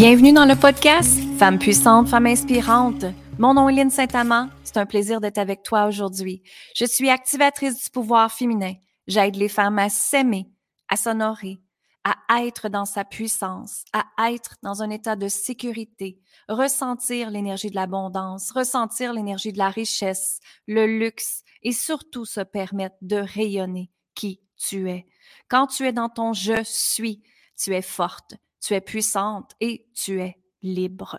Bienvenue 0.00 0.32
dans 0.32 0.46
le 0.46 0.56
podcast 0.56 1.20
Femmes 1.38 1.58
puissantes, 1.58 2.08
femmes 2.08 2.24
inspirantes. 2.24 3.04
Mon 3.38 3.52
nom 3.52 3.68
est 3.68 3.74
Lynne 3.74 3.90
Saint-Amand. 3.90 4.48
C'est 4.64 4.78
un 4.78 4.86
plaisir 4.86 5.20
d'être 5.20 5.36
avec 5.36 5.62
toi 5.62 5.84
aujourd'hui. 5.84 6.42
Je 6.74 6.86
suis 6.86 7.10
activatrice 7.10 7.84
du 7.84 7.90
pouvoir 7.90 8.32
féminin. 8.32 8.72
J'aide 9.06 9.36
les 9.36 9.50
femmes 9.50 9.78
à 9.78 9.90
s'aimer, 9.90 10.46
à 10.88 10.96
s'honorer, 10.96 11.58
à 12.04 12.44
être 12.44 12.68
dans 12.68 12.86
sa 12.86 13.04
puissance, 13.04 13.84
à 13.92 14.32
être 14.32 14.56
dans 14.62 14.82
un 14.82 14.90
état 14.90 15.16
de 15.16 15.28
sécurité, 15.28 16.18
ressentir 16.48 17.30
l'énergie 17.30 17.70
de 17.70 17.74
l'abondance, 17.74 18.50
ressentir 18.52 19.12
l'énergie 19.12 19.52
de 19.52 19.58
la 19.58 19.68
richesse, 19.68 20.40
le 20.66 20.86
luxe 20.86 21.42
et 21.62 21.72
surtout 21.72 22.24
se 22.24 22.40
permettre 22.40 22.96
de 23.02 23.16
rayonner 23.16 23.90
qui 24.14 24.40
tu 24.56 24.90
es. 24.90 25.06
Quand 25.48 25.66
tu 25.66 25.86
es 25.86 25.92
dans 25.92 26.08
ton 26.08 26.32
je 26.32 26.62
suis, 26.64 27.22
tu 27.56 27.74
es 27.74 27.82
forte, 27.82 28.34
tu 28.60 28.74
es 28.74 28.80
puissante 28.80 29.52
et 29.60 29.86
tu 29.94 30.20
es 30.20 30.38
libre. 30.62 31.18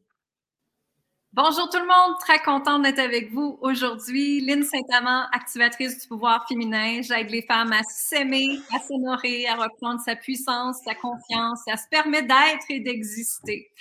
Bonjour 1.33 1.69
tout 1.69 1.77
le 1.77 1.87
monde, 1.87 2.17
très 2.19 2.39
contente 2.39 2.81
d'être 2.81 2.99
avec 2.99 3.31
vous 3.31 3.57
aujourd'hui. 3.61 4.41
Lynne 4.41 4.63
Saint-Amand, 4.63 5.27
activatrice 5.31 6.01
du 6.01 6.07
pouvoir 6.09 6.45
féminin. 6.45 7.01
J'aide 7.01 7.29
les 7.29 7.41
femmes 7.43 7.71
à 7.71 7.83
s'aimer, 7.83 8.59
à 8.75 8.79
s'honorer, 8.79 9.47
à 9.47 9.55
reprendre 9.55 10.01
sa 10.01 10.17
puissance, 10.17 10.79
sa 10.83 10.93
confiance, 10.93 11.61
à 11.69 11.77
se 11.77 11.87
permettre 11.89 12.27
d'être 12.27 12.65
et 12.67 12.81
d'exister. 12.81 13.71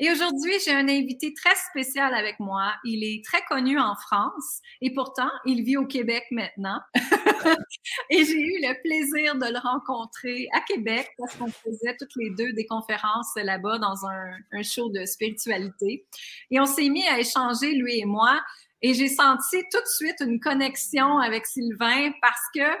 Et 0.00 0.10
aujourd'hui, 0.12 0.52
j'ai 0.64 0.72
un 0.72 0.88
invité 0.88 1.34
très 1.34 1.54
spécial 1.70 2.14
avec 2.14 2.38
moi. 2.38 2.72
Il 2.84 3.02
est 3.02 3.24
très 3.24 3.42
connu 3.48 3.78
en 3.80 3.96
France 3.96 4.60
et 4.80 4.92
pourtant, 4.92 5.30
il 5.44 5.64
vit 5.64 5.76
au 5.76 5.86
Québec 5.86 6.24
maintenant. 6.30 6.80
et 8.10 8.24
j'ai 8.24 8.40
eu 8.40 8.60
le 8.62 8.80
plaisir 8.80 9.34
de 9.34 9.52
le 9.52 9.58
rencontrer 9.58 10.48
à 10.54 10.60
Québec 10.60 11.10
parce 11.18 11.34
qu'on 11.34 11.50
faisait 11.50 11.96
toutes 11.98 12.14
les 12.16 12.30
deux 12.30 12.52
des 12.52 12.66
conférences 12.66 13.34
là-bas 13.34 13.78
dans 13.78 14.06
un, 14.06 14.30
un 14.52 14.62
show 14.62 14.88
de 14.90 15.04
spiritualité. 15.04 16.06
Et 16.52 16.60
on 16.60 16.66
s'est 16.66 16.88
mis 16.88 17.06
à 17.08 17.18
échanger, 17.18 17.72
lui 17.72 17.98
et 17.98 18.04
moi. 18.04 18.40
Et 18.82 18.94
j'ai 18.94 19.08
senti 19.08 19.64
tout 19.72 19.80
de 19.80 19.88
suite 19.96 20.20
une 20.20 20.38
connexion 20.38 21.18
avec 21.18 21.46
Sylvain 21.46 22.12
parce 22.20 22.44
que 22.54 22.78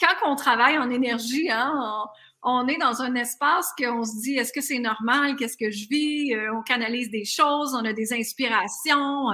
quand 0.00 0.30
on 0.30 0.36
travaille 0.36 0.78
en 0.78 0.90
énergie, 0.90 1.50
hein, 1.50 1.72
on 1.76 2.06
est 2.68 2.78
dans 2.78 3.02
un 3.02 3.14
espace 3.14 3.72
qu'on 3.78 4.04
se 4.04 4.20
dit 4.20 4.36
est-ce 4.36 4.52
que 4.52 4.60
c'est 4.60 4.78
normal, 4.78 5.36
qu'est-ce 5.36 5.56
que 5.56 5.70
je 5.70 5.88
vis, 5.88 6.34
euh, 6.34 6.54
on 6.54 6.62
canalise 6.62 7.10
des 7.10 7.24
choses, 7.24 7.74
on 7.74 7.84
a 7.84 7.92
des 7.92 8.12
inspirations. 8.12 9.28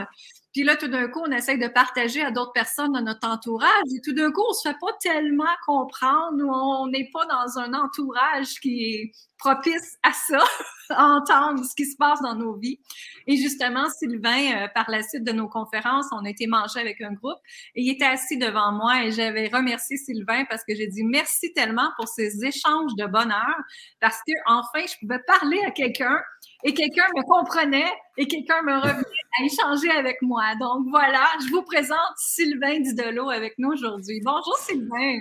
Puis 0.59 0.67
là, 0.67 0.75
tout 0.75 0.89
d'un 0.89 1.07
coup, 1.07 1.21
on 1.25 1.31
essaie 1.31 1.57
de 1.57 1.69
partager 1.69 2.21
à 2.21 2.33
d'autres 2.33 2.51
personnes 2.51 2.91
dans 2.91 3.01
notre 3.01 3.29
entourage. 3.29 3.71
Et 3.95 4.01
tout 4.01 4.13
d'un 4.13 4.33
coup, 4.33 4.43
on 4.51 4.53
se 4.53 4.69
fait 4.69 4.77
pas 4.81 4.93
tellement 5.01 5.45
comprendre 5.65 6.43
ou 6.43 6.51
on 6.51 6.89
n'est 6.89 7.09
pas 7.13 7.25
dans 7.27 7.61
un 7.61 7.75
entourage 7.75 8.59
qui 8.59 8.83
est 8.83 9.13
propice 9.39 9.97
à 10.03 10.13
ça, 10.13 10.43
à 10.91 11.05
entendre 11.05 11.65
ce 11.65 11.77
qui 11.77 11.87
se 11.87 11.97
passe 11.97 12.21
dans 12.23 12.35
nos 12.35 12.57
vies. 12.57 12.81
Et 13.29 13.37
justement, 13.37 13.89
Sylvain, 13.89 14.65
euh, 14.65 14.69
par 14.75 14.91
la 14.91 15.05
suite 15.05 15.23
de 15.23 15.31
nos 15.31 15.49
conférences, 15.49 16.07
on 16.11 16.25
a 16.25 16.29
été 16.29 16.49
manger 16.49 16.81
avec 16.81 17.01
un 17.03 17.13
groupe 17.13 17.39
et 17.77 17.83
il 17.83 17.91
était 17.93 18.07
assis 18.07 18.37
devant 18.37 18.73
moi 18.73 19.05
et 19.05 19.13
j'avais 19.13 19.47
remercié 19.47 19.97
Sylvain 19.97 20.45
parce 20.47 20.65
que 20.65 20.75
j'ai 20.75 20.89
dit 20.89 21.05
merci 21.05 21.53
tellement 21.53 21.91
pour 21.97 22.09
ces 22.09 22.45
échanges 22.45 22.97
de 22.97 23.07
bonheur 23.07 23.55
parce 24.01 24.19
que 24.27 24.33
enfin, 24.47 24.85
je 24.87 24.99
pouvais 24.99 25.21
parler 25.25 25.61
à 25.65 25.71
quelqu'un 25.71 26.19
et 26.65 26.75
quelqu'un 26.75 27.05
me 27.17 27.23
comprenait 27.23 27.91
et 28.17 28.27
quelqu'un 28.27 28.63
me 28.63 28.77
revenait 28.77 29.05
à 29.39 29.45
échanger 29.45 29.91
avec 29.91 30.21
moi. 30.23 30.43
Donc 30.61 30.87
voilà, 30.91 31.25
je 31.45 31.51
vous 31.51 31.63
présente 31.63 31.99
Sylvain 32.17 32.81
Didolo 32.81 33.31
avec 33.31 33.55
nous 33.59 33.71
aujourd'hui. 33.71 34.21
Bonjour 34.25 34.57
Sylvain. 34.59 35.21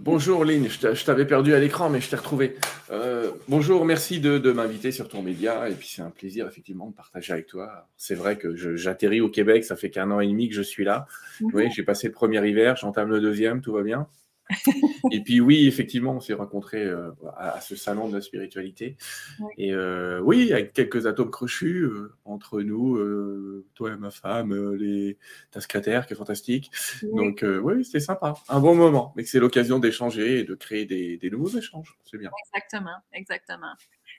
Bonjour 0.00 0.44
Lynn, 0.44 0.68
je 0.68 1.04
t'avais 1.04 1.26
perdu 1.26 1.54
à 1.54 1.58
l'écran, 1.58 1.90
mais 1.90 2.00
je 2.00 2.08
t'ai 2.08 2.14
retrouvé. 2.14 2.56
Euh, 2.92 3.32
bonjour, 3.48 3.84
merci 3.84 4.20
de, 4.20 4.38
m'inviter 4.52 4.92
sur 4.92 5.08
ton 5.08 5.22
média. 5.22 5.68
Et 5.68 5.74
puis 5.74 5.88
c'est 5.88 6.02
un 6.02 6.10
plaisir 6.10 6.46
effectivement 6.46 6.86
de 6.86 6.94
partager 6.94 7.32
avec 7.32 7.46
toi. 7.46 7.88
C'est 7.96 8.14
vrai 8.14 8.36
que 8.36 8.54
j'atterris 8.76 9.20
au 9.20 9.28
Québec, 9.28 9.64
ça 9.64 9.74
fait 9.74 9.90
qu'un 9.90 10.10
an 10.12 10.20
et 10.20 10.28
demi 10.28 10.48
que 10.48 10.54
je 10.54 10.62
suis 10.62 10.84
là. 10.84 11.06
Mhm. 11.40 11.50
Oui, 11.52 11.70
j'ai 11.74 11.82
passé 11.82 12.06
le 12.06 12.12
premier 12.12 12.46
hiver, 12.46 12.76
j'entame 12.76 13.08
le 13.08 13.20
deuxième, 13.20 13.60
tout 13.60 13.72
va 13.72 13.82
bien. 13.82 14.06
et 15.12 15.22
puis 15.22 15.40
oui, 15.40 15.66
effectivement, 15.66 16.12
on 16.12 16.20
s'est 16.20 16.34
rencontrés 16.34 16.84
euh, 16.84 17.10
à, 17.36 17.60
ce 17.60 17.76
salon 17.76 18.08
de 18.08 18.14
la 18.14 18.20
spiritualité. 18.20 18.96
Et 19.56 19.72
euh, 19.72 20.20
oui, 20.20 20.52
avec 20.52 20.72
quelques 20.72 21.06
atomes 21.06 21.30
crochus 21.30 21.82
euh, 21.82 22.14
entre 22.24 22.62
nous, 22.62 22.98
toi 23.74 23.92
et 23.92 23.96
ma 23.96 24.10
femme, 24.10 24.74
les, 24.74 25.18
ta 25.50 25.60
secrétaire 25.60 26.06
qui 26.06 26.14
est 26.14 26.16
fantastique. 26.16 26.70
Donc 27.14 27.44
oui, 27.44 27.84
c'était 27.84 28.00
sympa, 28.00 28.34
un 28.48 28.60
bon 28.60 28.74
moment. 28.74 29.12
Mais 29.16 29.24
c'est 29.24 29.40
l'occasion 29.40 29.78
d'échanger 29.78 30.40
et 30.40 30.44
de 30.44 30.54
créer 30.54 30.86
des, 30.86 31.16
des 31.18 31.30
nouveaux 31.30 31.56
échanges. 31.56 31.98
C'est 32.04 32.18
bien. 32.18 32.30
Exactement, 32.46 32.96
exactement. 33.12 33.74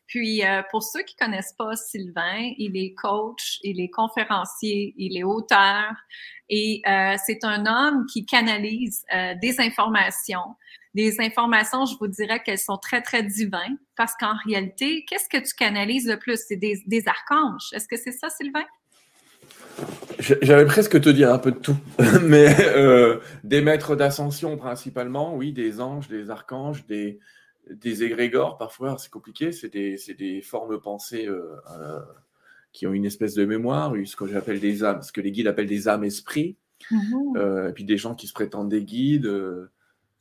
Puis, 0.09 0.41
pour 0.71 0.83
ceux 0.83 1.03
qui 1.03 1.15
connaissent 1.15 1.53
pas 1.57 1.75
Sylvain, 1.75 2.51
il 2.57 2.75
est 2.75 2.93
coach, 2.95 3.59
il 3.63 3.79
est 3.79 3.89
conférencier, 3.89 4.93
il 4.97 5.17
est 5.17 5.23
auteur, 5.23 5.93
et 6.49 6.81
euh, 6.87 7.15
c'est 7.25 7.43
un 7.43 7.65
homme 7.65 8.05
qui 8.11 8.25
canalise 8.25 9.05
euh, 9.13 9.35
des 9.41 9.59
informations. 9.59 10.55
Des 10.95 11.21
informations, 11.21 11.85
je 11.85 11.95
vous 11.99 12.07
dirais 12.07 12.41
qu'elles 12.41 12.57
sont 12.57 12.77
très, 12.77 13.01
très 13.01 13.21
divines 13.21 13.77
parce 13.95 14.13
qu'en 14.19 14.33
réalité, 14.45 15.05
qu'est-ce 15.07 15.29
que 15.29 15.37
tu 15.37 15.53
canalises 15.53 16.07
le 16.07 16.17
plus? 16.17 16.39
C'est 16.47 16.55
des, 16.55 16.81
des 16.87 17.03
archanges. 17.07 17.69
Est-ce 17.73 17.87
que 17.87 17.97
c'est 17.97 18.11
ça, 18.11 18.29
Sylvain? 18.29 18.65
J'allais 20.19 20.65
presque 20.65 20.99
te 20.99 21.09
dire 21.09 21.31
un 21.31 21.37
peu 21.37 21.51
de 21.51 21.59
tout, 21.59 21.77
mais 22.23 22.55
euh, 22.59 23.19
des 23.43 23.61
maîtres 23.61 23.95
d'ascension 23.95 24.57
principalement, 24.57 25.35
oui, 25.35 25.53
des 25.53 25.79
anges, 25.79 26.07
des 26.07 26.31
archanges, 26.31 26.85
des, 26.87 27.19
des 27.69 28.03
égrégores 28.03 28.57
parfois, 28.57 28.97
c'est 28.97 29.11
compliqué, 29.11 29.51
c'est 29.51 29.69
des, 29.69 29.95
des, 30.17 30.41
formes 30.41 30.79
pensées 30.79 31.27
euh, 31.27 31.55
qui 32.71 32.87
ont 32.87 32.93
une 32.93 33.05
espèce 33.05 33.33
de 33.33 33.45
mémoire, 33.45 33.93
ce 34.05 34.15
que 34.15 34.27
j'appelle 34.27 34.59
des 34.59 34.83
âmes, 34.83 35.01
ce 35.01 35.11
que 35.11 35.21
les 35.21 35.31
guides 35.31 35.47
appellent 35.47 35.67
des 35.67 35.87
âmes 35.87 36.03
esprits, 36.03 36.57
mhm. 36.91 37.37
euh, 37.37 37.69
et 37.69 37.73
puis 37.73 37.83
des 37.83 37.97
gens 37.97 38.15
qui 38.15 38.27
se 38.27 38.33
prétendent 38.33 38.69
des 38.69 38.83
guides. 38.83 39.25
Euh, 39.25 39.71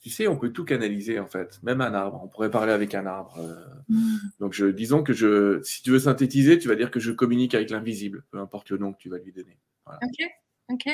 tu 0.01 0.11
sais, 0.11 0.29
on 0.29 0.37
peut 0.37 0.51
tout 0.51 0.65
canaliser 0.65 1.19
en 1.19 1.27
fait, 1.27 1.61
même 1.63 1.81
un 1.81 1.93
arbre. 1.93 2.21
On 2.23 2.29
pourrait 2.29 2.51
parler 2.51 2.73
avec 2.73 2.95
un 2.95 3.05
arbre. 3.07 3.37
Euh. 3.39 3.65
Mhm. 3.89 4.19
Donc, 4.41 4.53
je, 4.53 4.67
disons 4.67 5.03
que 5.03 5.13
je, 5.13 5.61
si 5.63 5.83
tu 5.83 5.91
veux 5.91 5.99
synthétiser, 5.99 6.59
tu 6.59 6.69
vas 6.69 6.77
dire 6.77 6.91
que 6.91 7.01
je 7.01 7.11
communique 7.11 7.55
avec 7.55 7.71
l'invisible, 7.71 8.25
peu 8.31 8.39
importe 8.39 8.71
le 8.71 8.79
nom 8.79 8.93
que 8.93 8.99
tu 8.99 9.09
vas 9.09 9.19
lui 9.19 9.33
donner. 9.33 9.59
Ok, 9.87 10.31
ok. 10.71 10.87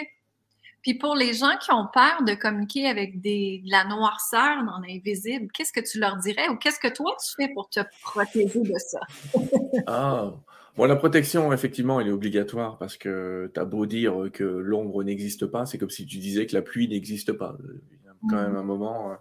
Puis 0.84 0.94
pour 0.94 1.16
les 1.16 1.32
gens 1.32 1.56
qui 1.58 1.72
ont 1.72 1.88
peur 1.92 2.22
de 2.26 2.34
communiquer 2.34 2.86
avec 2.86 3.22
des, 3.22 3.62
de 3.64 3.70
la 3.70 3.84
noirceur 3.84 4.62
dans 4.66 4.78
l'invisible, 4.86 5.50
qu'est-ce 5.50 5.72
que 5.72 5.80
tu 5.80 5.98
leur 5.98 6.18
dirais 6.18 6.50
ou 6.50 6.56
qu'est-ce 6.56 6.78
que 6.78 6.92
toi 6.94 7.16
tu 7.24 7.34
fais 7.34 7.50
pour 7.54 7.70
te 7.70 7.80
protéger 8.02 8.60
de 8.60 8.78
ça? 8.78 9.00
ah, 9.86 10.34
Bon, 10.76 10.84
la 10.84 10.96
protection, 10.96 11.52
effectivement, 11.52 12.00
elle 12.00 12.08
est 12.08 12.12
obligatoire 12.12 12.78
parce 12.78 12.96
que 12.96 13.50
tu 13.54 13.60
as 13.60 13.64
beau 13.64 13.86
dire 13.86 14.28
que 14.32 14.44
l'ombre 14.44 15.04
n'existe 15.04 15.46
pas, 15.46 15.66
c'est 15.66 15.78
comme 15.78 15.90
si 15.90 16.04
tu 16.04 16.18
disais 16.18 16.46
que 16.46 16.54
la 16.54 16.62
pluie 16.62 16.88
n'existe 16.88 17.32
pas. 17.32 17.56
Il 17.62 18.04
y 18.04 18.08
a 18.08 18.12
quand 18.28 18.42
même 18.42 18.52
mmh. 18.52 18.56
un 18.56 18.62
moment. 18.64 19.12
Euh, 19.12 19.14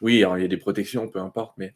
oui, 0.00 0.16
il 0.16 0.20
y 0.20 0.24
a 0.24 0.48
des 0.48 0.56
protections, 0.58 1.08
peu 1.08 1.20
importe, 1.20 1.54
mais 1.56 1.74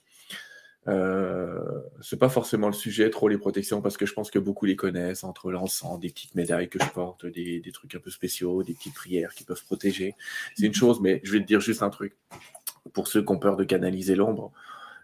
euh, 0.88 1.60
c'est 2.00 2.18
pas 2.18 2.30
forcément 2.30 2.68
le 2.68 2.72
sujet, 2.72 3.10
trop 3.10 3.28
les 3.28 3.36
protections, 3.36 3.82
parce 3.82 3.96
que 3.96 4.06
je 4.06 4.14
pense 4.14 4.30
que 4.30 4.38
beaucoup 4.38 4.64
les 4.64 4.76
connaissent, 4.76 5.22
entre 5.22 5.50
l'encens, 5.50 6.00
des 6.00 6.08
petites 6.08 6.34
médailles 6.34 6.68
que 6.68 6.78
je 6.82 6.88
porte, 6.90 7.26
des, 7.26 7.62
trucs 7.72 7.94
un 7.94 7.98
peu 7.98 8.10
spéciaux, 8.10 8.62
des 8.62 8.72
petites 8.72 8.94
prières 8.94 9.34
qui 9.34 9.44
peuvent 9.44 9.62
protéger. 9.64 10.14
C'est 10.56 10.66
une 10.66 10.74
chose, 10.74 11.00
mais 11.00 11.20
je 11.24 11.32
vais 11.32 11.40
te 11.40 11.46
dire 11.46 11.60
juste 11.60 11.82
un 11.82 11.90
truc. 11.90 12.16
Pour 12.94 13.06
ceux 13.08 13.22
qui 13.22 13.30
ont 13.30 13.38
peur 13.38 13.56
de 13.56 13.64
canaliser 13.64 14.14
l'ombre, 14.14 14.50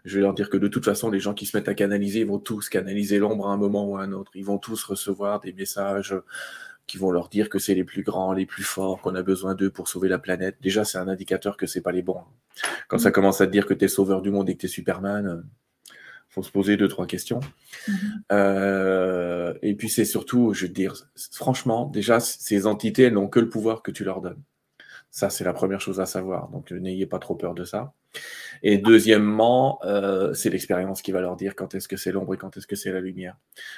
je 0.05 0.15
vais 0.15 0.21
leur 0.21 0.33
dire 0.33 0.49
que 0.49 0.57
de 0.57 0.67
toute 0.67 0.85
façon, 0.85 1.11
les 1.11 1.19
gens 1.19 1.35
qui 1.35 1.45
se 1.45 1.55
mettent 1.55 1.69
à 1.69 1.75
canaliser, 1.75 2.21
ils 2.21 2.27
vont 2.27 2.39
tous 2.39 2.67
canaliser 2.69 3.19
l'ombre 3.19 3.47
à 3.47 3.53
un 3.53 3.57
moment 3.57 3.87
ou 3.87 3.97
à 3.97 4.01
un 4.01 4.11
autre. 4.11 4.31
Ils 4.35 4.45
vont 4.45 4.57
tous 4.57 4.83
recevoir 4.83 5.39
des 5.39 5.53
messages 5.53 6.15
qui 6.87 6.97
vont 6.97 7.11
leur 7.11 7.29
dire 7.29 7.49
que 7.49 7.59
c'est 7.59 7.73
les 7.73 7.83
plus 7.83 8.03
grands, 8.03 8.33
les 8.33 8.45
plus 8.45 8.63
forts, 8.63 9.01
qu'on 9.01 9.15
a 9.15 9.23
besoin 9.23 9.55
d'eux 9.55 9.71
pour 9.71 9.87
sauver 9.87 10.07
la 10.09 10.19
planète. 10.19 10.57
Déjà, 10.61 10.83
c'est 10.83 10.97
un 10.97 11.07
indicateur 11.07 11.57
que 11.57 11.65
c'est 11.65 11.81
pas 11.81 11.91
les 11.91 12.03
bons. 12.03 12.21
Quand 12.87 12.99
ça 12.99 13.09
mm. 13.09 13.13
commence 13.13 13.41
à 13.41 13.47
te 13.47 13.51
dire 13.51 13.65
que 13.65 13.73
tu 13.73 13.85
es 13.85 13.87
sauveur 13.87 14.21
du 14.21 14.31
monde 14.31 14.49
et 14.49 14.55
que 14.55 14.61
tu 14.61 14.65
es 14.67 14.69
Superman, 14.69 15.43
faut 16.35 16.43
se 16.43 16.51
poser 16.51 16.75
deux, 16.77 16.87
trois 16.87 17.07
questions. 17.07 17.39
Mm-hmm. 17.87 17.93
Euh, 18.33 19.53
et 19.61 19.73
puis 19.73 19.89
c'est 19.89 20.05
surtout, 20.05 20.53
je 20.53 20.65
veux 20.65 20.71
dire, 20.71 20.93
franchement, 21.31 21.85
déjà, 21.85 22.19
ces 22.19 22.67
entités, 22.67 23.03
elles 23.03 23.13
n'ont 23.13 23.29
que 23.29 23.39
le 23.39 23.49
pouvoir 23.49 23.81
que 23.81 23.91
tu 23.91 24.03
leur 24.03 24.21
donnes. 24.21 24.41
Ça, 25.15 25.29
c'est 25.29 25.45
la 25.45 25.53
première 25.53 25.79
chose 25.79 26.01
à 26.01 26.05
savoir. 26.05 26.49
Donc, 26.49 26.71
n'ayez 26.71 27.05
pas 27.05 27.19
trop 27.19 27.35
peur 27.35 27.53
de 27.53 27.63
ça. 27.63 27.93
Et 28.63 28.77
deuxièmement, 28.77 29.79
euh, 29.85 30.33
c'est 30.33 30.49
l'expérience 30.49 31.01
qui 31.01 31.13
va 31.13 31.21
leur 31.21 31.37
dire 31.37 31.55
quand 31.55 31.73
est-ce 31.73 31.87
que 31.87 31.95
c'est 31.95 32.11
l'ombre 32.11 32.33
et 32.33 32.37
quand 32.37 32.57
est-ce 32.57 32.67
que 32.67 32.75
c'est 32.75 32.91
la 32.91 32.99
lumière. 32.99 33.37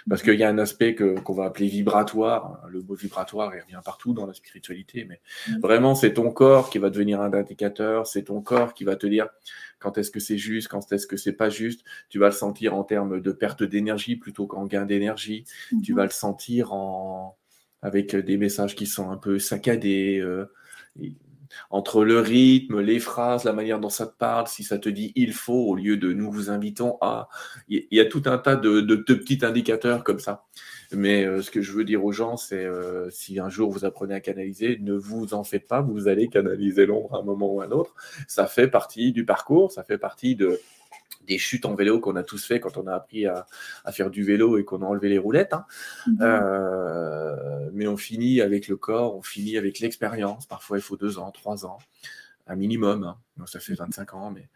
Parce 0.10 0.24
qu'il 0.24 0.34
y 0.34 0.44
a 0.44 0.50
un 0.50 0.57
aspect 0.57 0.95
qu'on 0.95 1.34
va 1.34 1.45
appeler 1.45 1.68
vibratoire. 1.68 2.66
Le 2.72 2.81
mot 2.81 2.95
vibratoire, 2.95 3.54
il 3.56 3.62
revient 3.62 3.80
partout 3.86 4.13
dans 4.13 4.25
la 4.25 4.34
spiritualité, 4.34 5.06
mais 5.06 5.22
mm. 5.48 5.60
vraiment, 5.60 5.94
c'est 5.94 6.16
ton 6.16 6.31
corps 6.31 6.72
qui 6.72 6.80
va 6.80 6.89
devenir 6.89 7.22
un 7.22 7.31
indicateur. 7.31 8.07
C'est 8.07 8.24
ton 8.24 8.42
corps 8.42 8.74
qui 8.74 8.84
va 8.84 8.95
te 8.95 9.06
dire 9.06 9.28
quand 9.78 10.00
est-ce 10.00 10.10
que 10.10 10.19
c'est 10.19 10.39
juste, 10.39 10.69
quand 10.69 10.92
est-ce 10.92 11.06
que 11.06 11.18
c'est 11.18 11.34
pas 11.34 11.50
juste. 11.51 11.86
Tu 12.10 12.18
vas 12.18 12.30
le 12.30 12.31
sentir 12.31 12.74
en 12.74 12.84
termes 12.84 13.22
de 13.22 13.31
perte 13.31 13.62
d'énergie 13.62 14.16
plutôt 14.16 14.48
qu'en 14.48 14.66
gain 14.66 14.88
d'énergie. 14.88 15.44
Tu 15.69 15.75
mm-hmm. 15.94 15.95
vas 15.95 16.04
le 16.04 16.10
sentir 16.10 16.74
en 16.74 17.38
avec 17.84 18.16
des 18.16 18.38
messages 18.38 18.75
qui 18.75 18.88
sont 18.88 19.12
un 19.12 19.18
peu 19.18 19.38
saccadés. 19.38 20.18
Euh, 20.18 20.51
entre 21.69 22.04
le 22.04 22.19
rythme, 22.19 22.80
les 22.80 23.00
phrases, 23.00 23.44
la 23.44 23.54
manière 23.54 23.80
dont 23.80 23.89
ça 23.89 24.07
te 24.07 24.15
parle, 24.18 24.48
si 24.48 24.63
ça 24.63 24.77
te 24.77 24.89
dit 24.89 25.12
il 25.15 25.33
faut 25.33 25.65
au 25.68 25.75
lieu 25.75 25.98
de 25.98 26.13
nous 26.13 26.31
vous 26.31 26.50
invitons 26.50 26.98
à. 27.01 27.30
Il 27.68 27.86
y 27.92 28.00
a 28.00 28.06
tout 28.06 28.24
un 28.25 28.38
tas 28.38 28.56
de, 28.56 28.95
petits 28.95 29.39
indicateurs 29.44 30.04
comme 30.04 30.19
ça. 30.19 30.45
Mais 30.94 31.25
euh, 31.25 31.42
ce 31.42 31.51
que 31.51 31.62
je 31.62 31.74
veux 31.74 31.83
dire 31.83 32.06
aux 32.06 32.13
gens, 32.13 32.38
c'est 32.38 32.63
euh, 32.63 33.09
si 33.09 33.39
un 33.39 33.50
jour 33.50 33.71
vous 33.71 33.83
apprenez 33.83 34.15
à 34.15 34.21
canaliser, 34.21 34.77
ne 34.81 34.94
vous 34.94 35.33
en 35.33 35.44
faites 35.44 35.68
pas, 35.68 35.81
vous 35.81 36.07
allez 36.07 36.30
canaliser 36.30 36.86
l'ombre 36.86 37.15
à 37.15 37.19
un 37.19 37.24
moment 37.24 37.54
ou 37.54 37.62
à 37.62 37.65
un 37.65 37.71
autre. 37.71 37.94
Ça 38.27 38.48
fait 38.48 38.69
partie 38.69 39.12
du 39.12 39.25
parcours, 39.25 39.71
ça 39.71 39.83
fait 39.83 39.98
partie 39.98 40.36
de, 40.38 40.62
des 41.27 41.38
chutes 41.38 41.65
en 41.65 41.75
vélo 41.75 42.00
qu'on 42.00 42.15
a 42.15 42.24
tous 42.24 42.44
fait 42.44 42.59
quand 42.59 42.77
on 42.77 42.88
a 42.88 42.95
appris 42.95 43.25
à, 43.27 43.45
faire 43.92 44.09
du 44.09 44.24
vélo 44.24 44.57
et 44.57 44.63
qu'on 44.63 44.81
a 44.81 44.86
enlevé 44.86 45.09
les 45.09 45.18
roulettes. 45.18 45.54
Hein. 45.54 45.65
Mhm. 46.07 46.18
Euh, 46.21 47.69
mais 47.74 47.88
on 47.88 47.98
finit 47.98 48.42
avec 48.42 48.68
le 48.68 48.77
corps, 48.77 49.15
on 49.15 49.21
finit 49.21 49.57
avec 49.57 49.80
l'expérience. 49.80 50.48
Parfois, 50.48 50.77
il 50.77 50.81
faut 50.81 50.98
deux 50.98 51.19
ans, 51.19 51.31
trois 51.31 51.65
ans, 51.65 51.77
un 52.48 52.56
minimum. 52.56 53.04
Hein. 53.04 53.45
ça 53.45 53.59
fait 53.59 53.74
25 53.74 54.13
ans, 54.13 54.31
mais 54.31 54.50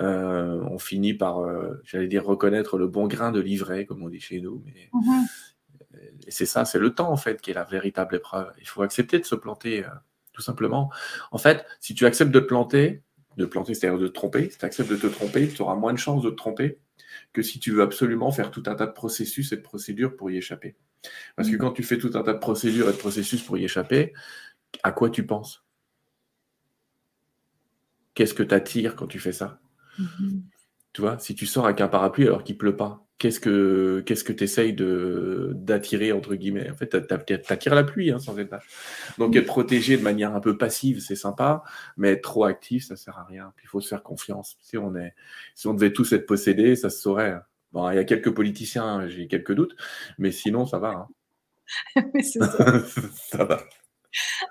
euh, 0.00 0.62
on 0.70 0.78
finit 0.78 1.14
par, 1.14 1.40
euh, 1.40 1.80
j'allais 1.84 2.08
dire, 2.08 2.24
reconnaître 2.24 2.78
le 2.78 2.86
bon 2.86 3.06
grain 3.06 3.32
de 3.32 3.40
livret, 3.40 3.86
comme 3.86 4.02
on 4.02 4.08
dit 4.08 4.20
chez 4.20 4.40
nous. 4.40 4.62
Mais... 4.66 4.90
Mhm. 4.92 5.26
Et 6.26 6.30
c'est 6.30 6.46
ça, 6.46 6.64
c'est 6.64 6.78
le 6.78 6.94
temps, 6.94 7.10
en 7.10 7.16
fait, 7.16 7.40
qui 7.40 7.50
est 7.50 7.54
la 7.54 7.64
véritable 7.64 8.16
épreuve. 8.16 8.52
Il 8.60 8.68
faut 8.68 8.82
accepter 8.82 9.18
de 9.18 9.24
se 9.24 9.34
planter, 9.34 9.84
tout 10.32 10.42
simplement. 10.42 10.92
En 11.32 11.38
fait, 11.38 11.64
si 11.80 11.94
tu 11.94 12.04
acceptes 12.06 12.30
de 12.30 12.40
te 12.40 12.44
planter, 12.44 13.02
de 13.38 13.46
planter, 13.46 13.74
c'est-à-dire 13.74 13.98
de 13.98 14.08
te 14.08 14.12
tromper. 14.12 14.50
Si 14.50 14.58
tu 14.58 14.64
acceptes 14.64 14.90
de 14.90 14.96
te 14.96 15.06
tromper, 15.06 15.48
tu 15.48 15.62
auras 15.62 15.74
moins 15.74 15.92
de 15.92 15.98
chances 15.98 16.22
de 16.22 16.30
te 16.30 16.34
tromper 16.34 16.78
que 17.32 17.42
si 17.42 17.58
tu 17.58 17.72
veux 17.72 17.82
absolument 17.82 18.30
faire 18.30 18.50
tout 18.50 18.62
un 18.66 18.74
tas 18.74 18.86
de 18.86 18.92
processus 18.92 19.52
et 19.52 19.56
de 19.56 19.62
procédures 19.62 20.16
pour 20.16 20.30
y 20.30 20.36
échapper. 20.36 20.76
Parce 21.36 21.48
que 21.48 21.56
mm. 21.56 21.58
quand 21.58 21.72
tu 21.72 21.82
fais 21.82 21.98
tout 21.98 22.10
un 22.14 22.22
tas 22.22 22.34
de 22.34 22.38
procédures 22.38 22.88
et 22.88 22.92
de 22.92 22.98
processus 22.98 23.42
pour 23.42 23.56
y 23.56 23.64
échapper, 23.64 24.12
à 24.82 24.92
quoi 24.92 25.08
tu 25.08 25.24
penses? 25.24 25.64
Qu'est-ce 28.14 28.34
que 28.34 28.42
tu 28.42 28.54
attires 28.54 28.96
quand 28.96 29.06
tu 29.06 29.20
fais 29.20 29.32
ça? 29.32 29.60
Mm-hmm. 29.98 30.42
Tu 30.92 31.00
vois, 31.00 31.18
si 31.18 31.34
tu 31.34 31.46
sors 31.46 31.66
avec 31.66 31.80
un 31.80 31.88
parapluie 31.88 32.26
alors 32.26 32.42
qu'il 32.42 32.58
pleut 32.58 32.76
pas, 32.76 33.07
qu'est-ce 33.18 33.40
que 33.40 34.02
qu'est-ce 34.06 34.24
que 34.24 34.32
tu 34.32 34.44
essayes 34.44 34.72
de 34.72 35.52
d'attirer 35.54 36.12
entre 36.12 36.34
guillemets? 36.34 36.70
En 36.70 36.74
fait, 36.74 36.88
tu 36.88 37.34
attires 37.52 37.74
la 37.74 37.84
pluie 37.84 38.10
hein, 38.10 38.18
sans 38.18 38.38
être 38.38 38.56
Donc 39.18 39.36
être 39.36 39.46
protégé 39.46 39.96
de 39.96 40.02
manière 40.02 40.34
un 40.34 40.40
peu 40.40 40.56
passive, 40.56 41.00
c'est 41.00 41.16
sympa, 41.16 41.62
mais 41.96 42.12
être 42.12 42.22
trop 42.22 42.44
actif, 42.44 42.86
ça 42.86 42.96
sert 42.96 43.18
à 43.18 43.24
rien. 43.24 43.52
Puis 43.56 43.66
il 43.66 43.68
faut 43.68 43.80
se 43.80 43.88
faire 43.88 44.02
confiance. 44.02 44.56
Si 44.60 44.78
on 44.78 44.94
est 44.94 45.14
si 45.54 45.66
on 45.66 45.74
devait 45.74 45.92
tous 45.92 46.12
être 46.12 46.26
possédés, 46.26 46.76
ça 46.76 46.90
se 46.90 47.00
saurait. 47.00 47.36
Bon, 47.72 47.90
il 47.90 47.96
y 47.96 47.98
a 47.98 48.04
quelques 48.04 48.34
politiciens, 48.34 49.08
j'ai 49.08 49.26
quelques 49.26 49.52
doutes, 49.52 49.76
mais 50.18 50.30
sinon 50.32 50.66
ça 50.66 50.78
va. 50.78 51.08
Hein. 51.96 52.02
ça. 52.22 52.80
ça 53.14 53.44
va. 53.44 53.60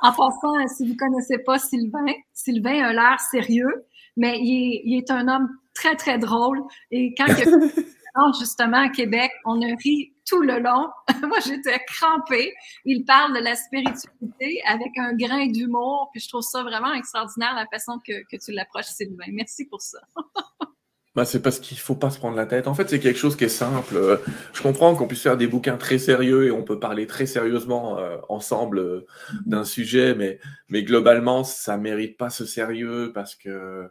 En 0.02 0.12
passant, 0.12 0.68
si 0.68 0.86
vous 0.86 0.94
ne 0.94 0.98
connaissez 0.98 1.40
pas 1.40 1.58
Sylvain, 1.58 2.06
Sylvain 2.34 2.84
a 2.84 2.94
l'air 2.94 3.20
sérieux, 3.20 3.86
mais 4.16 4.40
il 4.40 4.76
est, 4.76 4.82
il 4.86 4.98
est, 4.98 5.10
un 5.10 5.28
homme 5.28 5.50
très, 5.74 5.96
très 5.96 6.20
drôle. 6.20 6.62
Et 6.92 7.16
quand 7.16 7.26
il 7.26 7.72
justement 8.40 8.86
à 8.86 8.90
Québec. 8.90 9.32
On 9.46 9.62
a 9.62 9.76
ri 9.84 10.14
tout 10.28 10.42
le 10.42 10.60
long. 10.60 10.90
Moi, 11.28 11.40
j'étais 11.46 11.80
crampée. 11.88 12.54
Il 12.86 13.06
parle 13.06 13.38
de 13.38 13.44
la 13.44 13.56
spiritualité 13.56 14.62
avec 14.68 14.98
un 14.98 15.14
grain 15.14 15.48
d'humour. 15.48 16.10
Puis 16.12 16.22
je 16.22 16.30
trouve 16.30 16.42
ça 16.42 16.64
vraiment 16.64 16.94
extraordinaire 16.94 17.54
la 17.56 17.66
façon 17.68 18.00
que, 18.06 18.38
tu 18.38 18.52
l'approches, 18.52 18.86
Sylvain. 18.86 19.32
Merci 19.32 19.66
pour 19.66 19.82
ça. 19.82 20.00
Bah, 21.16 21.26
c'est 21.26 21.42
parce 21.42 21.60
qu'il 21.60 21.80
faut 21.80 21.96
pas 21.96 22.12
se 22.12 22.20
prendre 22.20 22.38
la 22.38 22.46
tête. 22.46 22.68
En 22.68 22.76
fait, 22.76 22.88
c'est 22.92 23.00
quelque 23.00 23.18
chose 23.18 23.36
qui 23.36 23.46
est 23.46 23.50
simple. 23.50 24.22
Je 24.54 24.62
comprends 24.62 24.94
qu'on 24.94 25.08
puisse 25.08 25.24
faire 25.24 25.36
des 25.36 25.48
bouquins 25.48 25.76
très 25.76 25.98
sérieux 25.98 26.46
et 26.46 26.52
on 26.52 26.62
peut 26.62 26.80
parler 26.80 27.08
très 27.08 27.26
sérieusement 27.26 27.98
euh, 27.98 28.18
ensemble 28.30 28.78
euh, 28.78 29.08
d'un 29.48 29.64
sujet, 29.64 30.14
mais, 30.14 30.38
mais 30.70 30.84
globalement, 30.84 31.44
ça 31.44 31.76
mérite 31.78 32.18
pas 32.18 32.30
ce 32.30 32.46
sérieux 32.46 33.14
parce 33.16 33.36
que 33.36 33.90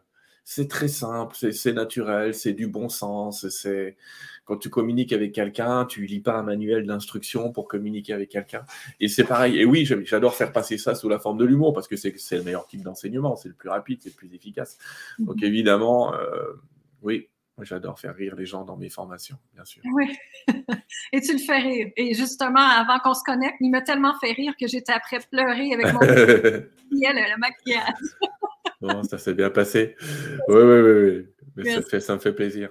c'est 0.49 0.69
très 0.69 0.87
simple, 0.87 1.35
c'est 1.35 1.73
naturel, 1.73 2.33
c'est 2.33 2.53
du 2.53 2.69
bon 2.69 2.89
sens. 2.89 3.49
C'est 3.49 3.97
quand 4.45 4.57
tu 4.57 4.71
communiques 4.71 5.13
avec 5.13 5.33
quelqu'un, 5.33 5.87
tu 5.87 6.07
lis 6.07 6.21
pas 6.21 6.35
un 6.35 6.45
manuel 6.45 6.87
d'instruction 6.87 7.51
pour 7.51 7.67
communiquer 7.67 8.13
avec 8.13 8.29
quelqu'un. 8.29 8.65
Et 9.01 9.09
c'est 9.09 9.25
pareil. 9.25 9.59
Et 9.59 9.65
oui, 9.65 9.85
j'adore 10.05 10.37
faire 10.37 10.53
passer 10.53 10.79
ça 10.79 10.95
sous 10.95 11.09
la 11.09 11.19
forme 11.19 11.37
de 11.37 11.45
l'humour 11.45 11.73
parce 11.73 11.89
que 11.89 11.97
c'est 11.97 12.15
le 12.31 12.45
meilleur 12.45 12.65
type 12.69 12.83
d'enseignement, 12.83 13.35
c'est 13.35 13.49
le 13.49 13.55
plus 13.55 13.71
rapide, 13.71 13.99
c'est 14.01 14.11
le 14.11 14.15
plus 14.15 14.33
efficace. 14.37 14.79
Donc 15.19 15.39
mhm. 15.39 15.49
évidemment, 15.49 16.15
euh, 16.15 16.53
oui, 17.03 17.29
j'adore 17.63 17.99
faire 17.99 18.15
rire 18.15 18.37
les 18.37 18.47
gens 18.47 18.65
dans 18.65 18.77
mes 18.77 18.89
formations, 18.89 19.39
bien 19.53 19.65
sûr. 19.65 19.83
Oui. 19.95 20.17
Et 21.13 21.21
tu 21.23 21.33
le 21.33 21.39
fais 21.39 21.59
rire. 21.59 21.89
Et 21.97 22.15
justement, 22.15 22.61
avant 22.61 23.01
qu'on 23.01 23.15
se 23.15 23.25
connecte, 23.27 23.57
il 23.59 23.71
m'a 23.73 23.83
tellement 23.83 24.15
fait 24.21 24.31
rire 24.31 24.55
que 24.61 24.69
j'étais 24.69 24.93
après 24.93 25.19
pleurer 25.29 25.73
avec 25.73 25.93
mon 25.93 25.99
le 25.99 26.71
maquillage. 27.41 27.95
Bon, 28.81 29.03
ça 29.03 29.19
s'est 29.19 29.35
bien 29.35 29.51
passé. 29.51 29.97
Oui, 30.49 30.63
oui, 30.63 31.25
oui. 31.57 31.73
Ça, 31.75 31.83
fait, 31.83 32.01
ça 32.01 32.15
me 32.15 32.19
fait 32.19 32.33
plaisir. 32.33 32.71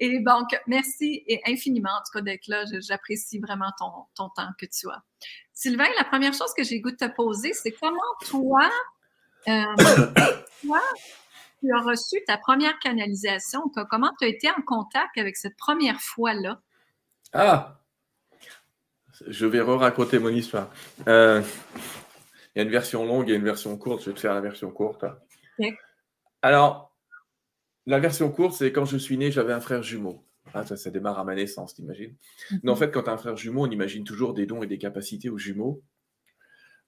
Et 0.00 0.20
donc, 0.20 0.48
merci 0.66 1.22
et 1.26 1.40
infiniment, 1.46 1.90
en 1.90 1.98
tout 1.98 2.18
cas, 2.18 2.22
d'être 2.22 2.48
là. 2.48 2.64
J'apprécie 2.80 3.38
vraiment 3.38 3.70
ton, 3.78 3.92
ton, 4.14 4.30
temps 4.30 4.48
que 4.58 4.66
tu 4.66 4.88
as. 4.90 5.02
Sylvain, 5.52 5.86
la 5.96 6.04
première 6.04 6.32
chose 6.32 6.52
que 6.56 6.64
j'ai 6.64 6.80
goût 6.80 6.90
de 6.90 6.96
te 6.96 7.14
poser, 7.14 7.52
c'est 7.52 7.72
comment 7.72 8.00
toi, 8.26 8.68
euh, 9.48 9.62
toi, 10.64 10.80
tu 11.60 11.72
as 11.72 11.80
reçu 11.82 12.16
ta 12.26 12.38
première 12.38 12.78
canalisation? 12.80 13.70
Comment 13.90 14.10
tu 14.18 14.24
as 14.24 14.28
été 14.28 14.50
en 14.50 14.62
contact 14.66 15.18
avec 15.18 15.36
cette 15.36 15.56
première 15.56 16.00
fois-là? 16.00 16.60
Ah! 17.32 17.78
Je 19.28 19.46
vais 19.46 19.60
re-raconter 19.60 20.18
mon 20.18 20.30
histoire. 20.30 20.68
Euh, 21.06 21.42
il 22.54 22.58
y 22.58 22.60
a 22.60 22.64
une 22.64 22.70
version 22.70 23.04
longue 23.06 23.30
et 23.30 23.34
une 23.34 23.44
version 23.44 23.76
courte. 23.76 24.02
Je 24.02 24.10
vais 24.10 24.16
te 24.16 24.20
faire 24.20 24.34
la 24.34 24.40
version 24.40 24.70
courte. 24.70 25.04
Alors, 26.42 26.96
la 27.86 27.98
version 27.98 28.30
courte, 28.30 28.54
c'est 28.54 28.72
quand 28.72 28.84
je 28.84 28.96
suis 28.96 29.16
né, 29.16 29.30
j'avais 29.30 29.52
un 29.52 29.60
frère 29.60 29.82
jumeau. 29.82 30.24
Ah, 30.54 30.64
ça, 30.66 30.76
ça 30.76 30.90
démarre 30.90 31.18
à 31.18 31.24
ma 31.24 31.34
naissance, 31.34 31.74
t'imagines? 31.74 32.14
Mais 32.62 32.70
en 32.70 32.74
mhm. 32.74 32.78
fait, 32.78 32.90
quand 32.90 33.04
tu 33.04 33.10
as 33.10 33.12
un 33.12 33.18
frère 33.18 33.36
jumeau, 33.36 33.66
on 33.66 33.70
imagine 33.70 34.04
toujours 34.04 34.34
des 34.34 34.46
dons 34.46 34.62
et 34.62 34.66
des 34.66 34.78
capacités 34.78 35.30
aux 35.30 35.38
jumeaux, 35.38 35.82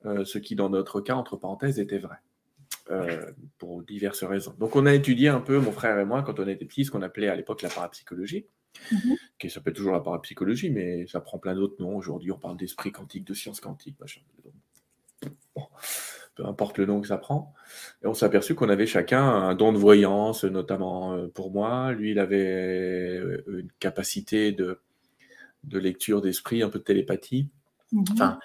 euh, 0.05 0.25
ce 0.25 0.39
qui, 0.39 0.55
dans 0.55 0.69
notre 0.69 1.01
cas, 1.01 1.15
entre 1.15 1.37
parenthèses, 1.37 1.79
était 1.79 1.99
vrai. 1.99 2.17
Euh, 2.91 3.33
pour 3.57 3.83
diverses 3.83 4.25
raisons. 4.25 4.55
Donc, 4.59 4.77
on 4.77 4.85
a 4.85 4.93
étudié 4.93 5.29
un 5.29 5.41
peu, 5.41 5.59
mon 5.59 5.73
frère 5.73 5.99
et 5.99 6.05
moi, 6.05 6.23
quand 6.23 6.39
on 6.39 6.47
était 6.47 6.67
petits, 6.67 6.85
ce 6.85 6.91
qu'on 6.91 7.01
appelait 7.01 7.29
à 7.29 7.37
l'époque 7.37 7.63
la 7.63 7.71
parapsychologie, 7.71 8.47
mhm. 8.93 9.17
qui 9.39 9.49
s'appelle 9.49 9.73
toujours 9.73 9.93
la 9.93 10.01
parapsychologie, 10.01 10.69
mais 10.69 11.07
ça 11.07 11.21
prend 11.21 11.39
plein 11.39 11.55
d'autres 11.55 11.81
noms. 11.81 11.97
Aujourd'hui, 11.97 12.31
on 12.31 12.39
parle 12.39 12.59
d'esprit 12.59 12.93
quantique, 12.93 13.25
de 13.25 13.33
science 13.33 13.61
quantique, 13.61 13.99
machin. 14.01 14.21
Bon 15.55 15.63
peu 16.35 16.47
importe 16.47 16.79
le 16.79 16.87
nom 16.87 17.01
que 17.01 17.09
ça 17.09 17.19
prend. 17.19 17.55
Et 18.03 18.07
on 18.07 18.15
s'est 18.15 18.27
aperçu 18.27 18.55
qu'on 18.55 18.69
avait 18.69 18.87
chacun 18.87 19.23
un 19.23 19.55
don 19.55 19.73
de 19.73 19.79
voyance, 19.79 20.45
notamment 20.45 21.15
euh, 21.15 21.29
pour 21.29 21.53
moi. 21.53 21.93
Lui, 21.93 22.13
il 22.13 22.19
avait 22.19 23.19
euh, 23.19 23.45
une 23.49 23.71
capacité 23.79 24.53
de, 24.53 24.81
de 25.65 25.79
lecture 25.79 26.21
d'esprit, 26.21 26.63
un 26.63 26.69
peu 26.69 26.79
de 26.79 26.85
télépathie. 26.85 27.49
Mhm. 27.93 28.05
Enfin, 28.13 28.39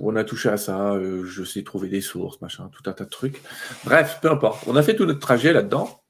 on 0.00 0.16
a 0.16 0.24
touché 0.24 0.48
à 0.48 0.56
ça, 0.56 0.94
euh, 0.94 1.24
je 1.24 1.44
sais 1.44 1.62
trouver 1.62 1.88
des 1.88 2.00
sources, 2.00 2.40
machin, 2.40 2.70
tout 2.72 2.88
un 2.88 2.92
tas 2.92 3.04
de 3.04 3.10
trucs. 3.10 3.42
Bref, 3.84 4.18
peu 4.22 4.30
importe. 4.30 4.64
On 4.66 4.76
a 4.76 4.82
fait 4.82 4.96
tout 4.96 5.06
notre 5.06 5.20
trajet 5.20 5.52
là-dedans. 5.52 6.02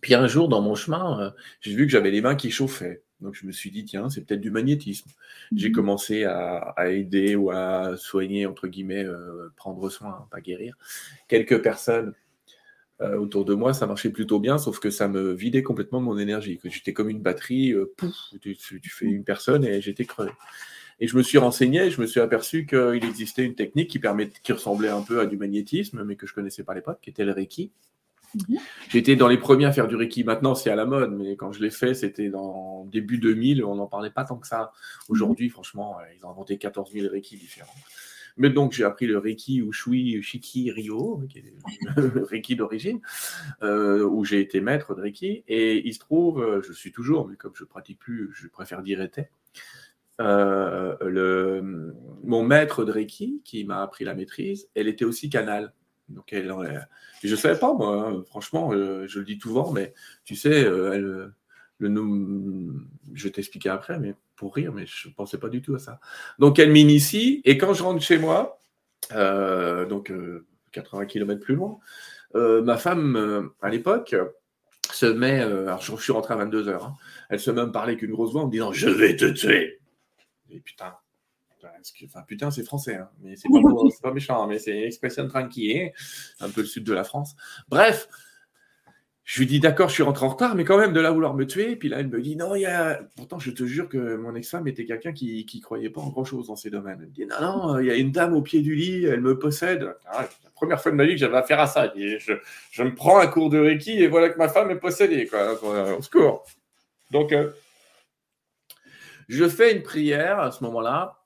Puis 0.00 0.14
un 0.14 0.26
jour, 0.26 0.48
dans 0.48 0.60
mon 0.60 0.74
chemin, 0.74 1.32
j'ai 1.60 1.74
vu 1.74 1.86
que 1.86 1.92
j'avais 1.92 2.10
les 2.10 2.20
mains 2.20 2.34
qui 2.34 2.50
chauffaient. 2.50 3.03
Donc 3.20 3.34
je 3.34 3.46
me 3.46 3.52
suis 3.52 3.70
dit, 3.70 3.84
tiens, 3.84 4.10
c'est 4.10 4.24
peut-être 4.24 4.40
du 4.40 4.50
magnétisme. 4.50 5.10
J'ai 5.54 5.68
mhm. 5.68 5.74
commencé 5.74 6.24
à, 6.24 6.74
aider 6.90 7.36
ou 7.36 7.50
à 7.50 7.96
soigner, 7.96 8.46
entre 8.46 8.68
guillemets, 8.68 9.04
euh, 9.04 9.48
prendre 9.56 9.88
soin, 9.88 10.26
pas 10.30 10.40
guérir, 10.40 10.76
quelques 11.28 11.62
personnes 11.62 12.14
euh, 13.00 13.16
autour 13.16 13.44
de 13.44 13.54
moi. 13.54 13.72
Ça 13.72 13.86
marchait 13.86 14.10
plutôt 14.10 14.40
bien, 14.40 14.58
sauf 14.58 14.78
que 14.78 14.90
ça 14.90 15.08
me 15.08 15.32
vidait 15.32 15.62
complètement 15.62 16.00
de 16.00 16.06
mon 16.06 16.18
énergie. 16.18 16.58
Que 16.58 16.68
j'étais 16.68 16.92
comme 16.92 17.08
une 17.08 17.22
batterie, 17.22 17.72
euh, 17.72 17.92
pouf, 17.96 18.14
tu, 18.40 18.56
fais 18.82 19.06
une 19.06 19.24
personne 19.24 19.64
et 19.64 19.80
j'étais 19.80 20.04
crevé. 20.04 20.32
Et 21.00 21.08
je 21.08 21.16
me 21.16 21.22
suis 21.22 21.38
renseigné, 21.38 21.90
je 21.90 22.00
me 22.00 22.06
suis 22.06 22.20
aperçu 22.20 22.66
qu'il 22.66 23.04
existait 23.04 23.44
une 23.44 23.56
technique 23.56 23.90
qui, 23.90 23.98
permet, 23.98 24.30
qui 24.42 24.52
ressemblait 24.52 24.90
un 24.90 25.02
peu 25.02 25.18
à 25.20 25.26
du 25.26 25.36
magnétisme, 25.36 26.04
mais 26.04 26.14
que 26.14 26.26
je 26.26 26.34
connaissais 26.34 26.62
pas 26.62 26.72
à 26.72 26.76
l'époque, 26.76 26.98
qui 27.02 27.10
était 27.10 27.24
le 27.24 27.32
Reiki. 27.32 27.72
Mhm. 28.34 28.58
J'étais 28.88 29.16
dans 29.16 29.28
les 29.28 29.38
premiers 29.38 29.66
à 29.66 29.72
faire 29.72 29.88
du 29.88 29.96
Reiki. 29.96 30.24
Maintenant, 30.24 30.54
c'est 30.54 30.70
à 30.70 30.76
la 30.76 30.84
mode, 30.84 31.12
mais 31.12 31.36
quand 31.36 31.52
je 31.52 31.62
l'ai 31.62 31.70
fait, 31.70 31.94
c'était 31.94 32.28
dans 32.28 32.84
début 32.86 33.18
2000. 33.18 33.64
On 33.64 33.76
n'en 33.76 33.86
parlait 33.86 34.10
pas 34.10 34.24
tant 34.24 34.36
que 34.36 34.46
ça. 34.46 34.72
Aujourd'hui, 35.08 35.48
franchement, 35.48 35.96
euh, 35.98 36.02
ils 36.16 36.26
ont 36.26 36.30
inventé 36.30 36.58
14 36.58 36.92
000 36.92 37.10
Reiki 37.10 37.36
différents. 37.36 37.74
Mais 38.36 38.50
donc, 38.50 38.72
j'ai 38.72 38.82
appris 38.82 39.06
le 39.06 39.18
Reiki 39.18 39.60
Ushui 39.60 40.20
Shiki 40.22 40.72
Ryo, 40.72 41.22
qui 41.28 41.38
est 41.38 41.44
le 41.96 42.24
Reiki 42.30 42.56
d'origine, 42.56 43.00
euh, 43.62 44.04
où 44.04 44.24
j'ai 44.24 44.40
été 44.40 44.60
maître 44.60 44.94
de 44.94 45.00
Reiki. 45.00 45.44
Et 45.46 45.86
il 45.86 45.94
se 45.94 46.00
trouve, 46.00 46.42
euh, 46.42 46.60
je 46.62 46.72
suis 46.72 46.90
toujours, 46.90 47.28
mais 47.28 47.36
comme 47.36 47.52
je 47.54 47.64
pratique 47.64 48.00
plus, 48.00 48.32
je 48.34 48.48
préfère 48.48 48.82
dire 48.82 49.00
était. 49.00 49.30
Mon 50.18 50.96
maître 52.42 52.84
de 52.84 52.90
Reiki, 52.90 53.40
qui 53.44 53.64
m'a 53.64 53.82
appris 53.82 54.04
la 54.04 54.14
maîtrise, 54.14 54.68
elle 54.74 54.88
était 54.88 55.04
aussi 55.04 55.30
canal. 55.30 55.72
Donc 56.08 56.32
elle, 56.32 56.52
je 57.22 57.30
ne 57.30 57.36
savais 57.36 57.58
pas, 57.58 57.72
moi, 57.72 58.08
hein, 58.08 58.24
franchement, 58.26 58.72
je 58.72 59.18
le 59.18 59.24
dis 59.24 59.38
souvent, 59.40 59.72
mais 59.72 59.94
tu 60.24 60.36
sais, 60.36 60.60
elle, 60.60 61.32
le 61.78 61.88
nom, 61.88 62.74
je 63.12 63.28
t'expliquer 63.28 63.68
après, 63.68 63.98
mais 63.98 64.14
pour 64.36 64.54
rire, 64.54 64.72
mais 64.72 64.86
je 64.86 65.08
ne 65.08 65.14
pensais 65.14 65.38
pas 65.38 65.48
du 65.48 65.62
tout 65.62 65.74
à 65.74 65.78
ça. 65.78 66.00
Donc, 66.38 66.58
elle 66.58 66.70
m'initie, 66.70 67.40
et 67.44 67.58
quand 67.58 67.74
je 67.74 67.82
rentre 67.82 68.02
chez 68.02 68.18
moi, 68.18 68.60
euh, 69.12 69.84
donc 69.86 70.12
80 70.72 71.02
euh, 71.02 71.06
km 71.06 71.40
plus 71.40 71.54
loin, 71.54 71.78
euh, 72.34 72.62
ma 72.62 72.76
femme, 72.76 73.50
à 73.60 73.68
l'époque, 73.70 74.16
se 74.92 75.06
met, 75.06 75.40
alors 75.40 75.80
je, 75.80 75.94
suis 75.96 76.12
rentré 76.12 76.34
à 76.34 76.44
22h, 76.44 76.82
hein, 76.82 76.94
elle 77.30 77.40
se 77.40 77.50
met 77.50 77.60
à 77.60 77.66
me 77.66 77.72
parler 77.72 77.96
qu'une 77.96 78.12
grosse 78.12 78.32
voix 78.32 78.42
en 78.42 78.46
me 78.46 78.52
disant 78.52 78.72
Je 78.72 78.88
vais 78.88 79.16
te 79.16 79.26
tuer. 79.26 79.80
Et 80.50 80.60
putain, 80.60 80.94
Enfin, 82.04 82.22
putain, 82.26 82.50
c'est 82.50 82.64
français, 82.64 82.96
hein, 82.96 83.10
mais 83.22 83.36
c'est 83.36 83.48
pas, 83.48 83.58
pas, 84.02 84.12
méchant, 84.12 84.42
hein, 84.42 84.46
mais 84.48 84.58
c'est 84.58 84.76
une 84.76 84.84
expression 84.84 85.28
tranquille, 85.28 85.92
un 86.40 86.48
peu 86.48 86.62
le 86.62 86.66
sud 86.66 86.84
de 86.84 86.92
la 86.92 87.04
France. 87.04 87.36
Bref, 87.68 88.08
je 89.24 89.38
lui 89.38 89.46
dis 89.46 89.58
d'accord, 89.58 89.88
je 89.88 89.94
suis 89.94 90.02
rentré 90.02 90.26
en 90.26 90.28
retard, 90.28 90.54
mais 90.54 90.64
quand 90.64 90.76
même 90.76 90.92
de 90.92 91.00
là 91.00 91.10
vouloir 91.10 91.32
me 91.32 91.46
tuer. 91.46 91.76
Puis 91.76 91.88
là, 91.88 91.98
elle 92.00 92.08
me 92.08 92.20
dit 92.20 92.36
non, 92.36 92.54
il 92.54 92.60
y 92.60 92.66
a. 92.66 93.00
Pourtant, 93.16 93.38
je 93.38 93.50
te 93.50 93.64
jure 93.64 93.88
que 93.88 94.16
mon 94.16 94.34
ex-femme 94.34 94.68
était 94.68 94.84
quelqu'un 94.84 95.12
qui 95.12 95.46
ne 95.54 95.60
croyait 95.62 95.88
pas 95.88 96.02
en 96.02 96.10
grand-chose 96.10 96.48
dans 96.48 96.56
ces 96.56 96.68
domaines. 96.68 96.98
Elle 97.00 97.08
me 97.08 97.12
dit 97.12 97.26
non, 97.26 97.40
non, 97.40 97.78
il 97.78 97.86
y 97.86 97.90
a 97.90 97.94
une 97.94 98.12
dame 98.12 98.34
au 98.34 98.42
pied 98.42 98.60
du 98.60 98.74
lit, 98.74 99.06
elle 99.06 99.22
me 99.22 99.38
possède. 99.38 99.96
Ah, 100.06 100.28
la 100.44 100.50
première 100.50 100.80
fois 100.80 100.92
de 100.92 100.96
ma 100.96 101.04
vie 101.04 101.12
que 101.12 101.20
j'avais 101.20 101.38
affaire 101.38 101.58
à 101.58 101.66
ça. 101.66 101.90
Je, 101.96 102.34
je, 102.70 102.82
me 102.82 102.94
prends 102.94 103.18
un 103.18 103.26
cours 103.26 103.48
de 103.48 103.58
Reiki 103.58 103.92
et 103.92 104.08
voilà 104.08 104.28
que 104.28 104.36
ma 104.36 104.48
femme 104.48 104.70
est 104.70 104.76
possédée. 104.76 105.26
Quoi. 105.26 105.54
Au 105.96 106.02
secours. 106.02 106.44
Donc, 107.10 107.32
euh, 107.32 107.50
je 109.28 109.48
fais 109.48 109.74
une 109.74 109.82
prière 109.82 110.38
à 110.38 110.52
ce 110.52 110.62
moment-là 110.64 111.23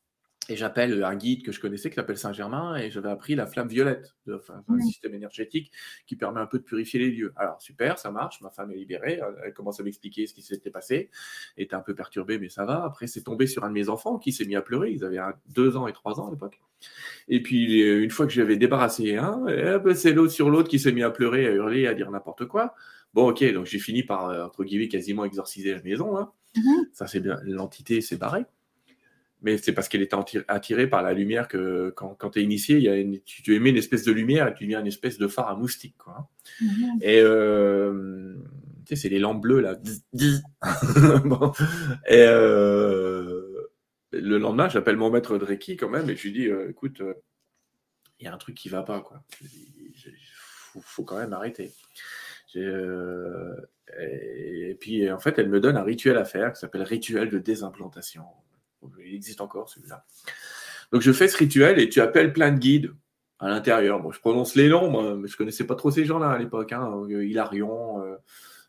et 0.48 0.56
j'appelle 0.56 1.04
un 1.04 1.14
guide 1.14 1.44
que 1.44 1.52
je 1.52 1.60
connaissais 1.60 1.90
qui 1.90 1.96
s'appelle 1.96 2.16
Saint-Germain 2.16 2.76
et 2.76 2.90
j'avais 2.90 3.10
appris 3.10 3.34
la 3.34 3.46
flamme 3.46 3.68
violette, 3.68 4.16
enfin, 4.32 4.64
un 4.68 4.80
système 4.80 5.14
énergétique 5.14 5.70
qui 6.06 6.16
permet 6.16 6.40
un 6.40 6.46
peu 6.46 6.58
de 6.58 6.64
purifier 6.64 6.98
les 6.98 7.10
lieux. 7.10 7.32
Alors 7.36 7.60
super, 7.60 7.98
ça 7.98 8.10
marche, 8.10 8.40
ma 8.40 8.50
femme 8.50 8.70
est 8.72 8.76
libérée, 8.76 9.20
elle 9.44 9.52
commence 9.52 9.78
à 9.78 9.82
m'expliquer 9.82 10.26
ce 10.26 10.34
qui 10.34 10.42
s'était 10.42 10.70
passé, 10.70 11.10
elle 11.56 11.64
était 11.64 11.74
un 11.74 11.80
peu 11.80 11.94
perturbée 11.94 12.38
mais 12.38 12.48
ça 12.48 12.64
va. 12.64 12.82
Après 12.84 13.06
c'est 13.06 13.22
tombé 13.22 13.46
sur 13.46 13.64
un 13.64 13.68
de 13.68 13.74
mes 13.74 13.88
enfants 13.88 14.18
qui 14.18 14.32
s'est 14.32 14.46
mis 14.46 14.56
à 14.56 14.62
pleurer, 14.62 14.90
ils 14.90 15.04
avaient 15.04 15.18
deux 15.48 15.76
ans 15.76 15.86
et 15.86 15.92
trois 15.92 16.18
ans 16.18 16.28
à 16.28 16.30
l'époque. 16.30 16.60
Et 17.28 17.42
puis 17.42 17.82
une 17.82 18.10
fois 18.10 18.26
que 18.26 18.32
j'avais 18.32 18.56
débarrassé 18.56 19.16
un, 19.16 19.44
c'est 19.94 20.12
l'autre 20.12 20.32
sur 20.32 20.48
l'autre 20.48 20.68
qui 20.68 20.78
s'est 20.78 20.92
mis 20.92 21.02
à 21.02 21.10
pleurer, 21.10 21.46
à 21.46 21.50
hurler, 21.50 21.86
à 21.86 21.94
dire 21.94 22.10
n'importe 22.10 22.46
quoi. 22.46 22.74
Bon 23.14 23.28
ok, 23.28 23.44
donc 23.52 23.66
j'ai 23.66 23.78
fini 23.78 24.02
par 24.02 24.28
euh, 24.28 24.44
entre 24.44 24.64
guillemets 24.64 24.88
quasiment 24.88 25.24
exorciser 25.24 25.74
la 25.74 25.82
maison. 25.82 26.16
Hein. 26.16 26.32
Mm-hmm. 26.56 26.88
Ça 26.92 27.06
c'est 27.06 27.20
bien, 27.20 27.38
l'entité 27.44 28.00
s'est 28.00 28.16
barrée 28.16 28.44
mais 29.42 29.56
c'est 29.56 29.72
parce 29.72 29.88
qu'elle 29.88 30.02
était 30.02 30.16
attirée 30.48 30.88
par 30.88 31.02
la 31.02 31.12
lumière 31.12 31.46
que 31.46 31.90
quand, 31.90 32.14
quand 32.14 32.30
tu 32.30 32.40
es 32.40 32.42
initié, 32.42 32.78
il 32.78 32.82
y 32.82 32.88
a 32.88 32.96
tu, 33.24 33.54
émets 33.54 33.70
une 33.70 33.76
espèce 33.76 34.02
de 34.04 34.10
lumière 34.12 34.48
et 34.48 34.54
tu 34.54 34.64
deviens 34.64 34.80
une 34.80 34.88
espèce 34.88 35.18
de 35.18 35.28
phare 35.28 35.48
à 35.48 35.54
moustique. 35.54 35.96
Quoi. 35.96 36.28
Mhm. 36.60 36.98
Et 37.02 37.20
euh, 37.20 38.34
tu 38.84 38.96
sais, 38.96 39.02
c'est 39.02 39.08
les 39.08 39.20
lampes 39.20 39.40
bleues 39.40 39.60
là. 39.60 39.78
Et 42.08 42.24
euh, 42.26 43.70
le 44.10 44.38
lendemain, 44.38 44.68
j'appelle 44.68 44.96
mon 44.96 45.10
maître 45.10 45.38
de 45.38 45.44
Reiki 45.44 45.76
quand 45.76 45.88
même 45.88 46.10
et 46.10 46.16
je 46.16 46.22
lui 46.24 46.32
dis 46.32 46.46
euh, 46.46 46.70
écoute, 46.70 47.00
il 48.18 48.24
y 48.24 48.28
a 48.28 48.34
un 48.34 48.38
truc 48.38 48.56
qui 48.56 48.68
va 48.68 48.82
pas. 48.82 49.00
quoi. 49.00 49.22
Il 49.40 49.94
faut, 50.72 50.80
faut, 50.80 51.04
quand 51.04 51.18
même 51.18 51.32
arrêter. 51.32 51.72
et 52.56 52.66
puis 54.80 55.08
en 55.12 55.20
fait, 55.20 55.38
elle 55.38 55.48
me 55.48 55.60
donne 55.60 55.76
un 55.76 55.84
rituel 55.84 56.16
à 56.16 56.24
faire 56.24 56.52
qui 56.52 56.58
s'appelle 56.58 56.82
rituel 56.82 57.30
de 57.30 57.38
désimplantation. 57.38 58.24
Il 59.04 59.14
existe 59.14 59.40
encore 59.40 59.68
celui-là. 59.68 60.04
Donc 60.92 61.02
je 61.02 61.12
fais 61.12 61.28
ce 61.28 61.36
rituel 61.36 61.78
et 61.78 61.88
tu 61.88 62.00
appelles 62.00 62.32
plein 62.32 62.52
de 62.52 62.58
guides 62.58 62.92
à 63.38 63.48
l'intérieur. 63.48 64.00
Bon, 64.00 64.10
je 64.10 64.20
prononce 64.20 64.54
les 64.54 64.68
noms, 64.68 65.16
mais 65.16 65.28
je 65.28 65.36
connaissais 65.36 65.66
pas 65.66 65.74
trop 65.74 65.90
ces 65.90 66.04
gens-là 66.04 66.30
à 66.30 66.38
l'époque. 66.38 66.72
Hein. 66.72 66.90
Euh, 67.10 67.24
Hilarion, 67.24 68.02
euh, 68.02 68.16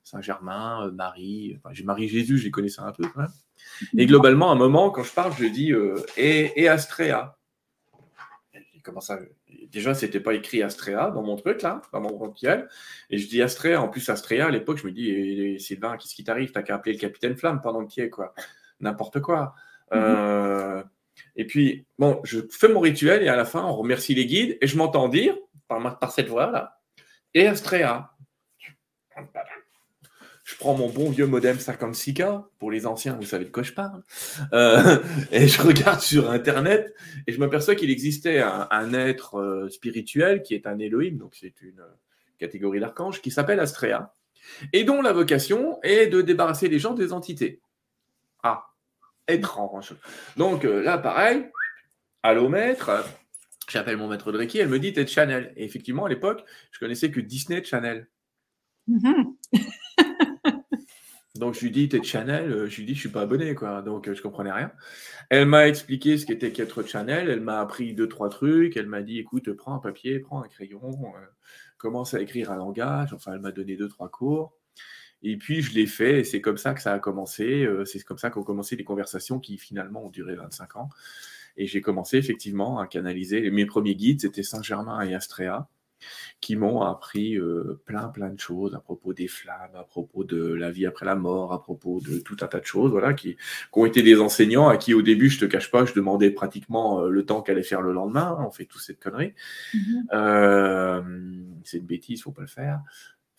Saint-Germain, 0.04 0.88
euh, 0.88 0.92
Marie. 0.92 1.58
Enfin, 1.58 1.74
j'ai 1.74 1.84
Marie-Jésus, 1.84 2.38
je 2.38 2.46
les 2.46 2.52
connaissais 2.52 2.82
un 2.82 2.92
peu. 2.92 3.04
Et 3.98 4.06
globalement, 4.06 4.50
à 4.50 4.54
un 4.54 4.58
moment, 4.58 4.92
quand 4.92 5.04
je 5.04 5.14
parle, 5.14 5.34
je 5.38 5.46
dis 5.46 5.74
et, 6.18 6.68
Astrea. 6.68 7.36
Comment 8.84 9.02
ça 9.02 9.20
Déjà, 9.72 9.94
c'était 9.94 10.20
pas 10.20 10.34
écrit 10.34 10.64
Astrea 10.64 11.12
dans 11.12 11.22
mon 11.22 11.36
truc 11.36 11.62
là, 11.62 11.82
dans 11.94 12.02
mon 12.02 12.18
rituel. 12.18 12.68
Et 13.10 13.18
je 13.18 13.28
dis 13.28 13.42
Astrea. 13.42 13.76
En 13.76 13.88
plus, 13.88 14.08
Astrea, 14.10 14.46
à 14.46 14.50
l'époque, 14.50 14.78
je 14.78 14.88
me 14.88 14.92
dis 14.92 15.60
Sylvain, 15.60 15.98
qu'est-ce 15.98 16.16
qui 16.16 16.24
t'arrive? 16.24 16.52
T'as 16.52 16.64
qu'à 16.64 16.76
appeler 16.76 16.94
le 16.94 17.00
capitaine 17.00 17.36
Flamme 17.36 17.62
pendant 17.62 17.86
que 17.86 17.92
tu 17.92 18.02
es 18.02 18.10
quoi. 18.10 18.34
N'importe 18.80 19.20
quoi. 19.20 19.54
Euh, 19.94 20.84
et 21.36 21.46
puis, 21.46 21.86
bon, 21.98 22.20
je 22.24 22.40
fais 22.52 22.68
mon 22.68 22.80
rituel 22.80 23.24
et 23.24 23.28
à 23.28 23.36
la 23.36 23.46
fin, 23.46 23.64
on 23.64 23.76
remercie 23.76 24.16
les 24.16 24.26
guides 24.26 24.58
et 24.62 24.68
je 24.68 24.78
m'entends 24.78 25.10
dire, 25.10 25.36
par, 25.68 26.00
par 26.00 26.12
cette 26.12 26.28
voix-là, 26.28 26.80
et 27.34 27.48
Astrea. 27.48 28.16
Je 30.50 30.56
prends 30.58 30.76
mon 30.76 30.90
bon 30.90 31.12
vieux 31.12 31.28
modem 31.28 31.58
56K, 31.58 32.46
pour 32.58 32.72
les 32.72 32.88
anciens, 32.88 33.14
vous 33.14 33.26
savez 33.26 33.46
de 33.46 33.52
quoi 33.52 33.62
je 33.62 33.74
parle, 33.74 34.02
euh, 34.52 34.98
et 35.32 35.48
je 35.48 35.62
regarde 35.62 36.00
sur 36.00 36.32
Internet 36.32 36.94
et 37.28 37.32
je 37.32 37.40
m'aperçois 37.40 37.76
qu'il 37.76 37.92
existait 37.92 38.40
un, 38.40 38.94
être 38.94 39.36
euh, 39.36 39.70
spirituel 39.70 40.42
qui 40.42 40.56
est 40.56 40.66
un 40.66 40.80
Elohim, 40.80 41.18
donc 41.18 41.36
c'est 41.40 41.62
une 41.62 41.84
catégorie 42.40 42.80
d'archange, 42.80 43.22
qui 43.22 43.30
s'appelle 43.30 43.60
Astrea, 43.60 44.14
et 44.74 44.84
dont 44.84 45.02
la 45.04 45.14
vocation 45.14 45.80
est 45.84 46.08
de 46.08 46.22
débarrasser 46.22 46.68
les 46.68 46.80
gens 46.80 46.94
des 46.94 47.14
entités. 47.14 47.62
Ah, 48.42 48.69
étrange. 49.32 49.94
Donc 50.38 50.66
euh, 50.66 50.82
là, 50.82 50.98
pareil, 50.98 51.50
allô 52.24 52.50
maître, 52.50 53.06
j'appelle 53.70 53.98
mon 53.98 54.08
maître 54.08 54.32
de 54.32 54.38
Reiki, 54.38 54.60
elle 54.60 54.70
me 54.70 54.80
dit, 54.80 54.94
t'es 54.94 55.04
de 55.04 55.10
Chanel. 55.10 55.54
Et 55.56 55.64
effectivement, 55.64 56.06
à 56.06 56.10
l'époque, 56.10 56.44
je 56.72 56.80
connaissais 56.80 57.12
que 57.12 57.20
Disney 57.20 57.62
de 57.62 57.66
Chanel. 57.66 58.08
Mm-hmm. 58.90 59.36
Donc 61.36 61.54
je 61.54 61.62
lui 61.62 61.72
dis, 61.72 61.88
t'es 61.88 62.00
de 62.00 62.06
Chanel? 62.06 62.52
Euh, 62.52 62.68
Je 62.68 62.78
lui 62.78 62.86
dis, 62.86 62.96
je 62.96 63.00
suis 63.00 63.10
pas 63.10 63.22
abonné, 63.22 63.56
quoi. 63.56 63.82
Donc 63.82 64.08
euh, 64.08 64.14
je 64.14 64.22
comprenais 64.22 64.52
rien. 64.52 64.72
Elle 65.30 65.46
m'a 65.46 65.68
expliqué 65.68 66.18
ce 66.18 66.26
qu'était 66.26 66.52
qu'être 66.52 66.84
Chanel. 66.84 67.30
Elle 67.30 67.42
m'a 67.42 67.62
appris 67.62 67.94
deux, 67.94 68.10
trois 68.10 68.30
trucs. 68.30 68.76
Elle 68.76 68.88
m'a 68.88 69.02
dit, 69.02 69.20
écoute, 69.20 69.52
prends 69.54 69.76
un 69.76 69.80
papier, 69.80 70.20
prends 70.20 70.44
un 70.44 70.48
crayon, 70.48 70.92
commence 71.78 72.14
à 72.14 72.22
écrire 72.22 72.52
un 72.52 72.58
langage. 72.58 73.14
Enfin, 73.14 73.34
elle 73.34 73.40
m'a 73.40 73.52
donné 73.52 73.78
deux, 73.78 73.88
trois 73.88 74.10
cours. 74.10 74.59
Et 75.24 75.38
puis 75.38 75.62
je 75.62 75.74
l'ai 75.74 75.86
fait, 75.86 76.22
et 76.22 76.24
c'est 76.24 76.42
comme 76.42 76.58
ça 76.58 76.74
que 76.74 76.82
ça 76.82 76.94
a 76.94 77.00
commencé. 77.00 77.64
Euh, 77.64 77.86
c'est 77.86 78.02
comme 78.04 78.18
ça 78.18 78.30
qu'ont 78.30 78.44
commencé 78.44 78.76
les 78.76 78.84
conversations 78.84 79.40
qui 79.40 79.58
finalement 79.58 80.06
ont 80.06 80.10
duré 80.10 80.36
25 80.36 80.78
ans. 80.78 80.90
Et 81.58 81.68
j'ai 81.68 81.82
commencé 81.82 82.18
effectivement 82.18 82.80
à 82.80 82.88
canaliser. 82.88 83.50
Mes 83.52 83.66
premiers 83.66 83.96
guides, 83.96 84.22
c'était 84.22 84.44
Saint-Germain 84.44 85.02
et 85.02 85.14
Astrea, 85.14 85.68
qui 86.40 86.56
m'ont 86.56 86.84
appris 86.84 87.38
euh, 87.38 87.82
plein, 87.86 88.08
plein 88.08 88.30
de 88.30 88.40
choses 88.40 88.74
à 88.76 88.80
propos 88.80 89.14
des 89.14 89.28
flammes, 89.28 89.76
à 89.76 89.84
propos 89.84 90.24
de 90.24 90.42
la 90.54 90.72
vie 90.72 90.86
après 90.86 91.06
la 91.06 91.16
mort, 91.16 91.52
à 91.52 91.62
propos 91.62 92.00
de 92.00 92.20
tout 92.20 92.38
un 92.40 92.48
tas 92.48 92.62
de 92.62 92.66
choses, 92.66 92.92
voilà, 92.92 93.14
qui, 93.14 93.36
ont 93.74 93.86
été 93.86 94.02
des 94.04 94.22
enseignants 94.22 94.70
à 94.70 94.78
qui 94.78 94.94
au 94.94 95.02
début, 95.02 95.30
je 95.30 95.40
te 95.40 95.46
cache 95.46 95.70
pas, 95.70 95.84
je 95.84 95.94
demandais 95.94 96.32
pratiquement 96.32 97.02
euh, 97.02 97.10
le 97.10 97.26
temps 97.26 97.42
qu'elle 97.42 97.56
allait 97.56 97.64
faire 97.64 97.82
le 97.82 97.92
lendemain. 97.92 98.38
On 98.40 98.52
fait 98.52 98.66
toute 98.66 98.82
cette 98.82 99.02
connerie. 99.02 99.34
Mm-hmm. 99.74 101.04
c'est 101.66 101.80
une 101.80 101.86
bêtise, 101.86 102.22
faut 102.22 102.32
pas 102.32 102.42
le 102.42 102.48
faire. 102.48 102.82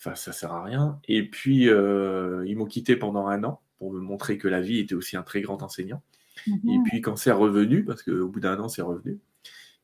Enfin, 0.02 0.14
ça 0.14 0.32
sert 0.32 0.52
à 0.52 0.64
rien. 0.64 0.98
Et 1.08 1.28
puis, 1.28 1.68
euh, 1.68 2.42
ils 2.46 2.56
m'ont 2.56 2.64
quitté 2.64 2.96
pendant 2.96 3.26
un 3.26 3.44
an 3.44 3.60
pour 3.78 3.92
me 3.92 4.00
montrer 4.00 4.38
que 4.38 4.48
la 4.48 4.62
vie 4.62 4.78
était 4.78 4.94
aussi 4.94 5.18
un 5.18 5.22
très 5.22 5.42
grand 5.42 5.62
enseignant. 5.62 6.02
Et 6.46 6.78
mhm. 6.78 6.84
puis, 6.84 7.02
quand 7.02 7.16
c'est 7.16 7.32
revenu, 7.32 7.84
parce 7.84 8.02
qu'au 8.02 8.28
bout 8.28 8.40
d'un 8.40 8.58
an, 8.60 8.70
c'est 8.70 8.80
revenu, 8.80 9.18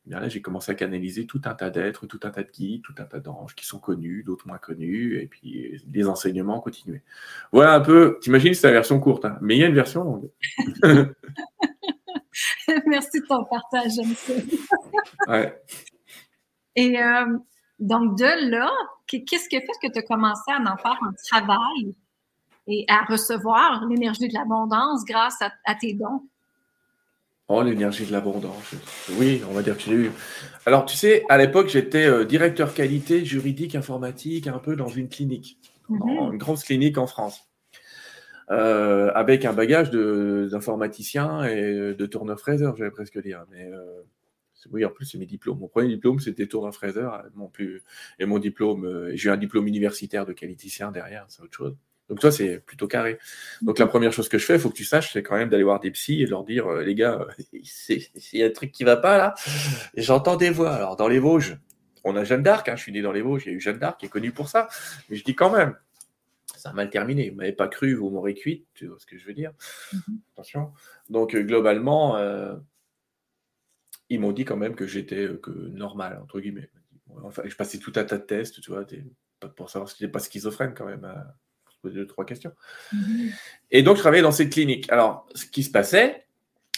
eh 0.07 0.11
bien 0.11 0.21
là, 0.21 0.31
j'ai 0.31 0.41
commencé 0.41 0.73
à 0.73 0.75
canaliser 0.75 1.27
tout 1.27 1.43
un 1.45 1.55
tas 1.55 1.69
d'êtres, 1.69 2.07
tout 2.07 2.21
un 2.23 2.31
tas 2.31 2.45
de 2.45 2.51
guides, 2.51 2.81
tout 2.83 2.95
un 2.97 3.05
tas 3.05 3.21
d'anges 3.21 3.55
qui 3.55 3.67
sont 3.67 3.79
connus, 3.79 4.23
d'autres 4.23 4.47
moins 4.47 4.57
connus, 4.57 5.21
et 5.21 5.27
puis 5.27 5.83
les 5.93 6.09
enseignements 6.09 6.59
ont 6.59 6.63
continué. 6.63 7.03
Voilà 7.53 7.75
un 7.75 7.81
peu, 7.81 8.19
t'imagines, 8.23 8.55
c'est 8.55 8.69
la 8.69 8.73
version 8.73 9.01
courte, 9.01 9.27
hein, 9.27 9.37
mais 9.43 9.57
il 9.57 9.61
y 9.61 9.65
a 9.65 9.67
une 9.67 9.75
version 9.75 10.05
longue. 10.05 10.31
Merci 12.87 13.21
de 13.21 13.27
ton 13.27 13.45
partage, 13.45 13.95
ouais. 15.29 15.63
Et 16.77 17.03
euh, 17.03 17.39
donc, 17.79 18.19
de 18.19 18.51
là, 18.51 18.71
qu'est-ce 19.07 19.49
qui 19.49 19.57
a 19.57 19.61
fait 19.61 19.67
que 19.83 19.93
tu 19.93 19.99
as 19.99 20.03
commencé 20.03 20.51
à 20.51 20.61
en 20.61 20.77
faire 20.77 20.99
un 21.03 21.13
travail 21.29 21.95
et 22.67 22.85
à 22.89 23.05
recevoir 23.05 23.87
l'énergie 23.87 24.29
de 24.29 24.35
l'abondance 24.35 25.05
grâce 25.05 25.41
à, 25.43 25.75
tes 25.75 25.93
dons? 25.93 26.23
Oh, 27.49 27.63
l'énergie 27.63 28.07
de 28.07 28.13
l'abondance. 28.13 28.75
Oui, 29.19 29.43
on 29.49 29.53
va 29.53 29.63
dire 29.63 29.77
que 29.77 29.83
j'ai 29.83 29.93
eu. 29.93 30.11
Alors, 30.65 30.85
tu 30.85 30.97
sais, 30.97 31.25
à 31.29 31.39
l'époque, 31.39 31.69
j'étais 31.69 32.07
euh, 32.07 32.25
directeur 32.25 32.75
qualité 32.75 33.25
juridique 33.25 33.77
informatique 33.77 34.49
un 34.49 34.59
peu 34.59 34.75
dans 34.75 34.89
une 34.89 35.09
clinique, 35.09 35.59
mm-hmm. 35.89 36.33
une 36.33 36.39
grosse 36.39 36.65
clinique 36.65 36.99
en 36.99 37.07
France, 37.07 37.47
euh, 38.51 39.13
avec 39.15 39.45
un 39.45 39.53
bagage 39.53 39.91
d'informaticien 39.91 41.45
et 41.45 41.95
de 41.95 42.07
tourneur-fraiseur, 42.07 42.75
j'allais 42.77 42.91
presque 42.91 43.21
dire. 43.23 43.45
Mais 43.51 43.71
euh, 43.73 44.03
Oui, 44.73 44.85
en 44.85 44.91
plus, 44.91 45.07
c'est 45.07 45.19
mes 45.19 45.27
diplômes. 45.27 45.59
Mon 45.59 45.69
premier 45.69 45.89
diplôme, 45.89 46.21
c'était 46.21 46.47
Tour 46.47 46.65
d'un 46.65 46.73
fraiseur. 46.73 47.25
Mon 47.35 47.49
plus... 47.49 47.83
Et 48.19 48.27
mon 48.27 48.39
diplôme, 48.39 49.11
j'ai 49.15 49.31
un 49.31 49.37
diplôme 49.37 49.67
universitaire 49.67 50.27
de 50.27 50.33
qualiticien 50.33 50.93
derrière, 50.93 51.25
c'est 51.29 51.43
autre 51.43 51.57
chose. 51.57 51.77
Donc 52.09 52.21
toi, 52.21 52.31
c'est 52.31 52.61
plutôt 52.61 52.87
carré. 52.87 53.19
Donc 53.63 53.79
la 53.79 53.87
première 53.87 54.13
chose 54.13 54.29
que 54.29 54.39
je 54.39 54.45
fais, 54.45 54.55
il 54.55 54.61
faut 54.61 54.71
que 54.71 54.77
tu 54.77 54.85
saches, 54.85 55.13
c'est 55.13 55.23
quand 55.23 55.37
même 55.37 55.49
d'aller 55.49 55.65
voir 55.65 55.81
des 55.81 55.91
psys 55.91 56.23
et 56.23 56.27
leur 56.27 56.45
dire, 56.45 56.71
les 56.73 56.95
gars, 56.95 57.27
il 57.53 58.19
y 58.33 58.43
a 58.43 58.47
un 58.47 58.51
truc 58.51 58.71
qui 58.71 58.85
va 58.85 58.97
pas 58.97 59.19
là. 59.19 59.35
J'entends 59.97 60.37
des 60.37 60.51
voix. 60.51 60.73
Alors 60.73 60.97
dans 60.97 61.09
les 61.09 61.19
Vosges, 61.19 61.59
on 62.05 62.15
a 62.15 62.23
Jeanne 62.23 62.43
d'Arc, 62.43 62.69
hein, 62.69 62.77
je 62.77 62.83
suis 62.83 62.93
né 62.93 63.03
dans 63.03 63.13
les 63.13 63.23
Vosges, 63.23 63.47
il 63.47 63.49
y 63.51 63.53
a 63.53 63.57
eu 63.57 63.61
Jeanne 63.61 63.79
d'Arc 63.79 63.99
qui 63.99 64.07
est 64.07 64.09
connue 64.09 64.31
pour 64.31 64.49
ça. 64.49 64.69
Mais 65.11 65.17
je 65.17 65.25
dis 65.25 65.35
quand 65.35 65.51
même, 65.51 65.75
ça 66.57 66.71
a 66.71 66.73
mal 66.73 66.91
terminé. 66.91 67.29
Vous 67.29 67.35
ne 67.35 67.39
m'avez 67.39 67.53
pas 67.53 67.69
cru, 67.69 67.95
vous 67.95 68.11
m'aurez 68.11 68.35
cuit, 68.35 68.65
tu 68.75 68.87
vois 68.87 68.99
ce 68.99 69.07
que 69.07 69.19
je 69.19 69.27
veux 69.27 69.35
dire? 69.35 69.53
Mhm. 69.93 70.21
Attention. 70.35 70.73
Donc 71.11 71.35
euh, 71.35 71.43
globalement, 71.43 72.17
euh, 72.17 72.55
ils 74.09 74.21
m'ont 74.21 74.33
dit 74.33 74.45
quand 74.45 74.57
même 74.57 74.75
que 74.75 74.87
j'étais 74.87 75.27
euh, 75.27 75.39
que 75.43 75.51
normal, 75.51 76.21
entre 76.23 76.41
guillemets. 76.41 76.71
Enfin, 77.23 77.43
je 77.45 77.55
passais 77.57 77.79
tout 77.79 77.93
un 77.97 78.05
tas 78.05 78.19
de 78.19 78.25
tests, 78.25 78.61
tu 78.61 78.71
vois, 78.71 78.85
pour 79.57 79.71
savoir 79.71 79.89
si 79.89 79.97
j'étais 79.99 80.11
pas 80.11 80.19
schizophrène 80.19 80.75
quand 80.75 80.87
même. 80.87 81.07
se 81.71 81.77
poser 81.81 81.97
deux, 81.97 82.07
trois 82.07 82.27
questions. 82.27 82.53
Mhm. 82.93 83.31
Et 83.71 83.83
donc, 83.83 83.97
je 83.97 84.01
travaillais 84.01 84.23
dans 84.23 84.33
cette 84.33 84.51
clinique. 84.51 84.91
Alors, 84.93 85.27
ce 85.35 85.47
qui 85.47 85.63
se 85.63 85.71
passait, 85.71 86.27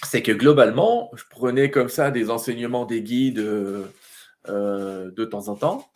c'est 0.04 0.22
que 0.22 0.32
globalement, 0.32 1.10
je 1.16 1.24
prenais 1.28 1.70
comme 1.70 1.88
ça 1.88 2.10
des 2.10 2.30
enseignements 2.30 2.84
des 2.84 3.02
guides 3.02 3.38
euh, 3.38 5.10
de 5.10 5.24
temps 5.24 5.48
en 5.48 5.56
temps. 5.56 5.90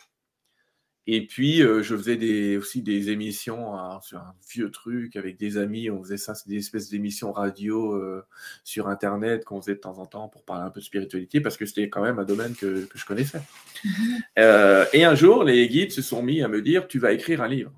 Et 1.06 1.26
puis, 1.26 1.62
euh, 1.62 1.82
je 1.82 1.97
faisais 1.97 2.16
des, 2.16 2.56
aussi 2.56 2.80
des 2.80 3.11
émissions 3.11 3.76
hein, 3.76 4.00
sur 4.02 4.18
un 4.18 4.35
vieux 4.49 4.71
truc 4.71 5.16
avec 5.16 5.37
des 5.37 5.59
amis. 5.59 5.90
On 5.90 6.02
faisait 6.02 6.16
ça, 6.16 6.35
c'est 6.35 6.49
des 6.49 6.59
espèces 6.59 6.90
d'émissions 6.90 7.32
radio 7.32 7.94
euh, 7.94 8.25
sur 8.62 8.87
Internet 8.88 9.44
qu'on 9.44 9.61
faisait 9.61 9.75
de 9.75 9.80
temps 9.80 9.99
en 9.99 10.06
temps 10.06 10.28
pour 10.28 10.44
parler 10.44 10.64
un 10.64 10.71
peu 10.71 10.80
de 10.80 10.85
spiritualité 10.85 11.40
parce 11.40 11.56
que 11.56 11.66
c'était 11.66 11.88
quand 11.88 12.02
même 12.02 12.21
un 12.21 12.25
domaine 12.25 12.54
que, 12.54 12.85
que 12.85 12.99
je 12.99 13.04
connaissais. 13.04 13.42
Mm-hmm. 13.85 14.88
et 14.92 15.04
un 15.04 15.14
jour, 15.16 15.42
les 15.42 15.68
guides 15.68 15.92
se 15.92 16.02
sont 16.02 16.23
mis 16.23 16.40
à 16.42 16.49
me 16.49 16.62
dire 16.62 16.87
Tu 16.87 17.00
vas 17.00 17.12
écrire 17.12 17.42
un 17.42 17.49
livre. 17.49 17.73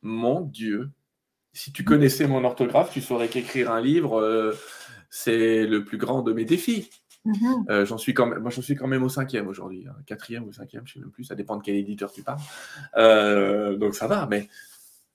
Mon 0.00 0.40
Dieu, 0.40 0.90
si 1.52 1.70
tu 1.70 1.84
connaissais 1.84 2.26
mon 2.26 2.44
orthographe, 2.44 2.92
tu 2.92 3.02
saurais 3.02 3.28
qu'écrire 3.28 3.70
un 3.70 3.80
livre, 3.80 4.56
c'est 5.10 5.66
le 5.66 5.84
plus 5.84 5.98
grand 5.98 6.22
de 6.22 6.32
mes 6.32 6.44
défis. 6.44 6.88
Mhm. 7.24 7.66
Euh, 7.70 7.86
j'en 7.86 7.98
suis 7.98 8.14
quand 8.14 8.26
même, 8.26 8.40
moi, 8.40 8.50
j'en 8.50 8.62
suis 8.62 8.74
quand 8.74 8.88
même 8.88 9.02
au 9.02 9.08
cinquième 9.08 9.46
aujourd'hui, 9.46 9.86
hein. 9.88 9.94
quatrième 10.06 10.44
ou 10.44 10.52
cinquième, 10.52 10.86
je 10.86 10.94
sais 10.94 11.00
même 11.00 11.10
plus, 11.10 11.24
ça 11.24 11.34
dépend 11.34 11.56
de 11.56 11.62
quel 11.62 11.76
éditeur 11.76 12.12
tu 12.12 12.22
parles. 12.22 12.40
Euh, 12.96 13.76
donc 13.76 13.94
ça 13.94 14.06
va, 14.08 14.26
mais 14.26 14.48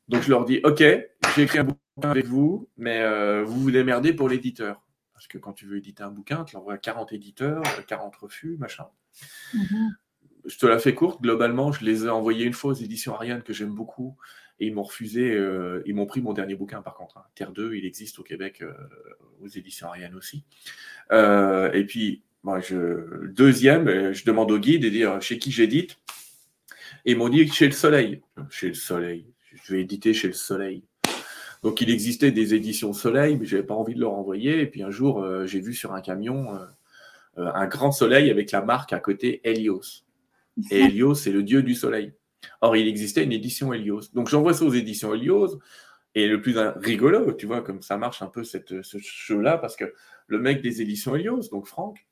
donc 0.08 0.22
je 0.24 0.30
leur 0.30 0.46
dis, 0.46 0.62
ok, 0.64 0.80
j'ai 0.80 1.42
écrit 1.44 1.60
un 1.60 1.66
bouquin 1.66 2.10
avec 2.10 2.26
vous, 2.26 2.70
mais 2.78 3.02
euh, 3.02 3.44
vous 3.44 3.60
vous 3.60 3.72
démerdez 3.72 4.14
pour 4.14 4.30
l'éditeur. 4.30 4.82
Parce 5.14 5.28
que 5.28 5.38
quand 5.38 5.54
tu 5.54 5.66
veux 5.66 5.78
éditer 5.78 6.04
un 6.04 6.12
bouquin, 6.12 6.44
tu 6.44 6.56
l'envoies 6.56 6.76
à 6.76 6.78
40 6.78 7.12
éditeurs, 7.12 7.64
40 7.88 8.16
refus, 8.16 8.56
machin. 8.58 8.88
Mhm. 9.54 9.96
Je 10.46 10.58
te 10.58 10.66
la 10.66 10.80
fais 10.80 10.94
courte, 10.94 11.22
globalement, 11.22 11.74
je 11.74 11.84
les 11.84 12.06
ai 12.06 12.10
envoyés 12.10 12.46
une 12.46 12.54
fois 12.54 12.72
aux 12.72 12.76
éditions 12.76 13.16
Ariane 13.16 13.42
que 13.42 13.52
j'aime 13.52 13.74
beaucoup, 13.74 14.16
et 14.60 14.68
ils 14.68 14.74
m'ont 14.74 14.84
refusé, 14.84 15.38
ils 15.86 15.94
m'ont 15.94 16.06
pris 16.08 16.22
mon 16.22 16.34
dernier 16.34 16.56
bouquin 16.56 16.82
par 16.82 16.96
contre. 16.96 17.18
Hein. 17.18 17.24
Terre 17.36 17.52
2, 17.52 17.76
il 17.76 17.86
existe 17.86 18.18
au 18.20 18.24
Québec 18.24 18.64
aux 19.42 19.48
éditions 19.48 19.88
Ariane 19.88 20.16
aussi. 20.16 20.44
Euh, 21.12 21.72
et 21.74 21.86
puis, 21.86 22.24
moi, 22.44 22.60
je, 22.60 23.28
deuxième, 23.28 23.88
euh, 23.88 24.14
je 24.14 24.26
demande 24.26 24.52
au 24.52 24.60
guide 24.60 24.84
de 24.84 24.90
dire 24.90 25.22
chez 25.22 25.38
qui 25.38 25.52
j'édite? 25.52 25.98
Et 27.06 27.12
ils 27.12 27.18
m'ont 27.18 27.30
dit 27.30 27.48
chez 27.48 27.66
le 27.66 27.72
Soleil. 27.72 28.22
Chez 28.50 28.70
le 28.70 28.74
Soleil. 28.74 29.26
Je 29.64 29.74
vais 29.74 29.82
éditer 29.82 30.14
chez 30.14 30.28
le 30.28 30.34
Soleil. 30.34 30.84
Donc, 31.64 31.82
il 31.82 31.90
existait 31.90 32.32
des 32.32 32.54
éditions 32.54 32.94
Soleil, 32.94 33.38
mais 33.38 33.46
je 33.46 33.56
n'avais 33.56 33.68
pas 33.68 33.74
envie 33.74 33.96
de 33.96 34.00
leur 34.00 34.14
envoyer. 34.14 34.62
Et 34.62 34.68
puis, 34.68 34.84
un 34.84 34.92
jour, 34.92 35.24
euh, 35.24 35.46
j'ai 35.46 35.60
vu 35.60 35.74
sur 35.74 35.94
un 35.94 36.02
camion 36.02 36.60
un 37.40 37.68
grand 37.68 37.92
soleil 37.92 38.32
avec 38.32 38.50
la 38.50 38.64
marque 38.64 38.94
à 38.94 39.00
côté 39.00 39.42
Helios. 39.44 40.04
Et 40.72 40.80
Helios, 40.80 41.14
c'est 41.14 41.32
le 41.32 41.44
dieu 41.44 41.62
du 41.62 41.76
soleil. 41.76 42.14
Or, 42.62 42.76
il 42.78 42.88
existait 42.88 43.24
une 43.24 43.32
édition 43.32 43.74
Helios. 43.74 44.10
Donc, 44.14 44.30
j'envoie 44.30 44.54
ça 44.54 44.66
aux 44.66 44.74
éditions 44.74 45.14
Helios. 45.14 45.60
Et 46.16 46.28
le 46.28 46.42
plus 46.42 46.58
rigolo, 46.58 47.34
tu 47.34 47.46
vois, 47.46 47.62
comme 47.62 47.82
ça 47.82 47.98
marche 47.98 48.22
un 48.22 48.28
peu 48.28 48.44
cette, 48.44 48.82
ce 48.82 48.98
jeu-là, 48.98 49.58
parce 49.58 49.76
que 49.76 49.94
le 50.28 50.40
mec 50.40 50.62
des 50.62 50.82
éditions 50.82 51.16
Helios, 51.16 51.50
donc 51.52 51.68
Franck, 51.68 52.08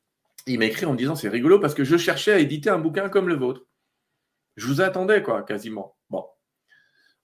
il 0.48 0.60
m'a 0.60 0.66
écrit 0.66 0.86
en 0.86 0.94
me 0.94 0.98
disant 0.98 1.16
c'est 1.16 1.30
rigolo 1.30 1.60
parce 1.60 1.74
que 1.74 1.84
je 1.84 1.98
cherchais 1.98 2.32
à 2.32 2.40
éditer 2.40 2.70
un 2.70 2.78
bouquin 2.78 3.10
comme 3.10 3.28
le 3.28 3.36
vôtre. 3.36 3.66
Je 4.58 4.68
vous 4.68 4.82
attendais, 4.82 5.24
quoi, 5.24 5.44
quasiment. 5.44 5.98
Bon. 6.10 6.26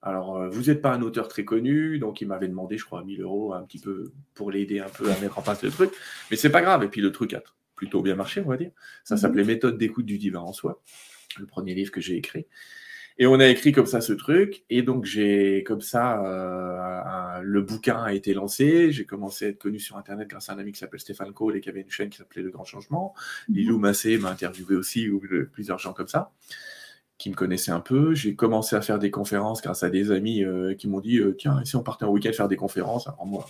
Alors, 0.02 0.38
euh, 0.38 0.50
vous 0.50 0.64
n'êtes 0.64 0.82
pas 0.82 0.92
un 0.92 1.02
auteur 1.02 1.28
très 1.28 1.46
connu, 1.46 2.00
donc 2.00 2.22
il 2.22 2.28
m'avait 2.28 2.48
demandé, 2.48 2.78
je 2.78 2.86
crois, 2.86 3.04
1000 3.04 3.22
euros 3.22 3.54
un 3.54 3.62
petit 3.62 3.80
peu 3.80 4.12
pour 4.34 4.52
l'aider 4.52 4.80
un 4.80 4.90
peu 4.90 5.10
à 5.12 5.20
mettre 5.20 5.38
en 5.38 5.44
place 5.44 5.62
le 5.62 5.70
truc. 5.70 5.92
Mais 6.32 6.38
c'est 6.38 6.50
pas 6.50 6.62
grave. 6.62 6.84
Et 6.84 6.88
puis 6.88 7.02
le 7.02 7.12
truc 7.12 7.34
a 7.34 7.44
plutôt 7.76 8.02
bien 8.02 8.16
marché, 8.16 8.42
on 8.44 8.50
va 8.50 8.58
dire. 8.58 8.72
Ça 9.04 9.16
mhm. 9.16 9.22
s'appelait 9.22 9.44
Méthode 9.44 9.78
d'écoute 9.78 10.06
du 10.06 10.18
divin 10.18 10.40
en 10.40 10.54
soi, 10.54 10.82
le 11.40 11.46
premier 11.46 11.76
livre 11.76 11.92
que 11.92 12.02
j'ai 12.02 12.16
écrit. 12.16 12.48
Et 13.22 13.28
on 13.28 13.40
a 13.40 13.46
écrit 13.46 13.72
comme 13.72 13.86
ça 13.86 14.02
ce 14.02 14.14
truc. 14.14 14.66
Et 14.72 14.82
donc, 14.82 15.06
j'ai, 15.06 15.64
comme 15.64 15.82
ça, 15.82 16.26
euh, 16.26 17.40
le 17.44 17.62
bouquin 17.62 18.02
a 18.02 18.14
été 18.14 18.34
lancé. 18.34 18.92
J'ai 18.92 19.06
commencé 19.06 19.46
à 19.46 19.50
être 19.50 19.60
connu 19.60 19.78
sur 19.78 19.96
Internet 19.96 20.28
grâce 20.28 20.50
à 20.50 20.54
un 20.54 20.58
ami 20.58 20.72
qui 20.72 20.80
s'appelle 20.80 21.00
Stéphane 21.00 21.32
Cole 21.32 21.56
et 21.56 21.62
qui 21.62 21.70
avait 21.70 21.82
une 21.82 21.92
chaîne 21.92 22.10
qui 22.10 22.18
s'appelait 22.18 22.42
Le 22.42 22.50
Grand 22.50 22.66
Changement. 22.66 23.14
Mhm. 23.48 23.56
Lilou 23.56 23.78
Massé 23.78 24.18
m'a 24.18 24.32
interviewé 24.32 24.76
aussi, 24.76 25.08
ou 25.08 25.22
plusieurs 25.52 25.78
gens 25.78 25.94
comme 25.94 26.08
ça 26.08 26.32
qui 27.20 27.30
me 27.30 27.36
connaissaient 27.36 27.70
un 27.70 27.80
peu. 27.80 28.16
J'ai 28.16 28.34
commencé 28.34 28.76
à 28.76 28.82
faire 28.82 28.98
des 28.98 29.12
conférences 29.12 29.62
grâce 29.62 29.84
à 29.84 29.92
des 29.92 30.10
amis 30.10 30.44
euh, 30.44 30.74
qui 30.74 30.88
m'ont 30.88 31.00
dit 31.00 31.20
euh, 31.20 31.36
Tiens, 31.38 31.64
si 31.64 31.76
on 31.76 31.84
partait 31.84 32.06
en 32.06 32.10
week-end 32.10 32.34
faire 32.34 32.48
des 32.48 32.56
conférences? 32.56 33.08
Alors, 33.08 33.28
moi, 33.28 33.46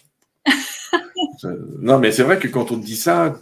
non, 1.80 1.99
mais 1.99 2.12
c'est 2.12 2.23
vrai 2.23 2.39
que 2.39 2.47
quand 2.47 2.71
on 2.71 2.80
te 2.80 2.86
dit 2.86 2.95
ça, 2.95 3.36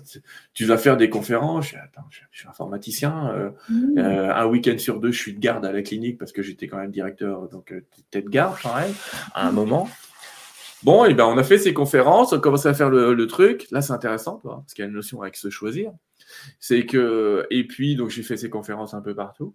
tu 0.54 0.66
vas 0.66 0.78
faire 0.78 0.98
des 0.98 1.10
conférences. 1.10 1.70
Je, 1.70 1.78
attends, 1.78 2.06
je, 2.10 2.20
suis 2.32 2.48
informaticien. 2.48 3.32
Euh, 3.34 3.50
mmh. 3.70 3.98
euh, 3.98 4.34
un 4.34 4.46
week-end 4.46 4.78
sur 4.78 5.00
deux, 5.00 5.12
je 5.12 5.20
suis 5.20 5.34
de 5.34 5.40
garde 5.40 5.66
à 5.66 5.72
la 5.72 5.82
clinique 5.82 6.18
parce 6.18 6.32
que 6.32 6.42
j'étais 6.42 6.68
quand 6.68 6.78
même 6.78 6.92
directeur, 6.92 7.50
donc 7.50 7.72
euh, 7.72 7.86
tête 8.12 8.26
de 8.26 8.30
garde 8.30 8.56
quand 8.62 8.76
même, 8.76 8.94
à 9.34 9.48
un 9.48 9.52
moment. 9.52 9.90
Bon, 10.84 11.04
et 11.04 11.14
ben 11.14 11.26
on 11.26 11.38
a 11.38 11.44
fait 11.44 11.58
ces 11.58 11.74
conférences, 11.74 12.32
on 12.32 12.38
a 12.38 12.40
commencé 12.40 12.68
à 12.70 12.74
faire 12.74 12.90
le, 12.90 13.28
truc. 13.28 13.68
Là, 13.72 13.82
c'est 13.82 13.92
intéressant, 13.92 14.40
parce 14.44 14.74
qu'il 14.74 14.84
y 14.84 14.86
a 14.86 14.88
une 14.88 14.96
notion 14.96 15.22
avec 15.22 15.36
se 15.36 15.50
choisir. 15.50 15.92
C'est 16.60 16.86
que, 16.86 17.46
et 17.50 17.66
puis, 17.68 17.96
donc 17.96 18.10
j'ai 18.10 18.24
fait 18.24 18.38
ces 18.38 18.50
conférences 18.50 18.94
un 18.94 19.02
peu 19.02 19.14
partout. 19.14 19.54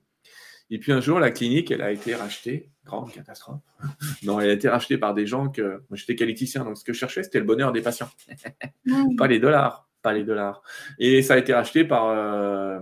Et 0.71 0.79
puis 0.79 0.93
un 0.93 1.01
jour, 1.01 1.21
la 1.21 1.31
clinique, 1.31 1.71
elle 1.71 1.83
a 1.83 1.91
été 1.91 2.15
rachetée. 2.15 2.71
Grande 2.85 3.13
catastrophe. 3.13 3.61
non, 4.25 4.41
elle 4.41 4.51
a 4.51 4.53
été 4.53 4.69
rachetée 4.69 4.99
par 4.99 5.15
des 5.15 5.27
gens 5.27 5.49
que. 5.49 5.83
Moi, 5.89 5.97
j'étais 5.97 6.17
qualiticien, 6.17 6.65
donc 6.65 6.77
ce 6.77 6.85
que 6.85 6.93
je 6.93 6.99
cherchais, 6.99 7.23
c'était 7.23 7.39
le 7.39 7.45
bonheur 7.45 7.73
des 7.73 7.83
patients. 7.83 8.11
pas 9.17 9.27
les 9.27 9.39
dollars. 9.39 9.89
Pas 10.03 10.13
les 10.13 10.25
dollars. 10.25 10.63
Et 10.99 11.23
ça 11.23 11.35
a 11.35 11.39
été 11.39 11.55
racheté 11.55 11.85
par, 11.85 12.09
euh, 12.09 12.81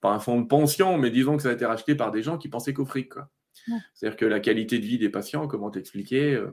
par 0.00 0.12
un 0.12 0.18
fonds 0.18 0.40
de 0.40 0.46
pension, 0.46 0.98
mais 0.98 1.10
disons 1.10 1.36
que 1.36 1.42
ça 1.42 1.50
a 1.50 1.52
été 1.52 1.64
racheté 1.64 1.94
par 1.94 2.10
des 2.10 2.22
gens 2.22 2.36
qui 2.36 2.48
pensaient 2.48 2.74
qu'au 2.74 2.84
fric. 2.84 3.14
C'est-à-dire 3.94 4.18
que 4.18 4.26
la 4.26 4.40
qualité 4.40 4.78
de 4.78 4.84
vie 4.84 4.98
des 4.98 5.08
patients, 5.08 5.46
comment 5.46 5.70
t'expliquer 5.70 6.34
euh, 6.34 6.50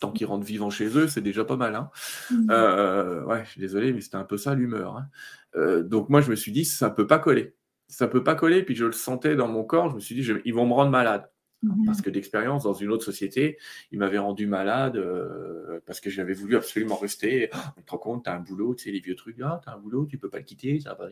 tant 0.00 0.10
qu'ils 0.10 0.26
rentrent 0.26 0.46
vivants 0.46 0.70
chez 0.70 0.96
eux, 0.96 1.06
c'est 1.06 1.20
déjà 1.20 1.44
pas 1.44 1.56
mal. 1.56 1.76
Hein. 1.76 1.90
Mmh. 2.30 2.50
Euh, 2.50 3.24
ouais, 3.24 3.44
je 3.44 3.50
suis 3.50 3.60
désolé, 3.60 3.92
mais 3.92 4.00
c'était 4.00 4.16
un 4.16 4.24
peu 4.24 4.38
ça 4.38 4.54
l'humeur. 4.54 4.96
Hein. 4.96 5.82
donc 5.82 6.08
moi, 6.08 6.20
je 6.20 6.30
me 6.30 6.36
suis 6.36 6.50
dit, 6.50 6.64
ça 6.64 6.88
ne 6.88 6.94
peut 6.94 7.06
pas 7.06 7.20
coller 7.20 7.54
ça 7.90 8.08
peut 8.08 8.24
pas 8.24 8.34
coller. 8.34 8.62
Puis 8.62 8.74
je 8.74 8.86
le 8.86 8.92
sentais 8.92 9.36
dans 9.36 9.48
mon 9.48 9.64
corps. 9.64 9.90
Je 9.90 9.94
me 9.96 10.00
suis 10.00 10.14
dit, 10.14 10.28
ils 10.44 10.54
vont 10.54 10.66
me 10.66 10.72
rendre 10.72 10.90
malade. 10.90 11.30
Mhm. 11.62 11.84
Parce 11.84 12.00
que 12.00 12.10
d'expérience, 12.10 12.64
dans 12.64 12.72
une 12.72 12.90
autre 12.90 13.04
société, 13.04 13.58
ils 13.90 13.98
m'avaient 13.98 14.18
rendu 14.18 14.46
malade 14.46 14.96
euh, 14.96 15.80
parce 15.86 16.00
que 16.00 16.08
j'avais 16.08 16.32
voulu 16.32 16.56
absolument 16.56 16.96
rester. 16.96 17.50
Oh, 17.52 17.58
tu 17.76 17.84
te 17.84 17.90
rends 17.90 17.98
compte, 17.98 18.24
tu 18.24 18.30
as 18.30 18.34
un 18.34 18.40
boulot, 18.40 18.74
tu 18.74 18.84
sais, 18.84 18.90
les 18.90 19.00
vieux 19.00 19.14
trucs, 19.14 19.36
ah, 19.42 19.60
tu 19.62 19.68
as 19.68 19.74
un 19.74 19.78
boulot, 19.78 20.06
tu 20.06 20.16
peux 20.16 20.30
pas 20.30 20.38
le 20.38 20.44
quitter, 20.44 20.80
ça 20.80 20.94
va. 20.94 21.08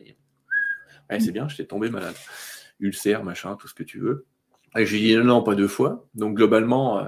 Ouais, 1.09 1.19
c'est 1.19 1.31
bien, 1.31 1.47
je 1.47 1.57
t'ai 1.57 1.67
tombé 1.67 1.89
malade. 1.89 2.15
Ulcère, 2.79 3.23
machin, 3.23 3.55
tout 3.57 3.67
ce 3.67 3.73
que 3.73 3.83
tu 3.83 3.99
veux. 3.99 4.25
Et 4.75 4.85
j'ai 4.85 4.99
dit 4.99 5.15
non, 5.17 5.23
non, 5.23 5.43
pas 5.43 5.55
deux 5.55 5.67
fois. 5.67 6.07
Donc 6.15 6.35
globalement, 6.35 6.99
euh, 6.99 7.07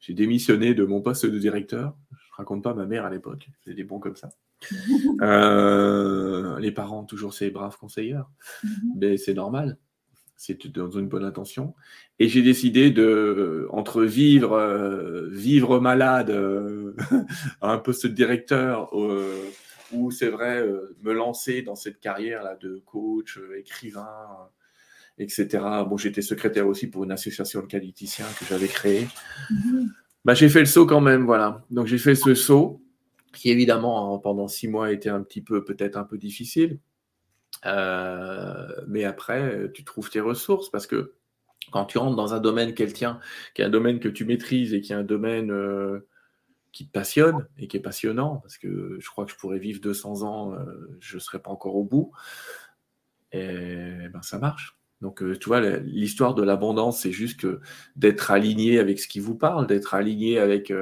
j'ai 0.00 0.14
démissionné 0.14 0.74
de 0.74 0.84
mon 0.84 1.00
poste 1.00 1.26
de 1.26 1.38
directeur. 1.38 1.96
Je 2.12 2.36
raconte 2.36 2.62
pas 2.62 2.74
ma 2.74 2.84
mère 2.86 3.04
à 3.04 3.10
l'époque, 3.10 3.48
c'est 3.64 3.74
des 3.74 3.84
bons 3.84 3.98
comme 3.98 4.16
ça. 4.16 4.30
Euh, 5.20 6.58
les 6.60 6.72
parents, 6.72 7.04
toujours 7.04 7.34
ces 7.34 7.50
braves 7.50 7.76
conseilleurs. 7.78 8.30
Mhm. 8.62 8.70
Mais 8.96 9.16
c'est 9.16 9.34
normal. 9.34 9.78
C'est 10.36 10.66
dans 10.66 10.90
une 10.90 11.08
bonne 11.08 11.24
intention. 11.24 11.74
Et 12.18 12.28
j'ai 12.28 12.42
décidé 12.42 12.90
de, 12.90 13.66
entre 13.70 14.02
vivre, 14.02 14.52
euh, 14.52 15.28
vivre 15.30 15.80
malade, 15.80 16.30
euh, 16.30 16.94
un 17.62 17.78
poste 17.78 18.06
de 18.06 18.12
directeur, 18.12 18.92
ou 19.92 20.10
c'est 20.10 20.28
vrai, 20.28 20.66
me 21.02 21.12
lancer 21.12 21.62
dans 21.62 21.76
cette 21.76 22.00
carrière-là 22.00 22.56
de 22.60 22.82
coach, 22.84 23.38
écrivain, 23.56 24.50
etc. 25.18 25.48
Bon, 25.88 25.96
j'étais 25.96 26.22
secrétaire 26.22 26.66
aussi 26.66 26.88
pour 26.88 27.04
une 27.04 27.12
association 27.12 27.60
de 27.60 27.66
qualiticiens 27.66 28.26
que 28.38 28.44
j'avais 28.44 28.68
créée. 28.68 29.06
Mhm. 29.50 29.90
Bah, 30.24 30.34
j'ai 30.34 30.48
fait 30.48 30.60
le 30.60 30.66
saut 30.66 30.86
quand 30.86 31.00
même, 31.00 31.24
voilà. 31.26 31.64
Donc 31.70 31.86
j'ai 31.86 31.98
fait 31.98 32.14
ce 32.14 32.34
saut 32.34 32.83
qui 33.34 33.50
évidemment 33.50 34.18
pendant 34.18 34.48
six 34.48 34.68
mois 34.68 34.92
été 34.92 35.08
un 35.08 35.22
petit 35.22 35.42
peu 35.42 35.64
peut-être 35.64 35.96
un 35.96 36.04
peu 36.04 36.18
difficile. 36.18 36.78
Euh, 37.66 38.68
mais 38.86 39.04
après, 39.04 39.70
tu 39.72 39.84
trouves 39.84 40.10
tes 40.10 40.20
ressources 40.20 40.70
parce 40.70 40.86
que 40.86 41.14
quand 41.72 41.86
tu 41.86 41.98
rentres 41.98 42.16
dans 42.16 42.34
un 42.34 42.40
domaine 42.40 42.74
qu'elle 42.74 42.92
tient, 42.92 43.20
qui 43.54 43.62
est 43.62 43.64
un 43.64 43.70
domaine 43.70 44.00
que 44.00 44.08
tu 44.08 44.24
maîtrises 44.24 44.74
et 44.74 44.80
qui 44.80 44.92
est 44.92 44.96
un 44.96 45.04
domaine 45.04 45.50
euh, 45.50 46.06
qui 46.72 46.86
te 46.86 46.92
passionne 46.92 47.46
et 47.58 47.68
qui 47.68 47.76
est 47.76 47.80
passionnant, 47.80 48.36
parce 48.36 48.58
que 48.58 48.98
je 49.00 49.08
crois 49.08 49.24
que 49.24 49.30
je 49.30 49.36
pourrais 49.36 49.58
vivre 49.58 49.80
200 49.80 50.22
ans, 50.22 50.54
euh, 50.54 50.96
je 51.00 51.16
ne 51.16 51.20
serais 51.20 51.38
pas 51.38 51.50
encore 51.50 51.76
au 51.76 51.84
bout, 51.84 52.12
et 53.32 54.08
ben 54.12 54.22
ça 54.22 54.38
marche. 54.38 54.78
Donc, 55.00 55.22
tu 55.38 55.48
vois, 55.48 55.60
l'histoire 55.60 56.34
de 56.34 56.42
l'abondance, 56.42 57.00
c'est 57.00 57.12
juste 57.12 57.46
d'être 57.96 58.30
aligné 58.30 58.78
avec 58.78 58.98
ce 58.98 59.08
qui 59.08 59.20
vous 59.20 59.34
parle, 59.34 59.66
d'être 59.66 59.92
aligné 59.92 60.38
avec, 60.38 60.72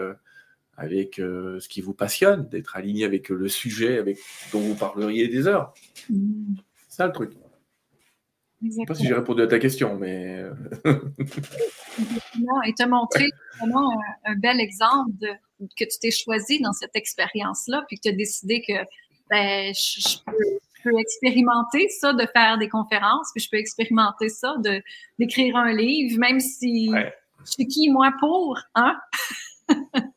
euh, 0.79 0.83
avec 0.83 1.15
ce 1.17 1.69
qui 1.69 1.81
vous 1.81 1.95
passionne, 1.95 2.49
d'être 2.49 2.77
aligné 2.77 3.05
avec 3.05 3.29
le 3.29 3.49
sujet 3.49 3.99
avec, 3.99 4.19
dont 4.53 4.61
vous 4.61 4.75
parleriez 4.75 5.29
des 5.29 5.47
heures. 5.47 5.73
Mmh. 6.11 6.55
C'est 6.89 6.97
ça 6.97 7.07
le 7.07 7.13
truc. 7.13 7.33
Je 8.63 8.69
ne 8.69 8.73
sais 8.73 8.85
pas 8.87 8.95
si 8.95 9.07
j'ai 9.07 9.15
répondu 9.15 9.43
à 9.43 9.49
ta 9.49 9.59
question, 9.59 9.97
mais. 9.97 10.45
et 12.65 12.75
te 12.75 12.89
montrer 12.89 13.29
vraiment 13.59 13.91
un, 14.25 14.37
bel 14.37 14.61
exemple 14.61 15.11
de, 15.21 15.29
que 15.77 15.85
tu 15.85 15.99
t'es 16.01 16.13
choisi 16.13 16.61
dans 16.61 16.73
cette 16.73 16.95
expérience-là, 16.95 17.85
puis 17.89 17.97
que 17.97 18.03
tu 18.03 18.09
as 18.11 18.17
décidé 18.17 18.63
que 18.63 18.75
ben, 19.31 19.75
je, 19.75 20.19
peux, 20.85 20.97
expérimenter 20.97 21.89
ça, 21.89 22.13
de 22.13 22.25
faire 22.33 22.57
des 22.59 22.69
conférences, 22.69 23.31
puis 23.35 23.43
je 23.43 23.51
peux 23.51 23.57
expérimenter 23.57 24.29
ça, 24.29 24.55
de, 24.59 24.81
d'écrire 25.19 25.57
un 25.57 25.73
livre, 25.73 26.21
même 26.21 26.39
si 26.39 26.93
je 27.45 27.51
suis 27.51 27.67
qui, 27.67 27.91
moi, 27.91 28.13
pour, 28.21 28.61
hein? 28.77 28.97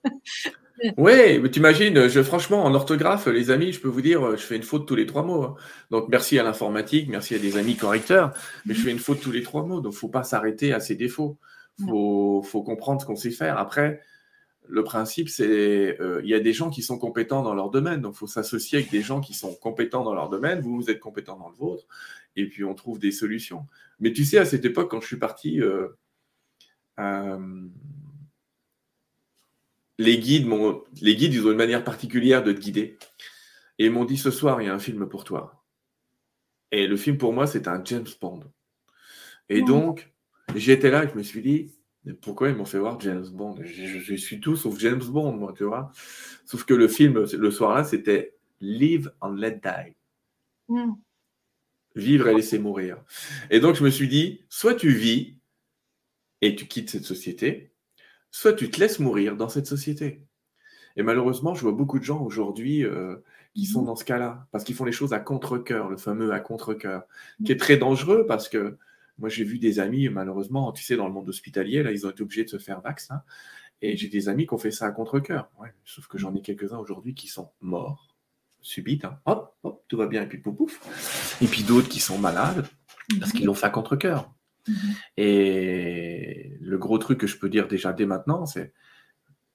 Oui, 0.97 1.39
mais 1.39 1.49
t'imagines, 1.49 2.09
je, 2.09 2.21
franchement, 2.21 2.65
en 2.65 2.73
orthographe, 2.73 3.27
les 3.27 3.49
amis, 3.49 3.71
je 3.71 3.79
peux 3.79 3.87
vous 3.87 4.01
dire, 4.01 4.31
je 4.31 4.43
fais 4.43 4.57
une 4.57 4.63
faute 4.63 4.85
tous 4.85 4.95
les 4.95 5.05
trois 5.05 5.23
mots. 5.23 5.43
Hein. 5.43 5.55
Donc, 5.89 6.09
merci 6.09 6.37
à 6.37 6.43
l'informatique, 6.43 7.07
merci 7.07 7.33
à 7.33 7.39
des 7.39 7.57
amis 7.57 7.77
correcteurs, 7.77 8.33
mais 8.65 8.73
je 8.73 8.81
fais 8.81 8.91
une 8.91 8.99
faute 8.99 9.21
tous 9.21 9.31
les 9.31 9.41
trois 9.41 9.63
mots. 9.63 9.79
Donc, 9.79 9.93
il 9.93 9.95
ne 9.95 9.99
faut 9.99 10.09
pas 10.09 10.23
s'arrêter 10.23 10.73
à 10.73 10.81
ses 10.81 10.95
défauts. 10.95 11.37
Il 11.79 11.85
faut, 11.85 12.63
comprendre 12.63 13.01
ce 13.01 13.05
qu'on 13.05 13.15
sait 13.15 13.31
faire. 13.31 13.57
Après, 13.57 14.01
le 14.67 14.83
principe, 14.83 15.29
c'est 15.29 15.99
euh, 15.99 16.21
il 16.23 16.29
y 16.29 16.33
a 16.33 16.39
des 16.39 16.53
gens 16.53 16.69
qui 16.69 16.81
sont 16.81 16.97
compétents 16.97 17.41
dans 17.41 17.53
leur 17.53 17.69
domaine. 17.69 18.01
Donc, 18.01 18.15
il 18.15 18.19
faut 18.19 18.27
s'associer 18.27 18.79
avec 18.79 18.91
des 18.91 19.01
gens 19.01 19.21
qui 19.21 19.33
sont 19.33 19.53
compétents 19.55 20.03
dans 20.03 20.13
leur 20.13 20.29
domaine. 20.29 20.59
Vous, 20.59 20.75
vous 20.75 20.89
êtes 20.89 20.99
compétents 20.99 21.37
dans 21.37 21.49
le 21.49 21.55
vôtre. 21.55 21.85
Et 22.35 22.47
puis, 22.47 22.65
on 22.65 22.73
trouve 22.73 22.99
des 22.99 23.11
solutions. 23.11 23.65
Mais 23.99 24.11
tu 24.11 24.25
sais, 24.25 24.39
à 24.39 24.45
cette 24.45 24.65
époque, 24.65 24.91
quand 24.91 25.01
je 25.01 25.07
suis 25.07 25.19
parti, 25.19 25.61
euh, 25.61 25.87
euh, 26.99 27.67
les 29.97 30.17
guides, 30.19 30.47
les 31.01 31.15
guides, 31.15 31.33
ils 31.33 31.45
ont 31.45 31.51
une 31.51 31.57
manière 31.57 31.83
particulière 31.83 32.43
de 32.43 32.51
te 32.51 32.59
guider. 32.59 32.97
Et 33.79 33.85
ils 33.85 33.91
m'ont 33.91 34.05
dit 34.05 34.17
ce 34.17 34.31
soir, 34.31 34.61
il 34.61 34.65
y 34.65 34.69
a 34.69 34.73
un 34.73 34.79
film 34.79 35.07
pour 35.07 35.23
toi. 35.23 35.65
Et 36.71 36.87
le 36.87 36.97
film 36.97 37.17
pour 37.17 37.33
moi, 37.33 37.47
c'est 37.47 37.67
un 37.67 37.83
James 37.83 38.07
Bond. 38.21 38.43
Et 39.49 39.61
donc, 39.61 40.11
j'étais 40.55 40.89
là 40.89 41.03
et 41.03 41.09
je 41.09 41.15
me 41.15 41.23
suis 41.23 41.41
dit, 41.41 41.71
pourquoi 42.21 42.49
ils 42.49 42.55
m'ont 42.55 42.65
fait 42.65 42.79
voir 42.79 42.99
James 42.99 43.27
Bond? 43.31 43.57
Je, 43.61 44.15
suis 44.15 44.39
tout 44.39 44.55
sauf 44.55 44.79
James 44.79 45.03
Bond, 45.03 45.33
moi, 45.33 45.53
tu 45.55 45.63
vois. 45.63 45.91
Sauf 46.45 46.65
que 46.65 46.73
le 46.73 46.87
film, 46.87 47.25
le 47.31 47.51
soir-là, 47.51 47.83
c'était 47.83 48.35
Live 48.59 49.11
and 49.21 49.33
Let 49.33 49.61
Die. 49.63 49.95
Hmm. 50.67 50.93
Vivre 51.95 52.27
et 52.27 52.33
laisser 52.33 52.59
mourir. 52.59 53.03
Et 53.49 53.59
donc, 53.59 53.75
je 53.75 53.83
me 53.83 53.89
suis 53.89 54.07
dit, 54.07 54.45
soit 54.49 54.75
tu 54.75 54.89
vis 54.89 55.37
et 56.41 56.55
tu 56.55 56.67
quittes 56.67 56.89
cette 56.89 57.05
société, 57.05 57.71
soit 58.35 58.51
tu 58.51 58.69
te 58.69 58.81
laisses 58.81 58.99
mourir 58.99 59.37
dans 59.37 59.47
cette 59.47 59.65
société. 59.65 60.21
Et 60.97 61.03
malheureusement, 61.03 61.55
je 61.55 61.61
vois 61.61 61.71
beaucoup 61.71 61.99
de 61.99 62.03
gens 62.03 62.21
aujourd'hui 62.21 62.83
euh, 62.83 63.15
qui 63.53 63.65
sont 63.65 63.79
mhm. 63.79 63.87
dans 63.87 63.95
ce 63.95 64.03
cas-là, 64.03 64.45
parce 64.51 64.65
qu'ils 64.65 64.75
font 64.75 64.83
les 64.83 64.91
choses 64.91 65.13
à 65.13 65.19
contre-coeur, 65.19 65.89
le 65.89 65.95
fameux 65.95 66.33
à 66.33 66.41
contre-coeur, 66.41 67.03
qui 67.45 67.53
est 67.53 67.59
très 67.59 67.77
dangereux 67.77 68.25
parce 68.27 68.49
que 68.49 68.77
moi, 69.19 69.29
j'ai 69.29 69.45
vu 69.45 69.57
des 69.57 69.79
amis, 69.79 70.09
malheureusement, 70.09 70.73
tu 70.73 70.83
sais, 70.83 70.97
dans 70.97 71.07
le 71.07 71.13
monde 71.13 71.29
hospitalier, 71.29 71.81
là, 71.81 71.93
ils 71.93 72.05
ont 72.05 72.09
été 72.09 72.23
obligés 72.23 72.43
de 72.43 72.49
se 72.49 72.57
faire 72.57 72.81
vax. 72.81 73.09
Hein, 73.09 73.21
et 73.81 73.95
j'ai 73.95 74.09
des 74.09 74.27
amis 74.27 74.45
qui 74.45 74.53
ont 74.53 74.57
fait 74.57 74.71
ça 74.71 74.85
à 74.87 74.91
contre-coeur. 74.91 75.49
sauf 75.85 76.07
que 76.07 76.17
j'en 76.17 76.35
ai 76.35 76.41
quelques-uns 76.41 76.77
aujourd'hui 76.77 77.15
qui 77.15 77.29
sont 77.29 77.51
morts, 77.61 78.17
subites. 78.59 79.05
Hein. 79.05 79.17
hop, 79.25 79.55
hop, 79.63 79.85
tout 79.87 79.95
va 79.95 80.07
bien, 80.07 80.23
et 80.23 80.27
puis 80.27 80.39
pouf, 80.39 80.57
pouf. 80.57 81.41
Et 81.41 81.47
puis 81.47 81.63
d'autres 81.63 81.87
qui 81.87 82.01
sont 82.01 82.17
malades 82.17 82.67
parce 83.17 83.31
mhm. 83.31 83.37
qu'ils 83.37 83.45
l'ont 83.45 83.53
fait 83.53 83.67
à 83.67 83.69
contre-coeur. 83.69 84.34
Mhm. 84.67 84.75
Et 85.17 86.51
le 86.61 86.77
gros 86.77 86.97
truc 86.97 87.19
que 87.19 87.27
je 87.27 87.37
peux 87.37 87.49
dire 87.49 87.67
déjà 87.67 87.93
dès 87.93 88.05
maintenant, 88.05 88.45
c'est 88.45 88.73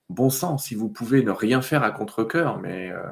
bon 0.09 0.31
sang, 0.31 0.59
si 0.59 0.75
vous 0.75 0.89
pouvez 0.89 1.23
ne 1.23 1.31
rien 1.31 1.63
faire 1.63 1.83
à 1.83 1.91
contre-coeur, 1.93 2.61
mais 2.61 2.91
euh, 2.91 3.03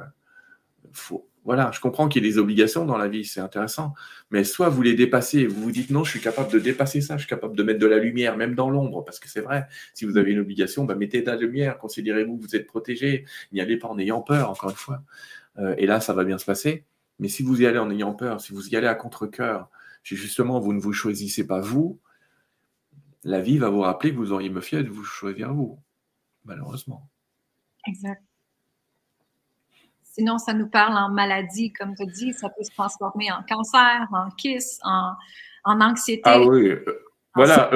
voilà, 1.44 1.70
je 1.72 1.80
comprends 1.80 2.08
qu'il 2.08 2.22
y 2.22 2.26
ait 2.26 2.30
des 2.30 2.38
obligations 2.38 2.84
dans 2.84 2.98
la 2.98 3.08
vie, 3.08 3.24
c'est 3.24 3.40
intéressant, 3.40 3.94
mais 4.30 4.44
soit 4.44 4.68
vous 4.68 4.82
les 4.82 4.94
dépassez, 4.94 5.46
vous 5.46 5.62
vous 5.62 5.70
dites 5.70 5.90
non, 5.90 6.04
je 6.04 6.11
suis 6.11 6.20
capable 6.20 6.52
de 6.52 6.58
dépasser 6.58 7.00
ça, 7.00 7.16
je 7.16 7.20
suis 7.20 7.28
capable 7.28 7.56
de 7.56 7.62
mettre 7.62 7.78
de 7.78 7.87
la 7.87 7.98
lumière, 7.98 8.37
même 8.37 8.54
dans 8.54 8.68
l'ombre, 8.68 9.02
parce 9.04 9.18
que 9.18 9.28
c'est 9.28 9.40
vrai, 9.40 9.66
si 9.94 10.04
vous 10.04 10.18
avez 10.18 10.32
une 10.32 10.40
obligation, 10.40 10.84
bah, 10.84 10.94
mettez 10.94 11.22
de 11.22 11.26
la 11.26 11.37
lumière, 11.37 11.78
considérez-vous 11.78 12.37
vous 12.37 12.54
êtes 12.54 12.66
protégé, 12.66 13.24
n'y 13.52 13.61
allez 13.61 13.78
pas 13.78 13.88
en 13.88 13.98
ayant 13.98 14.20
peur, 14.20 14.50
encore 14.50 14.70
une 14.70 14.76
fois. 14.76 15.02
Euh, 15.58 15.74
et 15.78 15.87
là, 15.87 16.00
ça 16.00 16.12
va 16.12 16.24
bien 16.24 16.38
se 16.38 16.44
passer. 16.44 16.84
Mais 17.18 17.28
si 17.28 17.42
vous 17.42 17.62
y 17.62 17.66
allez 17.66 17.78
en 17.78 17.90
ayant 17.90 18.12
peur, 18.14 18.40
si 18.40 18.52
vous 18.52 18.68
y 18.68 18.76
allez 18.76 18.87
à 18.87 18.94
contre-coeur, 18.94 19.70
si 20.08 20.16
justement 20.16 20.58
vous 20.58 20.72
ne 20.72 20.80
vous 20.80 20.94
choisissez 20.94 21.46
pas 21.46 21.60
vous, 21.60 22.00
la 23.24 23.40
vie 23.40 23.58
va 23.58 23.68
vous 23.68 23.80
rappeler 23.80 24.12
que 24.12 24.16
vous 24.16 24.32
auriez 24.32 24.48
me 24.48 24.62
fier 24.62 24.82
de 24.82 24.88
vous 24.88 25.04
choisir 25.04 25.52
vous, 25.52 25.78
malheureusement. 26.46 27.10
Exact. 27.86 28.22
Sinon, 30.02 30.38
ça 30.38 30.54
nous 30.54 30.68
parle 30.68 30.96
en 30.96 31.10
maladie, 31.10 31.74
comme 31.74 31.94
tu 31.94 32.06
dis, 32.06 32.32
ça 32.32 32.48
peut 32.48 32.64
se 32.64 32.70
transformer 32.70 33.30
en 33.30 33.42
cancer, 33.42 34.08
en 34.12 34.30
kiss, 34.30 34.80
en, 34.82 35.14
anxiété. 35.64 36.22
Ah 36.24 36.40
oui, 36.40 36.72
voilà, 37.34 37.70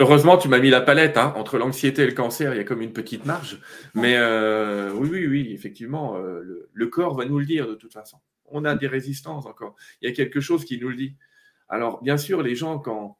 heureusement, 0.00 0.36
tu 0.36 0.48
m'as 0.48 0.58
mis 0.58 0.70
la 0.70 0.80
palette. 0.80 1.16
Hein. 1.16 1.32
Entre 1.36 1.58
l'anxiété 1.58 2.02
et 2.02 2.06
le 2.06 2.12
cancer, 2.12 2.54
il 2.54 2.56
y 2.56 2.60
a 2.60 2.64
comme 2.64 2.82
une 2.82 2.92
petite 2.92 3.24
marge. 3.24 3.60
Mais 3.94 4.16
euh, 4.16 4.92
oui, 4.94 5.08
oui, 5.10 5.26
oui, 5.28 5.52
effectivement, 5.52 6.16
euh, 6.16 6.68
le, 6.72 6.86
corps 6.88 7.14
va 7.14 7.24
nous 7.24 7.38
le 7.38 7.46
dire 7.46 7.68
de 7.68 7.74
toute 7.74 7.92
façon. 7.92 8.18
On 8.46 8.64
a 8.64 8.74
des 8.74 8.88
résistances 8.88 9.46
encore. 9.46 9.76
Il 10.02 10.08
y 10.08 10.12
a 10.12 10.14
quelque 10.14 10.40
chose 10.40 10.64
qui 10.64 10.78
nous 10.80 10.88
le 10.88 10.96
dit. 10.96 11.16
Alors, 11.68 12.02
bien 12.02 12.16
sûr, 12.16 12.42
les 12.42 12.54
gens, 12.54 12.78
quand, 12.78 13.18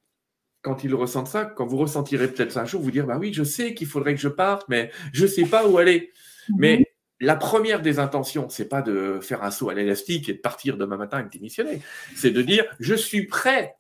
quand 0.62 0.84
ils 0.84 0.94
ressentent 0.94 1.28
ça, 1.28 1.44
quand 1.44 1.66
vous 1.66 1.76
ressentirez 1.76 2.28
peut-être 2.28 2.52
ça 2.52 2.62
un 2.62 2.64
jour, 2.64 2.82
vous 2.82 2.90
dire, 2.90 3.06
bah 3.06 3.18
oui, 3.18 3.32
je 3.32 3.44
sais 3.44 3.74
qu'il 3.74 3.86
faudrait 3.86 4.14
que 4.14 4.20
je 4.20 4.28
parte, 4.28 4.68
mais 4.68 4.90
je 5.12 5.24
ne 5.24 5.28
sais 5.28 5.44
pas 5.44 5.66
où 5.66 5.78
aller. 5.78 6.12
Mhm. 6.48 6.56
Mais 6.58 6.92
la 7.20 7.36
première 7.36 7.82
des 7.82 7.98
intentions, 7.98 8.48
c'est 8.48 8.68
pas 8.68 8.82
de 8.82 9.18
faire 9.20 9.42
un 9.42 9.50
saut 9.50 9.70
à 9.70 9.74
l'élastique 9.74 10.28
et 10.28 10.34
de 10.34 10.38
partir 10.38 10.76
demain 10.76 10.96
matin 10.96 11.20
et 11.20 11.24
de 11.24 11.28
démissionner. 11.28 11.80
C'est 12.14 12.30
de 12.30 12.42
dire, 12.42 12.64
je 12.80 12.94
suis 12.94 13.26
prêt 13.26 13.77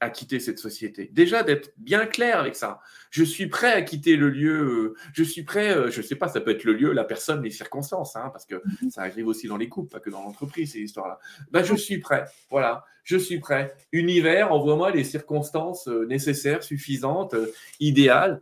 à 0.00 0.10
quitter 0.10 0.40
cette 0.40 0.58
société. 0.58 1.10
Déjà 1.12 1.42
d'être 1.42 1.72
bien 1.76 2.06
clair 2.06 2.38
avec 2.38 2.56
ça. 2.56 2.80
Je 3.10 3.24
suis 3.24 3.46
prêt 3.46 3.72
à 3.72 3.82
quitter 3.82 4.16
le 4.16 4.28
lieu. 4.28 4.62
Euh, 4.62 4.94
je 5.12 5.22
suis 5.22 5.42
prêt. 5.42 5.76
Euh, 5.76 5.90
je 5.90 6.00
ne 6.00 6.06
sais 6.06 6.16
pas, 6.16 6.28
ça 6.28 6.40
peut 6.40 6.50
être 6.50 6.64
le 6.64 6.74
lieu, 6.74 6.92
la 6.92 7.04
personne, 7.04 7.42
les 7.42 7.50
circonstances, 7.50 8.16
hein, 8.16 8.28
parce 8.32 8.44
que 8.44 8.56
mhm. 8.82 8.90
ça 8.90 9.02
arrive 9.02 9.26
aussi 9.26 9.46
dans 9.46 9.56
les 9.56 9.68
couples, 9.68 9.90
pas 9.90 10.00
que 10.00 10.10
dans 10.10 10.22
l'entreprise 10.22 10.72
ces 10.72 10.80
histoires-là. 10.80 11.18
Ben, 11.50 11.62
je 11.62 11.74
suis 11.74 11.98
prêt. 11.98 12.24
Voilà, 12.50 12.84
je 13.02 13.16
suis 13.16 13.38
prêt. 13.38 13.74
Univers, 13.92 14.52
envoie-moi 14.52 14.90
les 14.90 15.04
circonstances 15.04 15.88
euh, 15.88 16.06
nécessaires, 16.06 16.62
suffisantes, 16.62 17.34
idéales 17.80 18.40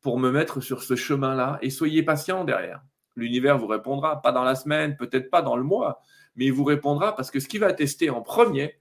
pour 0.00 0.18
me 0.18 0.30
mettre 0.30 0.60
sur 0.60 0.82
ce 0.82 0.96
chemin-là. 0.96 1.58
Et 1.62 1.70
soyez 1.70 2.02
patient 2.02 2.44
derrière. 2.44 2.82
L'univers 3.16 3.58
vous 3.58 3.66
répondra, 3.66 4.20
pas 4.20 4.32
dans 4.32 4.44
la 4.44 4.54
semaine, 4.54 4.96
peut-être 4.96 5.30
pas 5.30 5.42
dans 5.42 5.56
le 5.56 5.62
mois, 5.62 6.02
mais 6.36 6.46
il 6.46 6.52
vous 6.52 6.64
répondra 6.64 7.14
parce 7.14 7.30
que 7.30 7.38
ce 7.38 7.48
qu'il 7.48 7.60
va 7.60 7.72
tester 7.72 8.10
en 8.10 8.22
premier, 8.22 8.76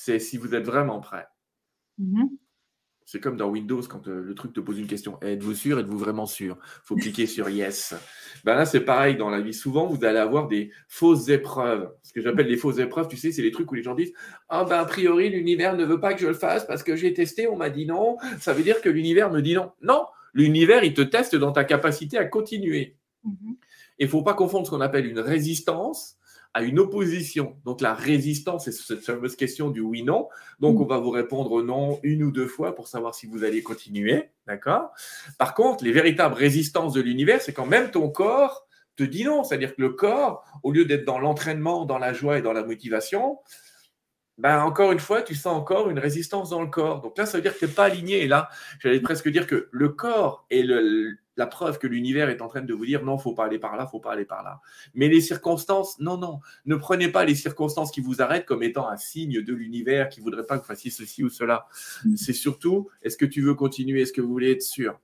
c'est 0.00 0.20
si 0.20 0.36
vous 0.36 0.54
êtes 0.54 0.64
vraiment 0.64 1.00
prêt. 1.00 1.26
Mhm. 1.98 2.30
C'est 3.04 3.18
comme 3.18 3.36
dans 3.36 3.48
Windows, 3.48 3.82
quand 3.82 4.06
euh, 4.06 4.22
le 4.22 4.34
truc 4.34 4.52
te 4.52 4.60
pose 4.60 4.78
une 4.78 4.86
question. 4.86 5.18
Êtes-vous 5.22 5.54
sûr 5.54 5.80
Êtes-vous 5.80 5.98
vraiment 5.98 6.26
sûr? 6.26 6.56
Il 6.62 6.80
faut 6.84 6.94
cliquer 6.94 7.26
sur 7.26 7.48
Yes. 7.48 7.94
Ben 8.44 8.54
là, 8.54 8.64
c'est 8.64 8.82
pareil 8.82 9.16
dans 9.16 9.28
la 9.28 9.40
vie. 9.40 9.54
Souvent, 9.54 9.86
vous 9.86 10.04
allez 10.04 10.18
avoir 10.18 10.46
des 10.46 10.70
fausses 10.86 11.28
épreuves. 11.30 11.92
Ce 12.04 12.12
que 12.12 12.20
j'appelle 12.20 12.46
les 12.46 12.56
fausses 12.56 12.78
épreuves, 12.78 13.08
tu 13.08 13.16
sais, 13.16 13.32
c'est 13.32 13.42
les 13.42 13.50
trucs 13.50 13.72
où 13.72 13.74
les 13.74 13.82
gens 13.82 13.96
disent 13.96 14.12
Ah, 14.48 14.64
ben, 14.64 14.78
a 14.78 14.84
priori, 14.84 15.30
l'univers 15.30 15.74
ne 15.74 15.84
veut 15.84 15.98
pas 15.98 16.14
que 16.14 16.20
je 16.20 16.28
le 16.28 16.34
fasse 16.34 16.64
parce 16.64 16.84
que 16.84 16.94
j'ai 16.94 17.12
testé, 17.12 17.48
on 17.48 17.56
m'a 17.56 17.70
dit 17.70 17.86
non. 17.86 18.18
Ça 18.38 18.52
veut 18.52 18.62
dire 18.62 18.80
que 18.80 18.88
l'univers 18.88 19.32
me 19.32 19.40
dit 19.40 19.54
non. 19.54 19.72
Non, 19.82 20.06
l'univers, 20.32 20.84
il 20.84 20.94
te 20.94 21.02
teste 21.02 21.34
dans 21.34 21.50
ta 21.50 21.64
capacité 21.64 22.18
à 22.18 22.24
continuer. 22.24 22.96
Il 23.98 24.06
ne 24.06 24.10
faut 24.10 24.22
pas 24.22 24.34
confondre 24.34 24.64
ce 24.64 24.70
qu'on 24.70 24.80
appelle 24.80 25.06
une 25.06 25.18
résistance 25.18 26.18
à 26.54 26.62
une 26.62 26.78
opposition. 26.78 27.56
Donc 27.64 27.80
la 27.80 27.94
résistance, 27.94 28.64
c'est 28.64 28.72
cette 28.72 29.04
fameuse 29.04 29.36
question 29.36 29.70
du 29.70 29.80
oui-non. 29.80 30.28
Donc 30.60 30.78
mm. 30.78 30.82
on 30.82 30.86
va 30.86 30.98
vous 30.98 31.10
répondre 31.10 31.62
non 31.62 32.00
une 32.02 32.22
ou 32.22 32.30
deux 32.30 32.46
fois 32.46 32.74
pour 32.74 32.88
savoir 32.88 33.14
si 33.14 33.26
vous 33.26 33.44
allez 33.44 33.62
continuer. 33.62 34.30
D'accord? 34.46 34.90
Par 35.38 35.54
contre, 35.54 35.84
les 35.84 35.92
véritables 35.92 36.34
résistances 36.34 36.94
de 36.94 37.00
l'univers, 37.00 37.40
c'est 37.42 37.52
quand 37.52 37.66
même 37.66 37.90
ton 37.90 38.08
corps 38.08 38.66
te 38.96 39.04
dit 39.04 39.24
non. 39.24 39.44
C'est-à-dire 39.44 39.76
que 39.76 39.82
le 39.82 39.90
corps, 39.90 40.44
au 40.62 40.72
lieu 40.72 40.84
d'être 40.84 41.04
dans 41.04 41.18
l'entraînement, 41.18 41.84
dans 41.84 41.98
la 41.98 42.12
joie 42.12 42.38
et 42.38 42.42
dans 42.42 42.52
la 42.52 42.64
motivation, 42.64 43.38
ben 44.38 44.62
encore 44.62 44.92
une 44.92 45.00
fois, 45.00 45.22
tu 45.22 45.34
sens 45.34 45.54
encore 45.54 45.90
une 45.90 45.98
résistance 45.98 46.50
dans 46.50 46.62
le 46.62 46.68
corps. 46.68 47.00
Donc 47.00 47.18
là, 47.18 47.26
ça 47.26 47.38
veut 47.38 47.42
dire 47.42 47.54
que 47.54 47.58
tu 47.58 47.66
n'es 47.66 47.72
pas 47.72 47.84
aligné. 47.84 48.22
Et 48.22 48.28
là, 48.28 48.48
j'allais 48.78 49.00
presque 49.00 49.28
dire 49.28 49.46
que 49.46 49.68
le 49.72 49.88
corps 49.88 50.46
est 50.50 50.62
le, 50.62 51.18
la 51.38 51.46
preuve 51.46 51.78
que 51.78 51.86
l'univers 51.86 52.28
est 52.28 52.42
en 52.42 52.48
train 52.48 52.62
de 52.62 52.74
vous 52.74 52.84
dire 52.84 53.04
non, 53.04 53.16
faut 53.16 53.32
pas 53.32 53.46
aller 53.46 53.60
par 53.60 53.76
là, 53.76 53.86
faut 53.86 54.00
pas 54.00 54.12
aller 54.12 54.24
par 54.24 54.42
là. 54.42 54.60
Mais 54.94 55.08
les 55.08 55.20
circonstances, 55.20 55.98
non, 56.00 56.18
non, 56.18 56.40
ne 56.66 56.74
prenez 56.74 57.08
pas 57.08 57.24
les 57.24 57.36
circonstances 57.36 57.90
qui 57.90 58.00
vous 58.00 58.20
arrêtent 58.20 58.44
comme 58.44 58.62
étant 58.62 58.88
un 58.88 58.96
signe 58.96 59.40
de 59.42 59.54
l'univers 59.54 60.08
qui 60.08 60.20
voudrait 60.20 60.44
pas 60.44 60.56
que 60.56 60.62
vous 60.62 60.66
fassiez 60.66 60.90
ceci 60.90 61.22
ou 61.22 61.30
cela. 61.30 61.68
Mm. 62.04 62.16
C'est 62.16 62.32
surtout, 62.32 62.90
est-ce 63.02 63.16
que 63.16 63.24
tu 63.24 63.40
veux 63.40 63.54
continuer, 63.54 64.02
est-ce 64.02 64.12
que 64.12 64.20
vous 64.20 64.28
voulez 64.28 64.50
être 64.50 64.62
sûr? 64.62 65.00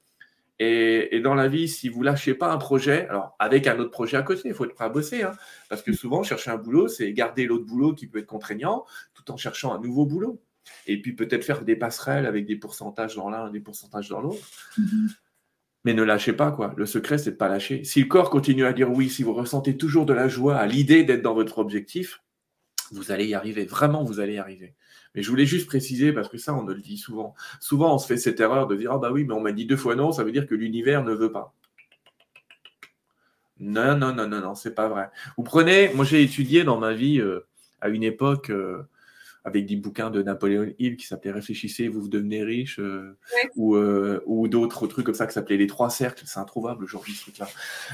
Et, 0.58 1.20
dans 1.20 1.34
la 1.34 1.48
vie, 1.48 1.68
si 1.68 1.88
vous 1.88 2.02
lâchez 2.02 2.34
pas 2.34 2.52
un 2.52 2.58
projet, 2.58 3.08
alors 3.08 3.34
avec 3.38 3.66
un 3.66 3.78
autre 3.78 3.90
projet 3.90 4.16
à 4.16 4.22
côté, 4.22 4.42
il 4.46 4.54
faut 4.54 4.64
être 4.64 4.74
prêt 4.74 4.84
à 4.84 4.88
bosser, 4.88 5.22
hein, 5.22 5.32
parce 5.68 5.82
que 5.82 5.92
souvent, 5.92 6.22
chercher 6.22 6.50
un 6.50 6.56
boulot, 6.56 6.88
c'est 6.88 7.12
garder 7.12 7.46
l'autre 7.46 7.64
boulot 7.64 7.92
qui 7.94 8.06
peut 8.06 8.18
être 8.18 8.26
contraignant, 8.26 8.84
tout 9.14 9.30
en 9.32 9.36
cherchant 9.36 9.74
un 9.74 9.80
nouveau 9.80 10.06
boulot. 10.06 10.40
Et 10.86 11.00
puis 11.00 11.12
peut-être 11.12 11.44
faire 11.44 11.62
des 11.62 11.76
passerelles 11.76 12.24
avec 12.24 12.46
des 12.46 12.56
pourcentages 12.56 13.16
dans 13.16 13.28
l'un, 13.30 13.50
des 13.50 13.60
pourcentages 13.60 14.08
dans 14.08 14.20
l'autre. 14.20 14.46
Mm-hmm. 14.78 15.14
Mais 15.84 15.94
ne 15.94 16.02
lâchez 16.02 16.32
pas, 16.32 16.50
quoi. 16.50 16.72
Le 16.76 16.86
secret, 16.86 17.18
c'est 17.18 17.32
de 17.32 17.36
pas 17.36 17.48
lâcher. 17.48 17.84
Si 17.84 18.00
le 18.00 18.06
corps 18.06 18.30
continue 18.30 18.64
à 18.64 18.72
dire 18.72 18.90
oui, 18.90 19.10
si 19.10 19.22
vous 19.22 19.34
ressentez 19.34 19.76
toujours 19.76 20.06
de 20.06 20.14
la 20.14 20.28
joie 20.28 20.56
à 20.56 20.66
l'idée 20.66 21.04
d'être 21.04 21.22
dans 21.22 21.34
votre 21.34 21.58
objectif, 21.58 22.22
vous 22.90 23.12
allez 23.12 23.26
y 23.26 23.34
arriver. 23.34 23.64
Vraiment, 23.64 24.02
vous 24.02 24.20
allez 24.20 24.34
y 24.34 24.38
arriver. 24.38 24.74
Mais 25.14 25.22
je 25.22 25.30
voulais 25.30 25.46
juste 25.46 25.66
préciser, 25.66 26.12
parce 26.12 26.28
que 26.28 26.38
ça, 26.38 26.54
on 26.54 26.64
le 26.64 26.74
dit 26.80 26.96
souvent. 26.96 27.34
Souvent, 27.60 27.94
on 27.94 27.98
se 27.98 28.06
fait 28.06 28.16
cette 28.16 28.40
erreur 28.40 28.66
de 28.66 28.76
dire 28.76 28.92
Ah, 28.92 28.98
bah 28.98 29.10
oui, 29.12 29.24
mais 29.24 29.34
on 29.34 29.40
m'a 29.40 29.52
dit 29.52 29.66
deux 29.66 29.76
fois 29.76 29.94
non, 29.94 30.10
ça 30.12 30.24
veut 30.24 30.32
dire 30.32 30.46
que 30.46 30.54
l'univers 30.54 31.04
ne 31.04 31.12
veut 31.12 31.30
pas. 31.32 31.54
Non, 33.60 33.96
non, 33.96 34.12
non, 34.12 34.26
non, 34.26 34.40
non, 34.40 34.54
c'est 34.54 34.74
pas 34.74 34.88
vrai. 34.88 35.10
Vous 35.36 35.44
prenez, 35.44 35.92
moi 35.94 36.04
j'ai 36.04 36.22
étudié 36.22 36.64
dans 36.64 36.78
ma 36.78 36.92
vie 36.92 37.20
euh, 37.20 37.46
à 37.80 37.88
une 37.88 38.02
époque 38.02 38.50
euh, 38.50 38.82
avec 39.44 39.66
des 39.66 39.76
bouquins 39.76 40.10
de 40.10 40.22
Napoléon 40.22 40.72
Hill 40.78 40.96
qui 40.96 41.06
s'appelaient 41.06 41.32
Réfléchissez, 41.32 41.88
vous, 41.88 42.00
vous 42.00 42.08
devenez 42.08 42.42
riche, 42.42 42.78
euh, 42.78 43.16
ou, 43.56 43.76
ou 43.76 44.48
d'autres 44.48 44.86
trucs 44.86 45.06
comme 45.06 45.14
ça 45.14 45.26
qui 45.26 45.34
s'appelaient 45.34 45.56
Les 45.56 45.66
Trois 45.66 45.90
Cercles. 45.90 46.24
C'est 46.26 46.40
introuvable 46.40 46.84
aujourd'hui 46.84 47.12
ce 47.12 47.22
truc-là. 47.22 47.48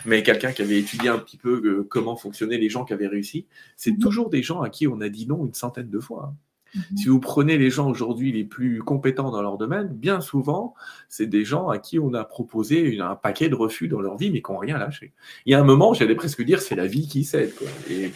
Mais 0.06 0.22
quelqu'un 0.22 0.52
qui 0.52 0.62
avait 0.62 0.78
étudié 0.78 1.08
un 1.08 1.18
petit 1.18 1.36
peu 1.36 1.84
comment 1.90 2.16
fonctionnaient 2.16 2.58
les 2.58 2.68
gens 2.68 2.84
qui 2.84 2.92
avaient 2.92 3.08
réussi, 3.08 3.46
c'est 3.76 3.98
toujours 3.98 4.30
des 4.30 4.42
gens 4.42 4.60
à 4.60 4.70
qui 4.70 4.86
on 4.86 5.00
a 5.00 5.08
dit 5.08 5.26
non 5.26 5.44
une 5.44 5.54
centaine 5.54 5.90
de 5.90 6.00
fois. 6.00 6.30
Hein. 6.32 6.36
Mhm. 6.74 6.96
Si 6.96 7.08
vous 7.08 7.20
prenez 7.20 7.58
les 7.58 7.70
gens 7.70 7.88
aujourd'hui 7.88 8.32
les 8.32 8.44
plus 8.44 8.82
compétents 8.82 9.30
dans 9.30 9.42
leur 9.42 9.58
domaine, 9.58 9.88
bien 9.88 10.20
souvent, 10.20 10.74
c'est 11.08 11.26
des 11.26 11.44
gens 11.44 11.68
à 11.68 11.78
qui 11.78 11.98
on 11.98 12.14
a 12.14 12.24
proposé 12.24 12.98
un 13.00 13.16
paquet 13.16 13.48
de 13.48 13.54
refus 13.54 13.88
dans 13.88 14.00
leur 14.00 14.16
vie, 14.16 14.30
mais 14.30 14.42
qui 14.42 14.52
n'ont 14.52 14.58
rien 14.58 14.78
lâché. 14.78 15.12
Il 15.46 15.52
y 15.52 15.54
a 15.54 15.60
un 15.60 15.64
moment, 15.64 15.94
j'allais 15.94 16.14
presque 16.14 16.42
dire, 16.42 16.60
c'est 16.60 16.76
la 16.76 16.86
vie 16.86 17.08
qui 17.08 17.24
cède, 17.24 17.52
Et, 17.90 18.12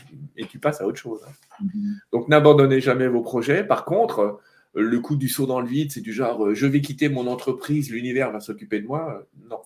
tu 0.46 0.58
passes 0.58 0.80
à 0.80 0.86
autre 0.86 0.98
chose. 0.98 1.20
Hein. 1.26 1.64
Mhm. 1.64 1.98
Donc 2.12 2.28
n'abandonnez 2.28 2.80
jamais 2.80 3.08
vos 3.08 3.22
projets. 3.22 3.64
Par 3.64 3.84
contre, 3.84 4.40
le 4.74 5.00
coup 5.00 5.16
du 5.16 5.28
saut 5.28 5.46
dans 5.46 5.60
le 5.60 5.66
vide, 5.66 5.92
c'est 5.92 6.00
du 6.00 6.12
genre, 6.12 6.46
euh, 6.46 6.54
je 6.54 6.66
vais 6.66 6.80
quitter 6.80 7.08
mon 7.08 7.26
entreprise, 7.26 7.90
l'univers 7.90 8.32
va 8.32 8.40
s'occuper 8.40 8.80
de 8.80 8.86
moi. 8.86 9.26
Non, 9.48 9.60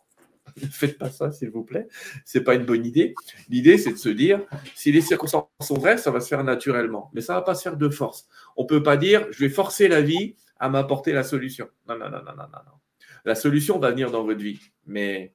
ne 0.63 0.67
faites 0.71 0.99
pas 0.99 1.11
ça, 1.11 1.33
s'il 1.33 1.51
vous 1.51 1.65
plaît. 1.65 1.89
C'est 2.25 2.43
pas 2.43 2.55
une 2.55 2.65
bonne 2.65 2.85
idée. 2.85 3.15
L'idée, 3.49 3.79
c'est 3.79 3.93
de 3.93 3.99
se 3.99 4.09
dire, 4.09 4.41
si 4.75 4.93
les 4.93 5.01
circonstances 5.01 5.49
sont 5.61 5.79
vraies, 5.79 5.99
ça 5.99 6.11
va 6.11 6.21
se 6.21 6.29
faire 6.29 6.45
naturellement. 6.45 7.11
Mais 7.15 7.21
ça 7.21 7.35
va 7.35 7.43
pas 7.43 7.55
se 7.55 7.63
faire 7.63 7.77
de 7.77 7.89
force. 7.89 8.29
On 8.57 8.67
peut 8.67 8.83
pas 8.83 8.97
dire, 8.97 9.27
je 9.31 9.45
vais 9.45 9.51
forcer 9.51 9.89
la 9.89 10.03
vie 10.03 10.37
à 10.59 10.69
m'apporter 10.69 11.13
la 11.13 11.23
solution. 11.23 11.69
Non, 11.89 11.97
non, 11.97 12.11
non, 12.11 12.19
non, 12.25 12.35
non, 12.37 12.47
non. 12.53 12.79
La 13.25 13.35
solution 13.35 13.79
va 13.79 13.91
venir 13.91 14.11
dans 14.11 14.25
votre 14.25 14.41
vie. 14.41 14.61
Mais 14.87 15.35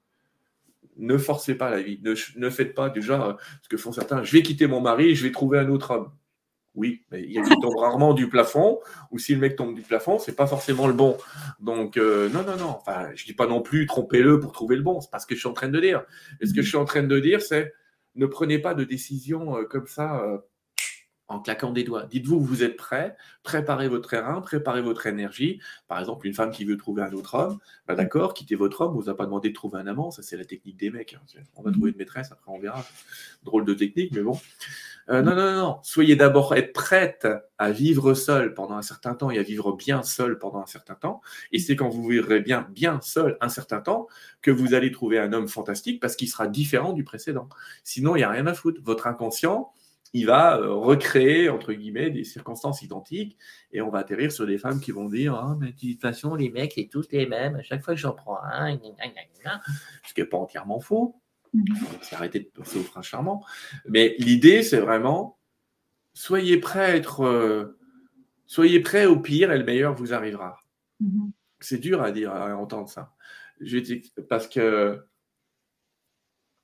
ne 0.98 1.18
forcez 1.18 1.56
pas 1.56 1.70
la 1.70 1.82
vie. 1.82 2.00
Ne, 2.04 2.14
ne 2.38 2.50
faites 2.50 2.74
pas 2.74 2.90
déjà 2.90 3.38
ce 3.62 3.70
que 3.70 3.78
font 3.78 3.92
certains. 3.92 4.24
Je 4.24 4.32
vais 4.32 4.42
quitter 4.42 4.68
mon 4.68 4.82
mari 4.82 5.16
je 5.16 5.24
vais 5.24 5.32
trouver 5.32 5.60
un 5.60 5.70
autre 5.70 5.92
homme. 5.92 6.12
Oui, 6.76 7.04
mais 7.12 7.22
il 7.22 7.42
tombent 7.62 7.78
rarement 7.78 8.14
du 8.14 8.28
plafond, 8.28 8.80
ou 9.12 9.20
si 9.20 9.36
le 9.36 9.42
mec 9.42 9.56
tombe 9.56 9.76
du 9.76 9.82
plafond, 9.82 10.18
c'est 10.18 10.36
pas 10.36 10.48
forcément 10.48 10.88
le 10.88 10.94
bon. 10.94 11.18
Donc, 11.60 11.98
euh, 11.98 12.30
non, 12.30 12.44
non, 12.44 12.58
non. 12.58 12.70
Enfin, 12.80 13.10
je 13.14 13.26
dis 13.26 13.34
pas 13.34 13.46
non 13.46 13.62
plus 13.62 13.86
trompez-le 13.86 14.40
pour 14.40 14.52
trouver 14.54 14.76
le 14.76 14.82
bon. 14.82 15.00
C'est 15.00 15.12
pas 15.12 15.20
ce 15.20 15.28
que 15.28 15.36
je 15.36 15.40
suis 15.40 15.50
en 15.50 15.54
train 15.54 15.70
de 15.70 15.80
dire. 15.80 16.04
Et 16.42 16.48
ce 16.48 16.54
que 16.54 16.64
je 16.64 16.68
suis 16.68 16.78
en 16.78 16.86
train 16.86 17.04
de 17.04 17.20
dire, 17.20 17.42
c'est 17.42 17.74
ne 18.16 18.26
prenez 18.26 18.60
pas 18.60 18.74
de 18.74 18.84
décision 18.84 19.58
euh, 19.58 19.66
comme 19.66 19.88
ça 19.88 20.24
euh, 20.24 20.38
en 21.28 21.40
claquant 21.40 21.72
des 21.72 21.84
doigts. 21.84 22.06
Dites-vous, 22.06 22.40
vous 22.40 22.64
êtes 22.64 22.76
prêt, 22.76 23.16
préparez 23.44 23.88
votre 23.88 24.10
terrain, 24.10 24.42
préparez 24.42 24.82
votre 24.82 25.08
énergie. 25.08 25.62
Par 25.88 26.00
exemple, 26.00 26.28
une 26.28 26.34
femme 26.34 26.52
qui 26.52 26.66
veut 26.66 26.78
trouver 26.78 27.02
un 27.02 27.14
autre 27.14 27.36
homme, 27.36 27.60
bah 27.88 27.96
d'accord, 27.96 28.34
quittez 28.34 28.56
votre 28.56 28.82
homme, 28.82 28.96
on 28.96 29.00
vous 29.00 29.10
a 29.10 29.16
pas 29.16 29.26
demandé 29.26 29.50
de 29.50 29.54
trouver 29.54 29.80
un 29.80 29.88
amant, 29.88 30.12
ça 30.12 30.22
c'est 30.22 30.38
la 30.38 30.46
technique 30.46 30.78
des 30.78 30.92
mecs. 30.92 31.14
Hein. 31.14 31.42
On 31.56 31.64
va 31.64 31.72
trouver 31.72 31.92
une 31.92 31.98
maîtresse, 31.98 32.32
après 32.32 32.52
on 32.52 32.60
verra. 32.60 32.86
Drôle 33.44 33.66
de 33.66 33.74
technique, 33.74 34.12
mais 34.14 34.22
bon. 34.22 34.40
Euh, 35.10 35.22
non, 35.22 35.36
non, 35.36 35.52
non, 35.54 35.80
soyez 35.84 36.16
d'abord 36.16 36.56
être 36.56 36.72
prête 36.72 37.28
à 37.58 37.72
vivre 37.72 38.14
seul 38.14 38.54
pendant 38.54 38.76
un 38.76 38.82
certain 38.82 39.16
temps 39.16 39.32
et 39.32 39.38
à 39.38 39.44
vivre 39.44 39.74
bien 39.74 40.02
seul 40.02 40.40
pendant 40.40 40.60
un 40.60 40.66
certain 40.66 40.96
temps. 40.96 41.22
Et 41.52 41.60
c'est 41.60 41.76
quand 41.76 41.90
vous 41.90 42.08
vivrez 42.08 42.40
bien, 42.40 42.68
bien 42.72 43.02
seul 43.02 43.38
un 43.42 43.50
certain 43.50 43.82
temps 43.82 44.08
que 44.42 44.52
vous 44.52 44.74
allez 44.74 44.92
trouver 44.92 45.20
un 45.20 45.34
homme 45.34 45.48
fantastique 45.48 46.00
parce 46.02 46.16
qu'il 46.16 46.30
sera 46.30 46.48
différent 46.48 46.94
du 46.94 47.04
précédent. 47.04 47.50
Sinon, 47.84 48.16
il 48.16 48.20
n'y 48.20 48.24
a 48.24 48.30
rien 48.30 48.48
à 48.48 48.54
foutre. 48.54 48.80
Votre 48.84 49.08
inconscient, 49.08 49.72
il 50.14 50.26
va 50.28 50.58
euh, 50.58 50.72
recréer, 50.74 51.50
entre 51.50 51.74
guillemets, 51.74 52.10
des 52.10 52.24
circonstances 52.24 52.82
identiques 52.82 53.38
et 53.72 53.82
on 53.82 53.90
va 53.90 54.00
atterrir 54.00 54.32
sur 54.32 54.46
des 54.46 54.58
femmes 54.58 54.80
qui 54.80 54.92
vont 54.92 55.10
dire 55.10 55.36
Ah, 55.36 55.58
mais 55.60 55.74
de 55.74 55.78
toute 55.78 56.02
façon, 56.02 56.36
les 56.36 56.50
mecs, 56.50 56.74
c'est 56.76 56.88
tous 56.90 57.08
les 57.12 57.26
mêmes. 57.26 57.56
À 57.56 57.64
chaque 57.64 57.84
fois 57.84 57.94
que 57.94 58.00
j'en 58.00 58.14
prends 58.14 58.38
un, 58.42 58.78
ce 60.08 60.14
qui 60.14 60.22
n'est 60.22 60.28
pas 60.28 60.38
entièrement 60.38 60.80
faux. 60.80 61.16
C'est 62.02 62.16
arrêter 62.16 62.40
de 62.40 62.46
penser 62.46 62.80
au 62.80 62.84
prince 62.84 63.06
charmant. 63.06 63.46
Mais 63.88 64.16
l'idée, 64.18 64.64
c'est 64.64 64.80
vraiment 64.80 65.38
soyez 66.14 66.58
prêt 66.58 66.86
à 66.86 66.96
être. 66.96 67.22
Euh, 67.22 67.78
soyez 68.46 68.80
prêt 68.80 69.06
au 69.06 69.20
pire 69.20 69.52
et 69.52 69.58
le 69.58 69.64
meilleur 69.64 69.94
vous 69.94 70.14
arrivera. 70.14 70.60
Mm-hmm. 71.02 71.32
C'est 71.60 71.80
dur 71.80 72.02
à 72.02 72.12
dire, 72.12 72.32
à 72.32 72.56
entendre 72.56 72.90
ça. 72.90 73.14
Je 73.60 73.78
dis, 73.78 74.14
parce 74.30 74.48
que 74.48 75.06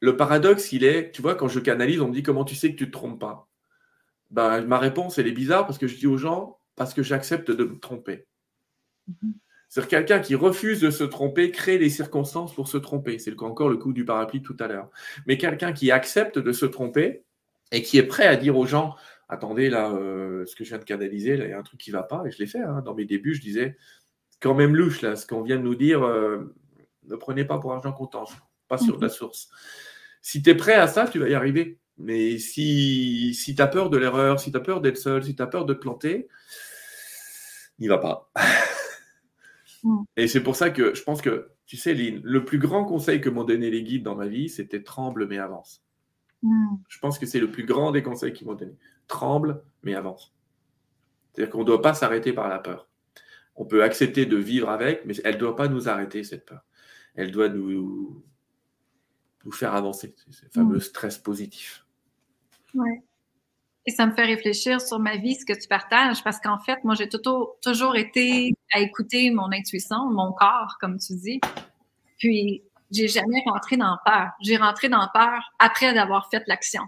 le 0.01 0.17
paradoxe, 0.17 0.71
il 0.71 0.83
est, 0.83 1.11
tu 1.11 1.21
vois, 1.21 1.35
quand 1.35 1.47
je 1.47 1.59
canalise, 1.59 2.01
on 2.01 2.07
me 2.07 2.13
dit 2.13 2.23
comment 2.23 2.45
tu 2.45 2.55
sais 2.55 2.71
que 2.71 2.77
tu 2.77 2.83
ne 2.83 2.89
te 2.89 2.93
trompes 2.93 3.19
pas? 3.19 3.49
Ben, 4.29 4.61
ma 4.61 4.77
réponse, 4.77 5.17
elle 5.17 5.27
est 5.27 5.31
bizarre 5.31 5.65
parce 5.65 5.77
que 5.77 5.87
je 5.87 5.97
dis 5.97 6.07
aux 6.07 6.17
gens, 6.17 6.59
parce 6.75 6.93
que 6.93 7.03
j'accepte 7.03 7.51
de 7.51 7.63
me 7.63 7.79
tromper. 7.79 8.27
Mm-hmm. 9.09 9.33
C'est-à-dire 9.69 9.89
quelqu'un 9.89 10.19
qui 10.19 10.35
refuse 10.35 10.81
de 10.81 10.89
se 10.89 11.03
tromper 11.03 11.51
crée 11.51 11.77
les 11.77 11.89
circonstances 11.89 12.53
pour 12.53 12.67
se 12.67 12.77
tromper. 12.77 13.19
C'est 13.19 13.39
encore 13.41 13.69
le 13.69 13.77
coup 13.77 13.93
du 13.93 14.03
parapluie 14.03 14.41
tout 14.41 14.57
à 14.59 14.67
l'heure. 14.67 14.89
Mais 15.27 15.37
quelqu'un 15.37 15.73
qui 15.73 15.91
accepte 15.91 16.39
de 16.39 16.51
se 16.51 16.65
tromper 16.65 17.23
et 17.71 17.83
qui 17.83 17.99
est 17.99 18.03
prêt 18.03 18.25
à 18.25 18.35
dire 18.35 18.57
aux 18.57 18.65
gens 18.65 18.95
attendez 19.29 19.69
là, 19.69 19.91
euh, 19.91 20.45
ce 20.45 20.55
que 20.55 20.63
je 20.63 20.69
viens 20.69 20.79
de 20.79 20.83
canaliser, 20.83 21.37
là, 21.37 21.45
il 21.45 21.51
y 21.51 21.53
a 21.53 21.59
un 21.59 21.63
truc 21.63 21.79
qui 21.79 21.91
ne 21.91 21.95
va 21.95 22.03
pas. 22.03 22.23
Et 22.25 22.31
je 22.31 22.39
l'ai 22.39 22.47
fait. 22.47 22.61
Hein. 22.61 22.81
Dans 22.83 22.95
mes 22.95 23.05
débuts, 23.05 23.35
je 23.35 23.41
disais 23.41 23.77
quand 24.41 24.55
même 24.55 24.75
louche 24.75 25.01
là, 25.01 25.15
ce 25.15 25.27
qu'on 25.27 25.43
vient 25.43 25.57
de 25.57 25.61
nous 25.61 25.75
dire. 25.75 26.03
Euh, 26.03 26.53
ne 27.03 27.15
prenez 27.15 27.45
pas 27.45 27.59
pour 27.59 27.73
argent 27.73 27.93
comptant, 27.93 28.25
pas 28.67 28.77
sur 28.77 28.99
la 28.99 29.09
source. 29.09 29.49
Si 30.21 30.43
tu 30.43 30.49
es 30.49 30.55
prêt 30.55 30.73
à 30.73 30.87
ça, 30.87 31.07
tu 31.07 31.19
vas 31.19 31.29
y 31.29 31.33
arriver. 31.33 31.79
Mais 31.97 32.37
si, 32.37 33.33
si 33.33 33.55
tu 33.55 33.61
as 33.61 33.67
peur 33.67 33.89
de 33.89 33.97
l'erreur, 33.97 34.39
si 34.39 34.51
tu 34.51 34.57
as 34.57 34.61
peur 34.61 34.81
d'être 34.81 34.97
seul, 34.97 35.23
si 35.23 35.35
tu 35.35 35.41
as 35.41 35.47
peur 35.47 35.65
de 35.65 35.73
te 35.73 35.79
planter, 35.79 36.27
n'y 37.79 37.87
va 37.87 37.97
pas. 37.97 38.31
Mm. 39.83 40.03
Et 40.17 40.27
c'est 40.27 40.43
pour 40.43 40.55
ça 40.55 40.69
que 40.69 40.93
je 40.93 41.03
pense 41.03 41.21
que, 41.21 41.51
tu 41.65 41.77
sais, 41.77 41.93
Lynn, 41.93 42.21
le 42.23 42.45
plus 42.45 42.59
grand 42.59 42.85
conseil 42.85 43.21
que 43.21 43.29
m'ont 43.29 43.43
donné 43.43 43.69
les 43.69 43.83
guides 43.83 44.03
dans 44.03 44.15
ma 44.15 44.27
vie, 44.27 44.49
c'était 44.49 44.83
tremble 44.83 45.27
mais 45.27 45.37
avance. 45.37 45.83
Mm. 46.43 46.75
Je 46.87 46.99
pense 46.99 47.19
que 47.19 47.25
c'est 47.25 47.39
le 47.39 47.51
plus 47.51 47.65
grand 47.65 47.91
des 47.91 48.03
conseils 48.03 48.33
qu'ils 48.33 48.47
m'ont 48.47 48.55
donné. 48.55 48.75
Tremble 49.07 49.63
mais 49.83 49.95
avance. 49.95 50.33
C'est-à-dire 51.33 51.51
qu'on 51.51 51.59
ne 51.59 51.65
doit 51.65 51.81
pas 51.81 51.93
s'arrêter 51.93 52.33
par 52.33 52.49
la 52.49 52.59
peur. 52.59 52.89
On 53.55 53.65
peut 53.65 53.83
accepter 53.83 54.25
de 54.25 54.37
vivre 54.37 54.69
avec, 54.69 55.05
mais 55.05 55.15
elle 55.23 55.35
ne 55.35 55.39
doit 55.39 55.55
pas 55.55 55.67
nous 55.67 55.89
arrêter, 55.89 56.23
cette 56.23 56.45
peur. 56.45 56.61
Elle 57.15 57.31
doit 57.31 57.49
nous, 57.49 58.23
nous 59.43 59.51
faire 59.51 59.73
avancer, 59.73 60.15
ce 60.29 60.45
fameux 60.47 60.77
mm. 60.77 60.81
stress 60.81 61.17
positif. 61.17 61.85
Ouais. 62.73 63.03
Et 63.89 63.91
ça 63.91 64.05
me 64.05 64.11
fait 64.11 64.25
réfléchir 64.25 64.79
sur 64.79 64.99
ma 64.99 65.15
vie, 65.15 65.33
ce 65.33 65.43
que 65.43 65.59
tu 65.59 65.67
partages, 65.67 66.23
parce 66.23 66.39
qu'en 66.39 66.59
fait, 66.59 66.77
moi, 66.83 66.93
j'ai 66.93 67.09
toujours 67.09 67.95
été 67.95 68.53
à 68.71 68.81
écouter 68.81 69.31
mon 69.31 69.51
intuition, 69.51 70.11
mon 70.11 70.31
corps, 70.31 70.77
comme 70.79 70.99
tu 70.99 71.15
dis. 71.15 71.41
Puis, 72.19 72.61
j'ai 72.91 73.07
jamais 73.07 73.41
rentré 73.47 73.77
dans 73.77 73.97
peur. 74.05 74.29
J'ai 74.41 74.57
rentré 74.57 74.89
dans 74.89 75.07
peur 75.11 75.41
après 75.57 75.91
d'avoir 75.95 76.29
fait 76.29 76.43
l'action. 76.45 76.83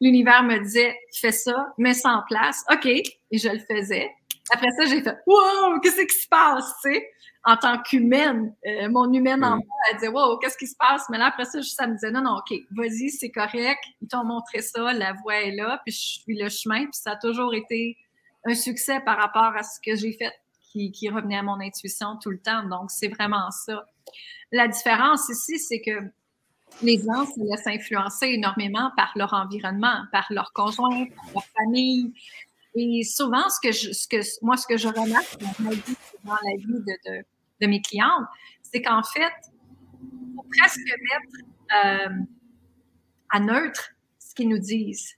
L'univers 0.00 0.42
me 0.42 0.60
disait, 0.60 0.96
fais 1.12 1.32
ça, 1.32 1.66
mets 1.76 1.92
ça 1.92 2.12
en 2.12 2.22
place. 2.26 2.64
OK. 2.72 2.86
Et 2.86 3.12
je 3.32 3.50
le 3.50 3.58
faisais. 3.58 4.10
Après 4.52 4.70
ça, 4.76 4.84
j'ai 4.86 5.02
fait, 5.02 5.16
wow, 5.26 5.80
qu'est-ce 5.80 6.00
qui 6.04 6.18
se 6.18 6.28
passe? 6.28 6.74
sais? 6.82 7.10
En 7.44 7.56
tant 7.56 7.80
qu'humaine, 7.80 8.54
euh, 8.66 8.90
mon 8.90 9.10
humaine 9.12 9.42
en 9.42 9.56
moi, 9.56 9.76
elle 9.90 9.96
disait 9.96 10.08
Wow, 10.08 10.36
qu'est-ce 10.38 10.58
qui 10.58 10.66
se 10.66 10.76
passe? 10.76 11.08
Mais 11.08 11.16
là, 11.16 11.26
après 11.26 11.46
ça, 11.46 11.62
ça 11.62 11.86
me 11.86 11.94
disait 11.94 12.10
Non, 12.10 12.20
non, 12.20 12.36
OK, 12.36 12.54
vas-y, 12.72 13.08
c'est 13.08 13.30
correct. 13.30 13.80
Ils 14.02 14.08
t'ont 14.08 14.24
montré 14.24 14.60
ça, 14.60 14.92
la 14.92 15.14
voie 15.14 15.40
est 15.40 15.52
là, 15.52 15.80
puis 15.84 15.94
je 15.94 16.20
suis 16.20 16.38
le 16.38 16.50
chemin. 16.50 16.82
Puis 16.82 17.00
ça 17.02 17.12
a 17.12 17.16
toujours 17.16 17.54
été 17.54 17.96
un 18.44 18.54
succès 18.54 19.00
par 19.00 19.16
rapport 19.16 19.56
à 19.56 19.62
ce 19.62 19.78
que 19.80 19.96
j'ai 19.96 20.12
fait 20.12 20.32
qui, 20.70 20.92
qui 20.92 21.08
revenait 21.08 21.38
à 21.38 21.42
mon 21.42 21.60
intuition 21.60 22.18
tout 22.22 22.30
le 22.30 22.38
temps. 22.38 22.62
Donc, 22.64 22.90
c'est 22.90 23.08
vraiment 23.08 23.50
ça. 23.50 23.86
La 24.52 24.68
différence 24.68 25.28
ici, 25.30 25.58
c'est 25.58 25.80
que 25.80 25.98
les 26.82 26.98
gens 26.98 27.26
se 27.26 27.40
laissent 27.40 27.66
influencer 27.66 28.26
énormément 28.28 28.90
par 28.96 29.12
leur 29.16 29.32
environnement, 29.32 30.04
par 30.12 30.26
leur 30.30 30.52
conjoint, 30.52 31.06
par 31.06 31.24
leur 31.34 31.44
famille, 31.56 32.12
et 32.74 33.02
souvent, 33.04 33.48
ce 33.48 33.58
que 33.60 33.72
je, 33.72 33.92
ce 33.92 34.06
que, 34.06 34.18
moi, 34.42 34.56
ce 34.56 34.66
que 34.66 34.76
je 34.76 34.88
remarque 34.88 35.38
dans 35.40 35.70
la 35.70 35.74
vie, 35.74 35.96
dans 36.24 36.32
la 36.32 36.56
vie 36.56 37.24
de, 37.60 37.66
mes 37.66 37.82
clientes, 37.82 38.26
c'est 38.62 38.80
qu'en 38.80 39.02
fait, 39.02 39.32
il 40.00 40.34
faut 40.34 40.46
presque 40.58 40.78
mettre 40.78 41.46
euh, 41.84 42.24
à 43.30 43.40
neutre 43.40 43.90
ce 44.18 44.34
qu'ils 44.34 44.48
nous 44.48 44.58
disent. 44.58 45.16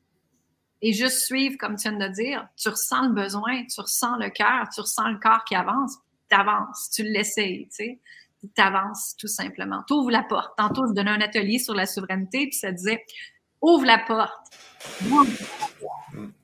Et 0.81 0.93
juste 0.93 1.19
suivre, 1.19 1.57
comme 1.59 1.77
tu 1.77 1.89
viens 1.89 1.99
de 1.99 2.13
dire, 2.13 2.49
tu 2.57 2.69
ressens 2.69 3.09
le 3.09 3.15
besoin, 3.15 3.65
tu 3.67 3.81
ressens 3.81 4.17
le 4.17 4.31
cœur, 4.31 4.69
tu 4.75 4.81
ressens 4.81 5.11
le 5.11 5.19
corps 5.19 5.45
qui 5.45 5.55
avance, 5.55 5.99
tu 6.29 6.37
avances, 6.37 6.91
tu 6.93 7.05
l'essayes, 7.05 7.69
tu 7.69 7.75
sais. 7.75 8.01
tu 8.43 8.63
avances 8.63 9.15
tout 9.17 9.29
simplement. 9.29 9.85
Tu 9.87 9.95
ouvres 9.95 10.11
la 10.11 10.25
porte. 10.25 10.57
Tantôt, 10.57 10.89
je 10.89 10.93
donnais 10.93 11.13
un 11.13 11.21
atelier 11.21 11.61
sur 11.61 11.75
la 11.75 11.87
souveraineté, 11.87 12.49
puis 12.49 12.59
ça 12.59 12.73
disait 12.73 13.05
ouvre 13.61 13.85
la 13.85 13.99
porte. 13.99 14.51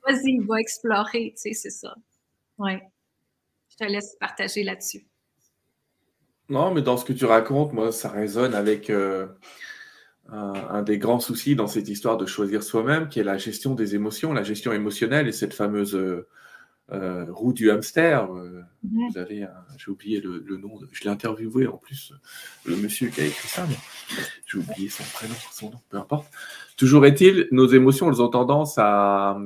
Vas-y, 0.09 0.39
va 0.39 0.61
explorer. 0.61 1.35
Tu 1.37 1.53
sais, 1.53 1.53
c'est 1.53 1.71
ça. 1.71 1.95
Oui. 2.59 2.73
Je 3.69 3.77
te 3.77 3.85
laisse 3.85 4.17
partager 4.19 4.65
là-dessus. 4.65 5.07
Non, 6.49 6.73
mais 6.73 6.83
dans 6.83 6.97
ce 6.97 7.05
que 7.05 7.13
tu 7.13 7.27
racontes, 7.27 7.73
moi, 7.73 7.93
ça 7.93 8.09
résonne 8.09 8.55
avec 8.55 8.89
euh, 8.89 9.27
un, 10.29 10.83
des 10.83 10.99
grands 10.99 11.21
soucis 11.21 11.55
dans 11.55 11.67
cette 11.67 11.89
histoire 11.89 12.17
de 12.17 12.25
choisir 12.25 12.63
soi-même, 12.63 13.09
qui 13.09 13.21
est 13.21 13.25
la 13.25 13.37
gestion 13.37 13.75
des 13.75 13.95
émotions, 13.95 14.33
la 14.33 14.43
gestion 14.43 14.73
émotionnelle 14.73 15.29
et 15.29 15.33
cette 15.33 15.53
fameuse 15.53 15.95
euh, 15.95 16.27
euh, 16.91 17.27
roue 17.29 17.53
du 17.53 17.71
hamster. 17.71 18.33
Mhm. 18.33 19.11
Vous 19.11 19.19
avez, 19.19 19.47
j'ai 19.77 19.91
oublié 19.91 20.23
le, 20.23 20.57
nom, 20.57 20.81
je 20.91 21.05
l'ai 21.05 21.11
interviewé 21.11 21.67
en 21.67 21.77
plus, 21.77 22.15
le 22.65 22.77
monsieur 22.77 23.11
qui 23.11 23.21
a 23.21 23.25
écrit 23.27 23.49
ça, 23.49 23.67
mais 23.69 23.77
j'ai 24.47 24.59
oublié 24.59 24.89
son 24.89 25.05
prénom, 25.13 25.35
son 25.53 25.71
nom, 25.71 25.81
peu 25.91 25.99
importe. 25.99 26.33
Toujours 26.79 27.05
est-il, 27.05 27.47
nos 27.53 27.67
émotions, 27.67 28.11
elles 28.11 28.23
ont 28.23 28.31
tendance 28.31 28.79
à, 28.79 29.39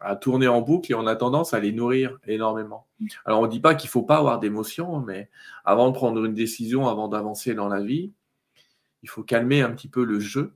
à 0.00 0.16
tourner 0.16 0.48
en 0.48 0.60
boucle 0.60 0.92
et 0.92 0.94
on 0.94 1.06
a 1.06 1.16
tendance 1.16 1.54
à 1.54 1.60
les 1.60 1.72
nourrir 1.72 2.18
énormément. 2.26 2.86
Alors 3.24 3.40
on 3.40 3.46
ne 3.46 3.50
dit 3.50 3.60
pas 3.60 3.74
qu'il 3.74 3.88
ne 3.88 3.92
faut 3.92 4.02
pas 4.02 4.16
avoir 4.16 4.40
d'émotions, 4.40 5.00
mais 5.00 5.30
avant 5.64 5.88
de 5.88 5.94
prendre 5.94 6.24
une 6.24 6.34
décision, 6.34 6.88
avant 6.88 7.08
d'avancer 7.08 7.54
dans 7.54 7.68
la 7.68 7.82
vie, 7.82 8.12
il 9.02 9.08
faut 9.08 9.22
calmer 9.22 9.62
un 9.62 9.70
petit 9.70 9.88
peu 9.88 10.04
le 10.04 10.20
jeu. 10.20 10.52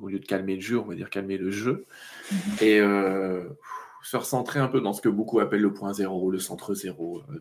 Au 0.00 0.08
lieu 0.08 0.18
de 0.18 0.26
calmer 0.26 0.56
le 0.56 0.60
jeu, 0.60 0.78
on 0.78 0.84
va 0.84 0.94
dire 0.94 1.08
calmer 1.08 1.38
le 1.38 1.50
jeu. 1.50 1.86
Mhm. 2.30 2.38
Et 2.60 2.80
euh, 2.80 3.44
se 4.02 4.16
recentrer 4.16 4.60
un 4.60 4.68
peu 4.68 4.80
dans 4.80 4.92
ce 4.92 5.00
que 5.00 5.08
beaucoup 5.08 5.40
appellent 5.40 5.62
le 5.62 5.72
point 5.72 5.92
zéro, 5.92 6.30
le 6.30 6.38
centre 6.38 6.74
zéro, 6.74 7.22
euh, 7.30 7.40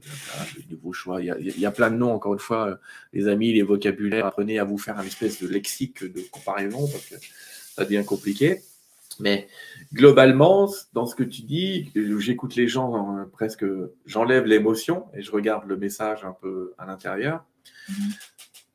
le 0.58 0.76
nouveau 0.76 0.94
choix. 0.94 1.22
Il 1.22 1.60
y, 1.60 1.66
a, 1.66 1.72
plein 1.72 1.92
de 1.92 1.96
noms, 1.96 2.12
encore 2.12 2.34
une 2.34 2.40
fois, 2.40 2.68
euh, 2.70 2.76
les 3.14 3.28
amis, 3.28 3.54
les 3.54 3.62
vocabulaires. 3.62 4.26
Apprenez 4.26 4.58
à 4.58 4.64
vous 4.64 4.78
faire 4.78 4.98
un 4.98 5.04
espèce 5.04 5.42
de 5.42 5.48
lexique 5.48 6.04
de 6.04 6.22
comparaison 6.32 6.88
parce 6.88 7.06
que 7.06 7.16
ça 7.76 7.84
devient 7.84 8.04
compliqué. 8.06 8.62
Mais 9.20 9.48
globalement, 9.94 10.70
dans 10.94 11.06
ce 11.06 11.16
que 11.16 11.24
tu 11.24 11.44
dis, 11.44 11.92
j'écoute 12.20 12.56
les 12.56 12.68
gens 12.68 13.18
euh, 13.18 13.26
presque, 13.26 13.66
j'enlève 14.06 14.46
l'émotion 14.46 15.06
et 15.14 15.22
je 15.22 15.32
regarde 15.32 15.66
le 15.68 15.78
message 15.78 16.24
un 16.24 16.34
peu 16.34 16.74
à 16.78 16.86
l'intérieur. 16.86 17.46
Mm-hmm. 17.90 18.20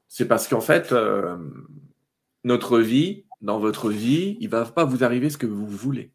C'est 0.09 0.29
parce 0.29 0.49
qu'en 0.49 0.61
fait, 0.61 0.93
euh, 0.93 1.37
notre 2.45 2.81
vie, 2.81 3.25
dans 3.41 3.59
votre 3.59 3.91
vie, 3.91 4.37
il 4.41 4.47
ne 4.47 4.51
va 4.51 4.65
pas 4.65 4.85
vous 4.85 5.05
arriver 5.05 5.31
ce 5.31 5.39
que 5.39 5.47
vous 5.47 5.67
voulez. 5.67 6.13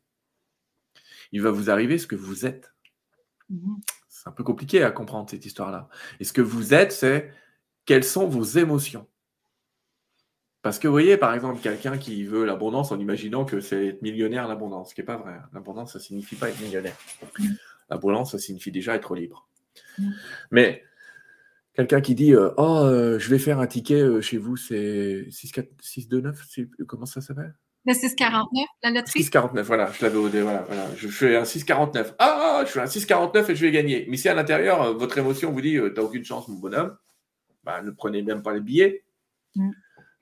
Il 1.32 1.42
va 1.42 1.52
vous 1.52 1.70
arriver 1.70 1.98
ce 1.98 2.08
que 2.08 2.16
vous 2.16 2.46
êtes. 2.46 2.74
Mm-hmm. 3.52 3.82
C'est 4.10 4.28
un 4.28 4.32
peu 4.32 4.44
compliqué 4.44 4.84
à 4.84 4.92
comprendre 4.92 5.30
cette 5.30 5.46
histoire-là. 5.46 5.90
Et 6.20 6.24
ce 6.24 6.34
que 6.34 6.42
vous 6.42 6.74
êtes, 6.74 6.92
c'est 6.92 7.32
quelles 7.86 8.04
sont 8.04 8.28
vos 8.28 8.44
émotions. 8.44 9.08
Parce 10.66 10.80
que 10.80 10.88
vous 10.88 10.94
voyez, 10.94 11.16
par 11.16 11.32
exemple, 11.36 11.62
quelqu'un 11.62 11.96
qui 12.00 12.24
veut 12.24 12.44
l'abondance 12.44 12.92
en 12.92 13.00
imaginant 13.00 13.46
que 13.46 13.60
c'est 13.62 13.86
être 13.86 14.02
millionnaire 14.02 14.48
l'abondance, 14.48 14.90
ce 14.90 14.96
qui 14.96 15.02
n'est 15.02 15.06
pas 15.06 15.16
vrai. 15.16 15.36
L'abondance, 15.54 15.94
ça 15.94 16.00
ne 16.00 16.04
signifie 16.04 16.36
pas 16.36 16.50
être 16.50 16.60
millionnaire. 16.60 16.96
L'abondance, 17.88 18.32
ça 18.32 18.40
signifie 18.40 18.72
déjà 18.72 18.96
être 18.96 19.14
libre. 19.14 19.48
Mais 20.50 20.84
quelqu'un 21.76 22.02
qui 22.02 22.16
dit 22.16 22.34
euh, 22.34 22.50
Oh, 22.58 22.80
euh, 22.84 23.20
je 23.20 23.30
vais 23.30 23.38
faire 23.38 23.60
un 23.60 23.68
ticket 23.68 24.02
euh, 24.02 24.22
chez 24.22 24.40
vous, 24.40 24.58
c'est 24.58 25.28
629, 25.30 26.44
comment 26.88 27.06
ça 27.06 27.22
s'appelle? 27.22 27.54
Le 27.86 27.94
649, 27.94 28.66
la 28.82 28.90
loterie 28.90 29.20
649, 29.20 29.68
voilà, 29.68 29.92
je 29.92 30.04
l'avais 30.04 30.18
au 30.18 30.28
voilà, 30.28 30.64
voilà. 30.64 30.88
Je 30.96 31.08
fais 31.10 31.36
un 31.36 31.46
649. 31.46 32.16
Ah, 32.18 32.64
je 32.66 32.72
fais 32.72 32.82
un 32.82 32.88
649 32.88 33.52
et 33.52 33.56
je 33.56 33.66
vais 33.68 33.72
gagner. 33.72 34.08
Mais 34.10 34.18
si 34.18 34.30
à 34.30 34.34
l'intérieur, 34.34 34.98
votre 34.98 35.16
émotion 35.20 35.52
vous 35.52 35.62
dit 35.62 35.78
T'as 35.94 36.02
aucune 36.02 36.26
chance, 36.26 36.48
mon 36.48 36.58
bonhomme, 36.58 36.98
bah, 37.64 37.84
ne 37.84 37.92
prenez 37.92 38.24
même 38.24 38.42
pas 38.42 38.54
le 38.54 38.62
billet. 38.62 39.04
Mm 39.56 39.70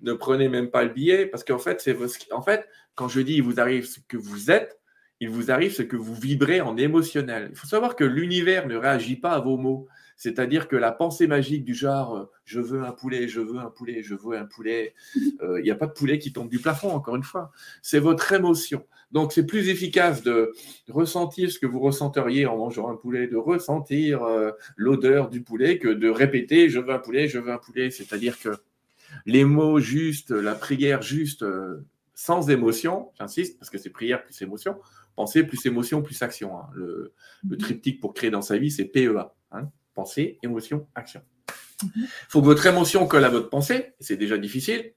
ne 0.04 0.14
prenez 0.14 0.50
même 0.50 0.70
pas 0.70 0.84
le 0.84 0.90
billet 0.90 1.26
parce 1.26 1.44
qu'en 1.44 1.60
fait, 1.60 1.82
c'est 1.82 1.98
en 2.32 2.44
quand 2.96 3.08
je 3.08 3.22
dis 3.22 3.36
il 3.36 3.44
vous 3.44 3.60
arrive 3.60 3.86
ce 3.86 4.00
que 4.08 4.18
vous 4.18 4.52
êtes, 4.52 4.80
il 5.20 5.30
vous 5.30 5.52
arrive 5.52 5.74
ce 5.74 5.82
que 5.82 5.96
vous 5.96 6.16
vibrez 6.16 6.62
en 6.62 6.78
émotionnel. 6.78 7.48
Il 7.52 7.58
faut 7.58 7.68
savoir 7.68 7.96
que 7.96 8.04
l'univers 8.04 8.68
ne 8.68 8.76
réagit 8.76 9.16
pas 9.16 9.32
à 9.32 9.40
vos 9.40 9.58
mots. 9.58 9.88
C'est-à-dire 10.16 10.68
que 10.68 10.76
la 10.76 10.92
pensée 10.92 11.28
magique 11.28 11.64
du 11.64 11.74
genre 11.74 12.16
euh, 12.16 12.26
je 12.46 12.60
veux 12.60 12.84
un 12.84 12.92
poulet, 12.92 13.28
je 13.28 13.42
veux 13.42 13.58
un 13.58 13.70
poulet, 13.70 14.04
je 14.04 14.16
veux 14.16 14.38
un 14.38 14.46
poulet, 14.46 14.94
euh, 15.42 15.60
il 15.60 15.64
n'y 15.64 15.72
a 15.72 15.76
pas 15.76 15.88
de 15.88 15.94
poulet 15.94 16.20
qui 16.20 16.32
tombe 16.34 16.50
du 16.50 16.60
plafond, 16.60 16.92
encore 16.92 17.16
une 17.16 17.24
fois. 17.24 17.52
C'est 17.82 18.00
votre 18.00 18.32
émotion. 18.32 18.86
Donc 19.12 19.32
c'est 19.34 19.46
plus 19.46 19.70
efficace 19.70 20.24
de 20.24 20.52
ressentir 20.88 21.52
ce 21.52 21.60
que 21.60 21.66
vous 21.66 21.80
ressenteriez 21.80 22.46
en 22.46 22.58
mangeant 22.58 22.90
un 22.90 22.96
poulet, 22.96 23.28
de 23.28 23.38
ressentir 23.38 24.24
euh, 24.24 24.52
l'odeur 24.76 25.30
du 25.30 25.42
poulet 25.42 25.78
que 25.80 25.88
de 25.88 26.10
répéter 26.10 26.70
je 26.70 26.80
veux 26.80 26.94
un 26.94 27.00
poulet, 27.00 27.28
je 27.28 27.40
veux 27.40 27.52
un 27.52 27.58
poulet. 27.58 27.92
C'est-à-dire 27.92 28.40
que 28.40 28.50
les 29.26 29.46
mots 29.46 29.80
justes, 29.80 30.32
la 30.32 30.56
prière 30.56 31.02
juste, 31.02 31.44
euh, 31.44 31.86
sans 32.14 32.50
émotion, 32.50 33.12
j'insiste, 33.18 33.60
parce 33.60 33.70
que 33.70 33.78
c'est 33.78 33.90
prière 33.90 34.24
plus 34.24 34.42
émotion, 34.42 34.78
pensée 35.16 35.44
plus 35.44 35.66
émotion 35.66 36.02
plus 36.02 36.22
action. 36.22 36.58
Hein. 36.58 36.68
Le, 36.74 37.14
mhm. 37.44 37.58
triptyque 37.58 38.00
pour 38.00 38.14
créer 38.14 38.30
dans 38.30 38.42
sa 38.42 38.58
vie, 38.58 38.72
c'est 38.72 38.86
PEA. 38.86 39.32
Hein. 39.52 39.70
Pensée, 39.94 40.40
émotion, 40.44 40.88
action. 40.96 41.22
Il 41.84 42.08
faut 42.30 42.42
que 42.42 42.46
votre 42.46 42.66
émotion 42.66 43.06
colle 43.08 43.26
à 43.26 43.30
votre 43.30 43.50
pensée, 43.50 43.94
c'est 44.00 44.18
déjà 44.18 44.38
difficile. 44.38 44.94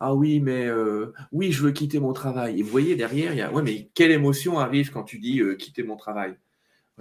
Ah 0.00 0.14
oui, 0.14 0.40
mais 0.40 0.66
euh, 0.66 1.12
oui, 1.30 1.52
je 1.52 1.62
veux 1.62 1.72
quitter 1.72 2.00
mon 2.00 2.12
travail. 2.12 2.58
Et 2.58 2.62
vous 2.62 2.70
voyez 2.70 2.96
derrière, 2.96 3.32
il 3.32 3.38
y 3.38 3.42
a, 3.42 3.52
ouais, 3.52 3.62
mais 3.62 3.90
quelle 3.94 4.10
émotion 4.10 4.58
arrive 4.58 4.90
quand 4.90 5.02
tu 5.02 5.18
dis 5.18 5.40
euh, 5.40 5.56
quitter 5.56 5.82
mon 5.82 5.96
travail? 5.96 6.36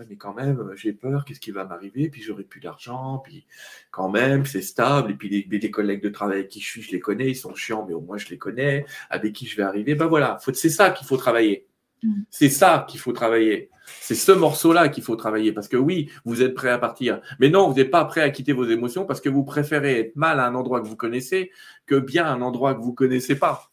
Mais 0.08 0.16
quand 0.16 0.34
même, 0.34 0.60
euh, 0.60 0.76
j'ai 0.76 0.94
peur, 0.94 1.26
qu'est-ce 1.26 1.40
qui 1.40 1.52
va 1.52 1.66
m'arriver? 1.66 2.10
Puis 2.10 2.22
j'aurai 2.22 2.44
plus 2.44 2.60
d'argent, 2.60 3.20
puis 3.24 3.46
quand 3.92 4.10
même, 4.10 4.46
c'est 4.46 4.62
stable. 4.62 5.12
Et 5.12 5.14
puis 5.16 5.48
les, 5.50 5.72
collègues 5.72 6.02
de 6.02 6.10
travail 6.10 6.40
avec 6.40 6.50
qui 6.50 6.62
je 6.62 6.68
suis, 6.68 6.82
je 6.82 6.92
les 6.92 7.00
connais, 7.00 7.30
ils 7.30 7.36
sont 7.36 7.56
chiants, 7.56 7.86
mais 7.88 7.94
au 7.94 8.02
moins 8.02 8.18
je 8.18 8.30
les 8.30 8.38
connais. 8.38 8.86
Avec 9.10 9.34
qui 9.34 9.48
je 9.48 9.58
vais 9.58 9.64
arriver, 9.64 9.96
ben 9.96 10.08
voilà, 10.08 10.38
c'est 10.54 10.70
ça 10.70 10.92
qu'il 10.92 11.08
faut 11.08 11.18
travailler. 11.18 11.68
Mm. 12.04 12.22
C'est 12.30 12.50
ça 12.50 12.86
qu'il 12.88 13.00
faut 13.00 13.12
travailler. 13.12 13.70
C'est 14.02 14.16
ce 14.16 14.32
morceau-là 14.32 14.90
qu'il 14.90 15.04
faut 15.04 15.16
travailler. 15.16 15.52
Parce 15.52 15.68
que 15.68 15.78
oui, 15.78 16.12
vous 16.26 16.42
êtes 16.42 16.54
prêt 16.54 16.70
à 16.70 16.78
partir. 16.78 17.22
Mais 17.40 17.50
non, 17.50 17.70
vous 17.70 17.76
n'êtes 17.76 17.92
pas 17.92 18.06
prêt 18.06 18.22
à 18.22 18.30
quitter 18.30 18.54
vos 18.54 18.66
émotions 18.66 19.06
parce 19.06 19.22
que 19.22 19.30
vous 19.30 19.44
préférez 19.44 20.00
être 20.00 20.16
mal 20.16 20.40
à 20.40 20.46
un 20.46 20.56
endroit 20.56 20.82
que 20.82 20.88
vous 20.88 20.96
connaissez 20.96 21.52
que 21.86 21.96
bien 21.96 22.26
à 22.26 22.30
un 22.30 22.42
endroit 22.42 22.76
que 22.76 22.82
vous 22.82 22.92
ne 22.92 22.96
connaissez 22.96 23.36
pas. 23.36 23.72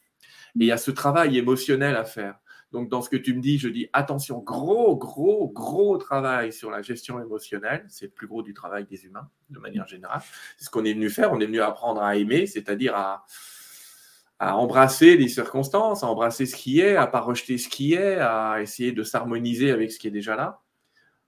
Et 0.59 0.65
il 0.65 0.67
y 0.67 0.73
a 0.73 0.79
ce 0.79 0.91
travail 0.91 1.37
émotionnel 1.37 1.97
à 1.97 2.05
faire. 2.05 2.37
Donc, 2.77 2.91
dans 2.91 3.01
ce 3.01 3.09
que 3.09 3.17
tu 3.17 3.33
me 3.33 3.41
dis, 3.41 3.57
je 3.57 3.71
dis 3.71 3.89
attention, 3.95 4.41
gros, 4.41 4.99
gros, 4.99 5.49
gros 5.49 5.97
travail 5.97 6.53
sur 6.53 6.71
la 6.71 6.83
gestion 6.83 7.19
émotionnelle. 7.19 7.87
C'est 7.89 8.05
le 8.05 8.11
plus 8.11 8.27
gros 8.27 8.43
du 8.43 8.53
travail 8.53 8.85
des 8.85 9.07
humains, 9.07 9.31
de 9.49 9.59
manière 9.59 9.89
générale. 9.89 10.21
C'est 10.59 10.67
ce 10.67 10.71
qu'on 10.71 10.85
est 10.85 10.93
venu 10.93 11.09
faire. 11.09 11.33
On 11.33 11.41
est 11.41 11.47
venu 11.47 11.63
apprendre 11.63 12.03
à 12.03 12.19
aimer, 12.19 12.45
c'est-à-dire 12.45 12.95
à, 12.95 13.25
embrasser 14.39 15.17
les 15.17 15.29
circonstances, 15.29 16.05
à 16.05 16.07
embrasser 16.07 16.45
ce 16.45 16.55
qui 16.55 16.81
est, 16.81 16.97
à 16.97 17.07
pas 17.07 17.21
rejeter 17.21 17.57
ce 17.57 17.71
qui 17.71 17.95
est, 17.95 18.17
à 18.17 18.61
essayer 18.61 18.93
de 18.93 19.03
s'harmoniser 19.03 19.71
avec 19.71 19.91
ce 19.91 19.99
qui 19.99 20.09
est 20.09 20.11
déjà 20.11 20.37
là, 20.37 20.61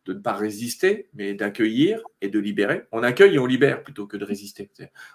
de 0.04 0.12
ne 0.12 0.18
pas 0.18 0.34
résister, 0.34 1.08
mais 1.14 1.32
d'accueillir 1.32 2.02
et 2.20 2.28
de 2.28 2.38
libérer. 2.38 2.82
On 2.92 3.02
accueille 3.02 3.36
et 3.36 3.38
on 3.38 3.46
libère 3.46 3.82
plutôt 3.82 4.06
que 4.06 4.18
de 4.18 4.26
résister. 4.26 4.70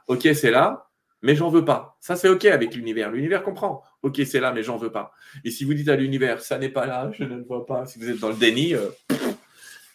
Ok, 0.08 0.28
c'est 0.34 0.50
là, 0.50 0.90
mais 1.24 1.36
j'en 1.36 1.50
veux 1.50 1.64
pas. 1.64 1.98
Ça, 2.02 2.16
c'est 2.18 2.28
OK 2.28 2.46
avec 2.46 2.76
l'univers. 2.76 3.10
L'univers 3.10 3.44
comprend. 3.44 3.82
OK, 4.04 4.22
c'est 4.26 4.42
là, 4.42 4.52
mais 4.52 4.62
j'en 4.62 4.78
veux 4.78 4.92
pas. 4.92 5.14
Et 5.46 5.52
si 5.52 5.64
vous 5.64 5.74
dites 5.74 5.88
à 5.88 5.96
l'univers, 5.96 6.42
ça 6.42 6.60
n'est 6.60 6.70
pas 6.70 6.86
là, 6.86 7.10
je 7.14 7.24
ne 7.24 7.38
le 7.38 7.44
vois 7.44 7.66
pas, 7.66 7.86
si 7.86 7.98
vous 7.98 8.10
êtes 8.10 8.20
dans 8.20 8.28
le 8.30 8.36
déni, 8.36 8.76
euh, 8.76 8.90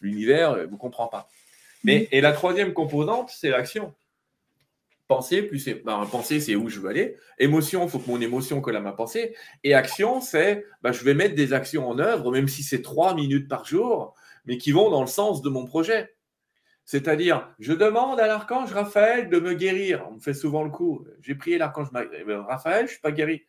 l'univers 0.01 0.53
ne 0.53 0.61
euh, 0.61 0.65
vous 0.65 0.77
comprend 0.77 1.07
pas. 1.07 1.29
Mais, 1.83 2.01
mm. 2.01 2.15
et 2.15 2.21
la 2.21 2.31
troisième 2.33 2.73
composante, 2.73 3.29
c'est 3.31 3.51
l'action. 3.51 3.93
Penser, 5.07 5.43
plus 5.43 5.63
ben, 5.85 6.05
penser, 6.11 6.39
c'est 6.39 6.55
où 6.55 6.67
je 6.67 6.79
veux 6.79 6.89
aller. 6.89 7.15
Émotion, 7.37 7.83
il 7.83 7.89
faut 7.89 7.99
que 7.99 8.09
mon 8.09 8.21
émotion 8.21 8.59
colle 8.59 8.75
à 8.75 8.81
ma 8.81 8.91
pensée. 8.91 9.35
Et 9.63 9.75
action, 9.75 10.21
c'est 10.21 10.65
ben, 10.81 10.91
je 10.91 11.03
vais 11.03 11.13
mettre 11.13 11.35
des 11.35 11.53
actions 11.53 11.87
en 11.87 11.99
œuvre, 11.99 12.31
même 12.31 12.47
si 12.47 12.63
c'est 12.63 12.81
trois 12.81 13.13
minutes 13.13 13.47
par 13.47 13.65
jour, 13.65 14.15
mais 14.45 14.57
qui 14.57 14.71
vont 14.71 14.89
dans 14.89 15.01
le 15.01 15.07
sens 15.07 15.43
de 15.43 15.49
mon 15.49 15.65
projet. 15.65 16.09
C'est-à-dire, 16.89 17.53
je 17.59 17.71
demande 17.73 18.19
à 18.19 18.25
l'archange 18.25 18.73
Raphaël 18.73 19.29
de 19.29 19.39
me 19.39 19.53
guérir. 19.53 20.07
On 20.09 20.15
me 20.15 20.19
fait 20.19 20.33
souvent 20.33 20.63
le 20.63 20.71
coup. 20.71 21.05
J'ai 21.21 21.35
prié 21.35 21.59
l'archange 21.59 21.89
Raphaël, 21.93 22.79
je 22.79 22.83
ne 22.85 22.87
suis 22.87 22.99
pas 22.99 23.11
guéri. 23.11 23.43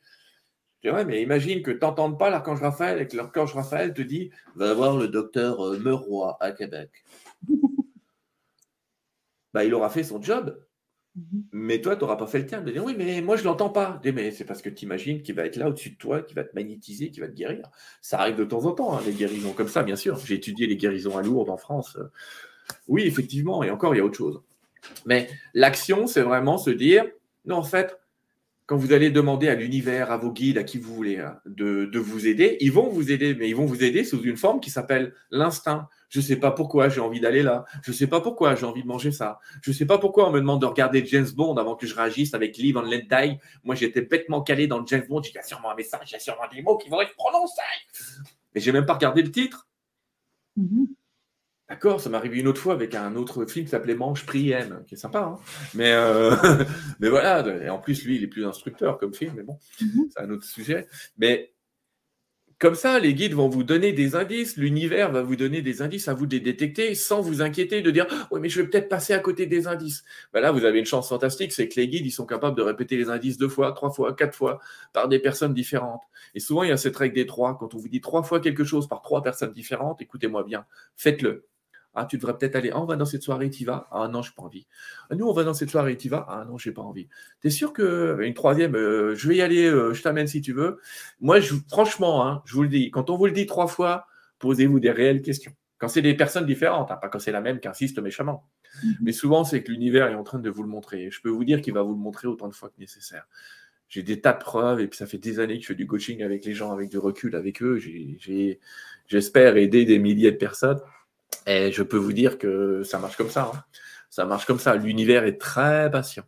Je 0.83 0.91
dis, 0.91 0.95
ouais, 0.95 1.07
mais 1.07 1.23
imagine 1.23 1.63
que 1.63 1.71
tu 1.71 1.79
n'entendes 1.81 2.19
pas 2.19 2.29
l'archange 2.29 2.61
Raphaël 2.61 3.01
et 3.01 3.09
que 3.09 3.17
l'archange 3.17 3.55
Raphaël 3.55 3.95
te 3.95 4.03
dit 4.03 4.31
Va 4.57 4.75
voir 4.75 4.99
le 4.99 5.09
docteur 5.09 5.59
euh, 5.67 5.79
Meroy 5.79 6.37
à 6.39 6.53
Québec. 6.53 6.91
bah, 9.55 9.65
il 9.65 9.73
aura 9.73 9.89
fait 9.89 10.05
son 10.05 10.21
job. 10.21 10.63
Mhm. 11.15 11.45
Mais 11.53 11.81
toi, 11.81 11.97
tu 11.97 12.03
n'auras 12.03 12.17
pas 12.17 12.27
fait 12.27 12.41
le 12.41 12.47
tien. 12.47 12.61
De 12.61 12.71
dire, 12.71 12.85
oui, 12.85 12.95
mais 12.95 13.23
moi, 13.23 13.37
je 13.37 13.41
ne 13.41 13.47
l'entends 13.47 13.71
pas. 13.71 14.03
mais 14.05 14.33
c'est 14.33 14.45
parce 14.45 14.61
que 14.61 14.69
tu 14.69 14.85
imagines 14.85 15.23
qu'il 15.23 15.35
va 15.35 15.47
être 15.47 15.57
là 15.57 15.71
au-dessus 15.71 15.93
de 15.93 15.97
toi, 15.97 16.21
qu'il 16.21 16.37
va 16.37 16.45
te 16.45 16.55
magnétiser, 16.55 17.11
qu'il 17.11 17.23
va 17.23 17.29
te 17.29 17.37
guérir. 17.37 17.71
Ça 18.03 18.21
arrive 18.21 18.37
de 18.37 18.45
temps 18.45 18.67
en 18.67 18.73
temps, 18.73 18.99
hein, 18.99 19.01
les 19.07 19.15
guérisons 19.15 19.55
comme 19.55 19.69
ça, 19.69 19.83
bien 19.83 19.97
sûr. 19.97 20.19
J'ai 20.19 20.35
étudié 20.35 20.67
les 20.67 20.77
guérisons 20.77 21.17
à 21.17 21.23
Lourdes 21.23 21.49
en 21.49 21.57
France. 21.57 21.97
Oui, 22.89 23.03
effectivement, 23.03 23.63
et 23.63 23.71
encore, 23.71 23.95
il 23.95 23.99
y 23.99 24.01
a 24.01 24.05
autre 24.05 24.19
chose. 24.19 24.41
Mais 25.07 25.29
l'action, 25.55 26.07
c'est 26.07 26.23
vraiment 26.23 26.59
se 26.59 26.71
dire, 26.71 27.05
non, 27.45 27.57
en 27.57 27.63
fait, 27.63 28.01
quand 28.71 28.77
vous 28.77 28.93
allez 28.93 29.11
demander 29.11 29.49
à 29.49 29.57
l'univers, 29.57 30.13
à 30.13 30.17
vos 30.17 30.31
guides, 30.31 30.57
à 30.57 30.63
qui 30.63 30.79
vous 30.79 30.95
voulez, 30.95 31.19
hein, 31.19 31.41
de, 31.45 31.99
vous 31.99 32.29
aider, 32.29 32.57
ils 32.61 32.71
vont 32.71 32.89
vous 32.89 33.11
aider, 33.11 33.35
mais 33.35 33.49
ils 33.49 33.57
vont 33.57 33.67
vous 33.67 33.83
aider 33.83 34.05
sous 34.05 34.23
une 34.23 34.37
forme 34.37 34.61
qui 34.61 34.71
s'appelle 34.71 35.13
l'instinct. 35.33 35.89
Je 36.09 36.21
ne 36.21 36.25
sais 36.25 36.37
pas 36.37 36.53
pourquoi 36.53 36.89
j'ai 36.89 37.01
envie 37.01 37.19
d'aller 37.19 37.43
là. 37.43 37.65
Je 37.83 37.91
ne 37.91 37.97
sais 37.97 38.07
pas 38.07 38.21
pourquoi 38.21 38.55
j'ai 38.55 38.67
envie 38.67 38.85
de 38.85 38.87
manger 38.87 39.11
ça. 39.11 39.41
Je 39.63 39.73
ne 39.73 39.75
sais 39.75 39.87
pas 39.87 39.99
pourquoi 39.99 40.29
on 40.29 40.31
me 40.31 40.39
demande 40.39 40.61
de 40.61 40.67
regarder 40.67 41.05
James 41.05 41.27
Bond 41.35 41.57
avant 41.57 41.75
que 41.75 41.85
je 41.85 41.97
réagisse 41.97 42.33
avec 42.33 42.57
Live 42.59 42.77
on 42.77 42.83
Let. 42.83 43.09
Moi, 43.65 43.75
j'étais 43.75 44.03
bêtement 44.03 44.41
calé 44.41 44.69
dans 44.69 44.87
James 44.87 45.05
Bond. 45.09 45.23
J'ai 45.23 45.33
sûrement 45.43 45.73
un 45.73 45.75
message, 45.75 46.03
il 46.07 46.13
y 46.13 46.17
a 46.17 46.21
sûrement 46.21 46.47
des 46.53 46.63
mots 46.63 46.79
qui 46.79 46.89
vont 46.89 47.01
être 47.01 47.17
prononcés. 47.17 47.61
Mais 48.55 48.61
j'ai 48.61 48.71
même 48.71 48.87
pas 48.87 48.95
regardé 48.95 49.23
le 49.23 49.33
titre. 49.33 49.67
Mm-hmm. 50.57 50.87
D'accord, 51.71 52.01
ça 52.01 52.11
m'est 52.11 52.17
arrivé 52.17 52.41
une 52.41 52.49
autre 52.49 52.61
fois 52.61 52.75
avec 52.75 52.97
un 52.97 53.15
autre 53.15 53.47
film 53.47 53.65
qui 53.65 53.71
s'appelait 53.71 53.95
Manche 53.95 54.27
M, 54.35 54.83
qui 54.89 54.97
est 54.97 54.99
sympa. 54.99 55.21
Hein 55.21 55.37
mais, 55.73 55.93
euh, 55.93 56.35
mais 57.01 57.09
voilà, 57.09 57.47
et 57.65 57.71
en 57.71 57.79
plus, 57.79 58.05
lui, 58.05 58.17
il 58.17 58.25
est 58.25 58.27
plus 58.27 58.45
instructeur 58.45 58.99
comme 58.99 59.15
film, 59.15 59.35
mais 59.37 59.45
bon, 59.45 59.57
mm-hmm. 59.81 60.11
c'est 60.11 60.21
un 60.21 60.31
autre 60.31 60.45
sujet. 60.45 60.89
Mais 61.17 61.53
comme 62.59 62.75
ça, 62.75 62.99
les 62.99 63.15
guides 63.15 63.35
vont 63.35 63.49
vous 63.49 63.63
donner 63.63 63.93
des 63.93 64.17
indices, 64.17 64.57
l'univers 64.57 65.13
va 65.13 65.23
vous 65.23 65.37
donner 65.37 65.63
des 65.63 65.81
indices 65.81 66.09
à 66.09 66.15
vous 66.15 66.27
de 66.27 66.33
les 66.33 66.41
détecter 66.41 66.97
sans 66.97 67.21
vous 67.21 67.41
inquiéter 67.41 67.83
de 67.83 67.91
dire 67.93 68.07
Oui, 68.33 68.41
mais 68.41 68.49
je 68.49 68.61
vais 68.61 68.69
peut-être 68.69 68.89
passer 68.89 69.13
à 69.15 69.21
côté 69.21 69.47
des 69.47 69.69
indices. 69.69 70.03
Ben 70.33 70.41
là, 70.41 70.51
vous 70.51 70.65
avez 70.65 70.81
une 70.81 70.87
chance 70.87 71.09
fantastique, 71.09 71.53
c'est 71.53 71.69
que 71.69 71.79
les 71.79 71.87
guides, 71.87 72.05
ils 72.05 72.11
sont 72.11 72.27
capables 72.27 72.57
de 72.57 72.63
répéter 72.63 72.97
les 72.97 73.11
indices 73.11 73.39
deux 73.39 73.49
fois, 73.49 73.71
trois 73.73 73.91
fois, 73.91 74.13
quatre 74.13 74.35
fois 74.35 74.59
par 74.93 75.07
des 75.07 75.21
personnes 75.21 75.55
différentes. 75.55 76.03
Et 76.35 76.41
souvent, 76.41 76.65
il 76.65 76.71
y 76.71 76.73
a 76.73 76.77
cette 76.77 76.97
règle 76.97 77.15
des 77.15 77.27
trois. 77.27 77.57
Quand 77.57 77.75
on 77.75 77.79
vous 77.79 77.89
dit 77.89 78.01
trois 78.01 78.25
fois 78.25 78.41
quelque 78.41 78.65
chose 78.65 78.89
par 78.89 79.03
trois 79.03 79.23
personnes 79.23 79.53
différentes, 79.53 80.03
écoutez-moi 80.03 80.43
bien, 80.43 80.67
faites-le. 80.97 81.47
Ah, 81.95 82.07
tu 82.07 82.19
devrais 82.19 82.39
peut-être 82.39 82.55
aller. 82.57 82.71
Ah, 82.73 82.81
on 82.81 82.85
va 82.85 82.97
dans 82.97 83.05
cette 83.05 83.23
soirée, 83.23 83.51
tu 83.51 83.65
vas. 83.65 83.89
Ah 83.91 84.09
non, 84.09 84.23
je 84.23 84.31
n'ai 84.31 84.35
pas 84.37 84.43
envie. 84.43 84.67
Ah, 85.11 85.17
nous, 85.17 85.27
on 85.27 85.33
va 85.33 85.43
dans 85.43 85.55
cette 85.55 85.71
soirée, 85.71 85.97
tu 85.97 86.09
vas. 86.09 86.25
Ah 86.29 86.45
non, 86.49 86.57
je 86.57 86.69
n'ai 86.69 86.75
pas 86.75 86.83
envie. 86.83 87.09
Tu 87.41 87.49
es 87.49 87.51
sûr 87.51 87.73
que. 87.73 88.19
Une 88.21 88.35
troisième, 88.35 88.77
euh, 88.77 89.15
je 89.15 89.29
vais 89.29 89.37
y 89.37 89.43
aller, 89.43 89.67
euh, 89.67 89.93
je 89.93 90.03
t'amène 90.03 90.27
si 90.27 90.41
tu 90.41 90.53
veux. 90.53 90.79
Moi, 91.21 91.41
je, 91.41 91.55
franchement, 91.69 92.27
hein, 92.27 92.43
je 92.45 92.55
vous 92.55 92.63
le 92.63 92.69
dis, 92.69 92.91
quand 92.91 93.11
on 93.11 93.17
vous 93.17 93.27
le 93.27 93.33
dit 93.33 93.47
trois 93.47 93.67
fois, 93.67 94.07
posez-vous 94.39 94.79
des 94.79 94.91
réelles 94.91 95.23
questions. 95.23 95.53
Quand 95.79 95.89
c'est 95.89 96.03
des 96.03 96.15
personnes 96.15 96.47
différentes, 96.47 96.91
hein, 96.91 96.97
pas 97.01 97.09
quand 97.09 97.19
c'est 97.19 97.33
la 97.33 97.41
même 97.41 97.59
qui 97.59 97.67
insiste 97.67 97.99
méchamment. 97.99 98.47
Mm-hmm. 98.85 98.97
Mais 99.01 99.13
souvent, 99.13 99.45
c'est 99.45 99.63
que 99.63 99.73
l'univers 99.73 100.09
est 100.09 100.15
en 100.15 100.23
train 100.23 100.39
de 100.39 100.51
vous 100.51 100.63
le 100.63 100.69
montrer. 100.69 101.11
Je 101.11 101.21
peux 101.21 101.31
vous 101.31 101.45
dire 101.45 101.61
qu'il 101.63 101.75
va 101.75 101.83
vous 101.83 101.95
le 101.95 102.01
montrer 102.01 102.29
autant 102.29 102.49
de 102.49 102.55
fois 102.55 102.69
que 102.69 102.79
nécessaire. 102.79 103.27
J'ai 103.89 104.05
des 104.05 104.21
tas 104.21 104.33
de 104.33 104.39
preuves 104.39 104.81
et 104.81 104.87
puis 104.87 104.97
ça 104.97 105.07
fait 105.07 105.19
des 105.19 105.41
années 105.41 105.57
que 105.57 105.63
je 105.63 105.67
fais 105.67 105.75
du 105.75 105.89
coaching 105.89 106.23
avec 106.23 106.45
les 106.45 106.55
gens, 106.55 106.71
avec 106.71 106.91
du 106.91 106.99
recul 106.99 107.35
avec 107.35 107.61
eux. 107.61 107.81
J'espère 109.09 109.57
aider 109.57 109.85
des 109.85 109.99
milliers 109.99 110.31
de 110.31 110.37
personnes. 110.37 110.79
Et 111.47 111.73
je 111.73 111.83
peux 111.83 111.97
vous 111.97 112.13
dire 112.13 112.39
que 112.39 112.83
ça 112.83 112.99
marche 112.99 113.17
comme 113.17 113.31
ça. 113.31 113.51
Hein. 113.55 113.65
Ça 114.11 114.25
marche 114.25 114.47
comme 114.47 114.59
ça. 114.59 114.77
L'univers 114.77 115.25
est 115.25 115.39
très 115.39 115.91
patient. 115.91 116.25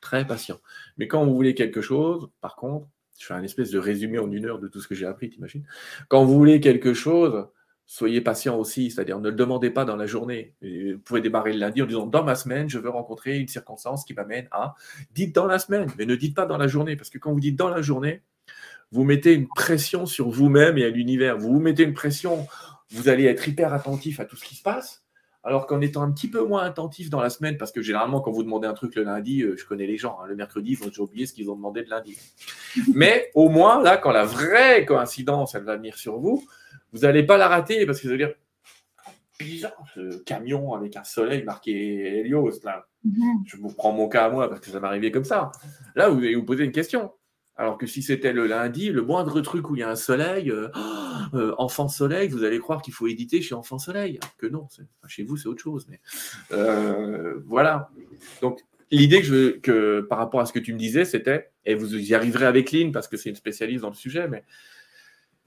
Très 0.00 0.26
patient. 0.26 0.60
Mais 0.98 1.08
quand 1.08 1.24
vous 1.24 1.34
voulez 1.34 1.54
quelque 1.54 1.80
chose, 1.80 2.28
par 2.40 2.56
contre, 2.56 2.86
je 3.18 3.26
fais 3.26 3.34
un 3.34 3.42
espèce 3.42 3.70
de 3.70 3.78
résumé 3.78 4.18
en 4.18 4.30
une 4.30 4.46
heure 4.46 4.58
de 4.58 4.68
tout 4.68 4.80
ce 4.80 4.88
que 4.88 4.94
j'ai 4.94 5.06
appris, 5.06 5.30
t'imagines? 5.30 5.64
Quand 6.08 6.24
vous 6.24 6.34
voulez 6.34 6.60
quelque 6.60 6.92
chose, 6.92 7.46
soyez 7.86 8.20
patient 8.20 8.58
aussi. 8.58 8.90
C'est-à-dire, 8.90 9.20
ne 9.20 9.30
le 9.30 9.36
demandez 9.36 9.70
pas 9.70 9.84
dans 9.84 9.96
la 9.96 10.06
journée. 10.06 10.54
vous 10.62 10.98
pouvez 11.04 11.20
démarrer 11.20 11.52
le 11.52 11.58
lundi 11.58 11.82
en 11.82 11.86
disant 11.86 12.06
Dans 12.06 12.24
ma 12.24 12.34
semaine, 12.34 12.68
je 12.68 12.78
veux 12.78 12.90
rencontrer 12.90 13.38
une 13.38 13.48
circonstance 13.48 14.04
qui 14.04 14.14
m'amène 14.14 14.48
à. 14.50 14.74
Dites 15.12 15.34
dans 15.34 15.46
la 15.46 15.58
semaine, 15.58 15.88
mais 15.98 16.06
ne 16.06 16.16
dites 16.16 16.34
pas 16.34 16.46
dans 16.46 16.58
la 16.58 16.66
journée. 16.66 16.96
Parce 16.96 17.10
que 17.10 17.18
quand 17.18 17.32
vous 17.32 17.40
dites 17.40 17.56
dans 17.56 17.68
la 17.68 17.82
journée, 17.82 18.22
vous 18.90 19.04
mettez 19.04 19.32
une 19.32 19.48
pression 19.48 20.04
sur 20.04 20.28
vous-même 20.28 20.76
et 20.76 20.84
à 20.84 20.90
l'univers. 20.90 21.38
Vous 21.38 21.52
vous 21.52 21.60
mettez 21.60 21.84
une 21.84 21.94
pression 21.94 22.46
vous 22.92 23.08
allez 23.08 23.24
être 23.24 23.46
hyper 23.48 23.72
attentif 23.72 24.20
à 24.20 24.24
tout 24.24 24.36
ce 24.36 24.44
qui 24.44 24.54
se 24.54 24.62
passe. 24.62 25.02
Alors 25.44 25.66
qu'en 25.66 25.80
étant 25.80 26.02
un 26.02 26.12
petit 26.12 26.30
peu 26.30 26.44
moins 26.44 26.62
attentif 26.62 27.10
dans 27.10 27.20
la 27.20 27.28
semaine, 27.28 27.56
parce 27.56 27.72
que 27.72 27.82
généralement, 27.82 28.20
quand 28.20 28.30
vous 28.30 28.44
demandez 28.44 28.68
un 28.68 28.74
truc 28.74 28.94
le 28.94 29.02
lundi, 29.02 29.42
euh, 29.42 29.56
je 29.56 29.64
connais 29.64 29.88
les 29.88 29.96
gens, 29.96 30.18
hein, 30.22 30.26
le 30.28 30.36
mercredi, 30.36 30.72
ils 30.72 30.78
vont 30.78 30.86
déjà 30.86 31.02
oublier 31.02 31.26
ce 31.26 31.32
qu'ils 31.32 31.50
ont 31.50 31.56
demandé 31.56 31.82
le 31.82 31.88
lundi. 31.88 32.16
Mais 32.94 33.30
au 33.34 33.48
moins, 33.48 33.82
là, 33.82 33.96
quand 33.96 34.12
la 34.12 34.24
vraie 34.24 34.84
coïncidence, 34.84 35.56
elle 35.56 35.64
va 35.64 35.76
venir 35.76 35.96
sur 35.96 36.20
vous, 36.20 36.46
vous 36.92 37.00
n'allez 37.00 37.24
pas 37.24 37.38
la 37.38 37.48
rater, 37.48 37.84
parce 37.86 38.00
que 38.00 38.06
vous 38.06 38.14
allez 38.14 38.26
dire, 38.26 38.34
bizarre, 39.40 39.84
ce 39.94 40.18
camion 40.22 40.74
avec 40.74 40.96
un 40.96 41.02
soleil 41.02 41.42
marqué 41.42 42.20
Helios, 42.20 42.60
là. 42.62 42.86
Mhm. 43.04 43.42
Je 43.44 43.56
vous 43.56 43.72
prends 43.72 43.92
mon 43.92 44.08
cas 44.08 44.26
à 44.26 44.30
moi, 44.30 44.48
parce 44.48 44.60
que 44.60 44.70
ça 44.70 44.78
m'est 44.78 44.86
arrivé 44.86 45.10
comme 45.10 45.24
ça. 45.24 45.50
Là, 45.96 46.08
vous 46.08 46.18
allez 46.18 46.36
vous 46.36 46.44
poser 46.44 46.62
une 46.64 46.70
question. 46.70 47.10
Alors 47.56 47.76
que 47.76 47.86
si 47.86 48.02
c'était 48.02 48.32
le 48.32 48.46
lundi, 48.46 48.90
le 48.90 49.02
moindre 49.02 49.40
truc 49.42 49.68
où 49.68 49.76
il 49.76 49.80
y 49.80 49.82
a 49.82 49.90
un 49.90 49.96
soleil, 49.96 50.50
euh, 50.50 50.68
euh, 51.34 51.54
enfant 51.58 51.88
soleil, 51.88 52.28
vous 52.28 52.44
allez 52.44 52.58
croire 52.58 52.80
qu'il 52.80 52.94
faut 52.94 53.06
éditer 53.06 53.42
chez 53.42 53.54
enfant 53.54 53.78
soleil. 53.78 54.18
que 54.38 54.46
non, 54.46 54.68
chez 55.06 55.22
vous 55.22 55.36
c'est 55.36 55.48
autre 55.48 55.62
chose. 55.62 55.86
Euh, 56.52 57.40
voilà. 57.46 57.90
Donc 58.40 58.60
l'idée 58.90 59.20
que, 59.20 59.26
je, 59.26 59.50
que 59.58 60.00
par 60.00 60.18
rapport 60.18 60.40
à 60.40 60.46
ce 60.46 60.52
que 60.52 60.58
tu 60.58 60.72
me 60.72 60.78
disais, 60.78 61.04
c'était, 61.04 61.50
et 61.66 61.74
vous 61.74 61.94
y 61.94 62.14
arriverez 62.14 62.46
avec 62.46 62.72
Lynn 62.72 62.90
parce 62.90 63.06
que 63.06 63.18
c'est 63.18 63.28
une 63.28 63.36
spécialiste 63.36 63.82
dans 63.82 63.90
le 63.90 63.94
sujet, 63.94 64.28
mais 64.28 64.44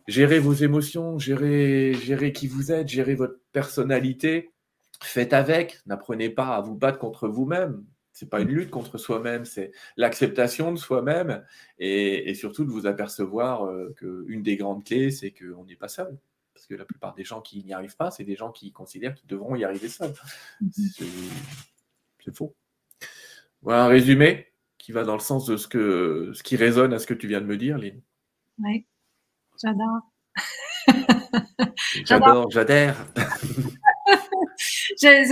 gérer 0.08 0.38
vos 0.38 0.54
émotions, 0.54 1.18
gérer, 1.18 1.96
gérer 1.96 2.32
qui 2.34 2.48
vous 2.48 2.72
êtes, 2.72 2.88
gérer 2.88 3.16
votre 3.16 3.40
personnalité, 3.52 4.52
faites 5.02 5.34
avec, 5.34 5.80
n'apprenez 5.88 6.30
pas 6.30 6.56
à 6.56 6.62
vous 6.62 6.76
battre 6.76 7.00
contre 7.00 7.28
vous-même 7.28 7.84
c'est 8.16 8.30
pas 8.30 8.40
une 8.40 8.48
lutte 8.48 8.70
contre 8.70 8.98
soi-même, 8.98 9.44
c'est 9.44 9.74
l'acceptation 9.98 10.72
de 10.72 10.78
soi-même 10.78 11.44
et, 11.80 12.34
surtout 12.34 12.64
de 12.64 12.72
vous 12.72 12.86
apercevoir 12.88 13.66
euh, 13.66 13.94
qu'une 13.98 14.42
des 14.42 14.56
grandes 14.56 14.86
clés, 14.86 15.12
c'est 15.12 15.32
qu'on 15.32 15.66
n'est 15.66 15.76
pas 15.76 15.90
seul. 15.90 16.18
Parce 16.54 16.66
que 16.66 16.76
la 16.76 16.86
plupart 16.86 17.14
des 17.14 17.26
gens 17.26 17.42
qui 17.42 17.62
n'y 17.66 17.74
arrivent 17.74 17.98
pas, 17.98 18.12
c'est 18.12 18.24
des 18.24 18.38
gens 18.38 18.54
qui 18.54 18.72
considèrent 18.72 19.14
qu'ils 19.16 19.28
devront 19.28 19.54
y 19.56 19.66
arriver 19.66 19.90
seuls. 19.90 20.14
Mm-hmm. 20.64 21.04
C'est 22.24 22.34
faux. 22.34 22.56
Voilà 23.62 23.84
un 23.84 23.88
résumé 23.88 24.48
qui 24.78 24.94
va 24.94 25.04
dans 25.04 25.16
le 25.16 25.20
sens 25.20 25.46
de 25.46 25.58
ce, 25.58 25.68
que, 25.68 26.32
ce 26.34 26.42
qui 26.42 26.56
résonne 26.56 26.94
à 26.94 27.00
ce 27.00 27.08
que 27.08 27.14
tu 27.14 27.28
viens 27.28 27.42
de 27.42 27.46
me 27.46 27.58
dire, 27.58 27.78
Lynn. 27.78 28.02
Oui, 28.60 28.86
j'adore. 29.62 30.02
j'adore, 32.06 32.50
j'adhère. 32.50 32.96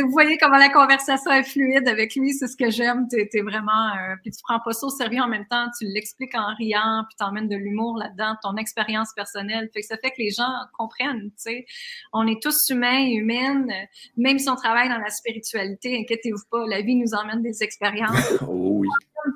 vous 0.02 0.12
voyez 0.12 0.38
comment 0.38 0.58
la 0.58 0.70
conversation 0.70 1.32
est 1.32 1.44
fluide 1.44 1.88
avec 1.88 2.16
lui, 2.16 2.34
c'est 2.34 2.48
ce 2.48 2.56
que 2.56 2.70
j'aime. 2.70 3.08
Tu 3.10 3.18
es, 3.20 3.42
vraiment. 3.42 3.90
Euh, 3.90 4.16
puis 4.22 4.32
tu 4.32 4.40
prends 4.44 4.60
pas 4.60 4.74
ça 4.74 4.88
au 4.88 4.90
sérieux 4.90 5.22
en 5.22 5.28
même 5.28 5.46
temps, 5.48 5.68
tu 5.78 5.86
l'expliques 5.86 6.36
en 6.36 6.54
riant, 6.56 7.04
puis 7.08 7.16
tu 7.18 7.24
emmènes 7.24 7.48
de 7.48 7.56
l'humour 7.56 7.98
là-dedans, 7.98 8.36
ton 8.42 8.56
expérience 8.58 9.14
personnelle. 9.16 9.70
Fait 9.74 9.82
que 9.82 9.88
ça 9.88 9.98
fait 9.98 10.12
que 10.12 10.20
les 10.20 10.32
gens 10.32 10.52
comprennent. 10.78 11.30
Tu 11.32 11.34
sais, 11.38 11.66
on 12.12 12.28
est 12.28 12.42
tous 12.42 12.70
humains 12.70 13.06
et 13.06 13.14
humaines, 13.14 13.72
même 14.18 14.40
si 14.40 14.50
on 14.50 14.56
travaille 14.56 14.90
dans 14.90 15.00
la 15.00 15.10
spiritualité, 15.10 15.98
inquiétez-vous 16.00 16.44
pas, 16.50 16.66
la 16.68 16.82
vie 16.82 16.96
nous 16.96 17.14
emmène 17.14 17.42
des 17.42 17.64
expériences. 17.64 18.34
oh 18.48 18.80
oui. 18.80 18.88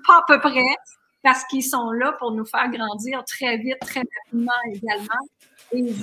Pas 0.05 0.17
à 0.17 0.23
peu 0.27 0.39
près, 0.39 0.75
parce 1.27 1.43
qu'ils 1.43 1.63
sont 1.63 1.91
là 1.91 2.15
pour 2.19 2.31
nous 2.31 2.45
faire 2.45 2.71
grandir 2.71 3.21
très 3.25 3.57
vite, 3.57 3.79
très 3.81 3.99
rapidement 3.99 4.53
également. 4.71 5.27
Et 5.73 5.93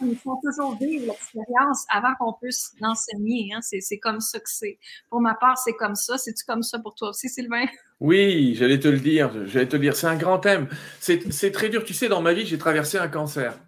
il 0.00 0.16
faut 0.16 0.40
toujours 0.42 0.74
vivre 0.78 1.04
l'expérience 1.08 1.84
avant 1.90 2.14
qu'on 2.18 2.32
puisse 2.32 2.72
l'enseigner. 2.80 3.50
Hein. 3.52 3.58
C'est 3.60 3.98
comme 3.98 4.20
ça 4.20 4.38
que 4.38 4.48
c'est. 4.48 4.78
Pour 5.10 5.20
ma 5.20 5.34
part, 5.34 5.58
c'est 5.58 5.74
comme 5.74 5.94
ça. 5.96 6.16
C'est-tu 6.16 6.46
comme 6.46 6.62
ça 6.62 6.78
pour 6.78 6.94
toi 6.94 7.10
aussi, 7.10 7.28
Sylvain? 7.28 7.66
Oui, 8.00 8.54
j'allais 8.54 8.80
te 8.80 8.88
le 8.88 8.98
dire. 8.98 9.46
J'allais 9.46 9.68
te 9.68 9.76
le 9.76 9.82
dire. 9.82 9.94
C'est 9.94 10.06
un 10.06 10.16
grand 10.16 10.38
thème. 10.38 10.66
C'est 10.98 11.52
très 11.52 11.68
dur. 11.68 11.84
Tu 11.84 11.92
sais, 11.92 12.08
dans 12.08 12.22
ma 12.22 12.32
vie, 12.32 12.46
j'ai 12.46 12.56
traversé 12.56 12.96
un 12.96 13.08
cancer. 13.08 13.60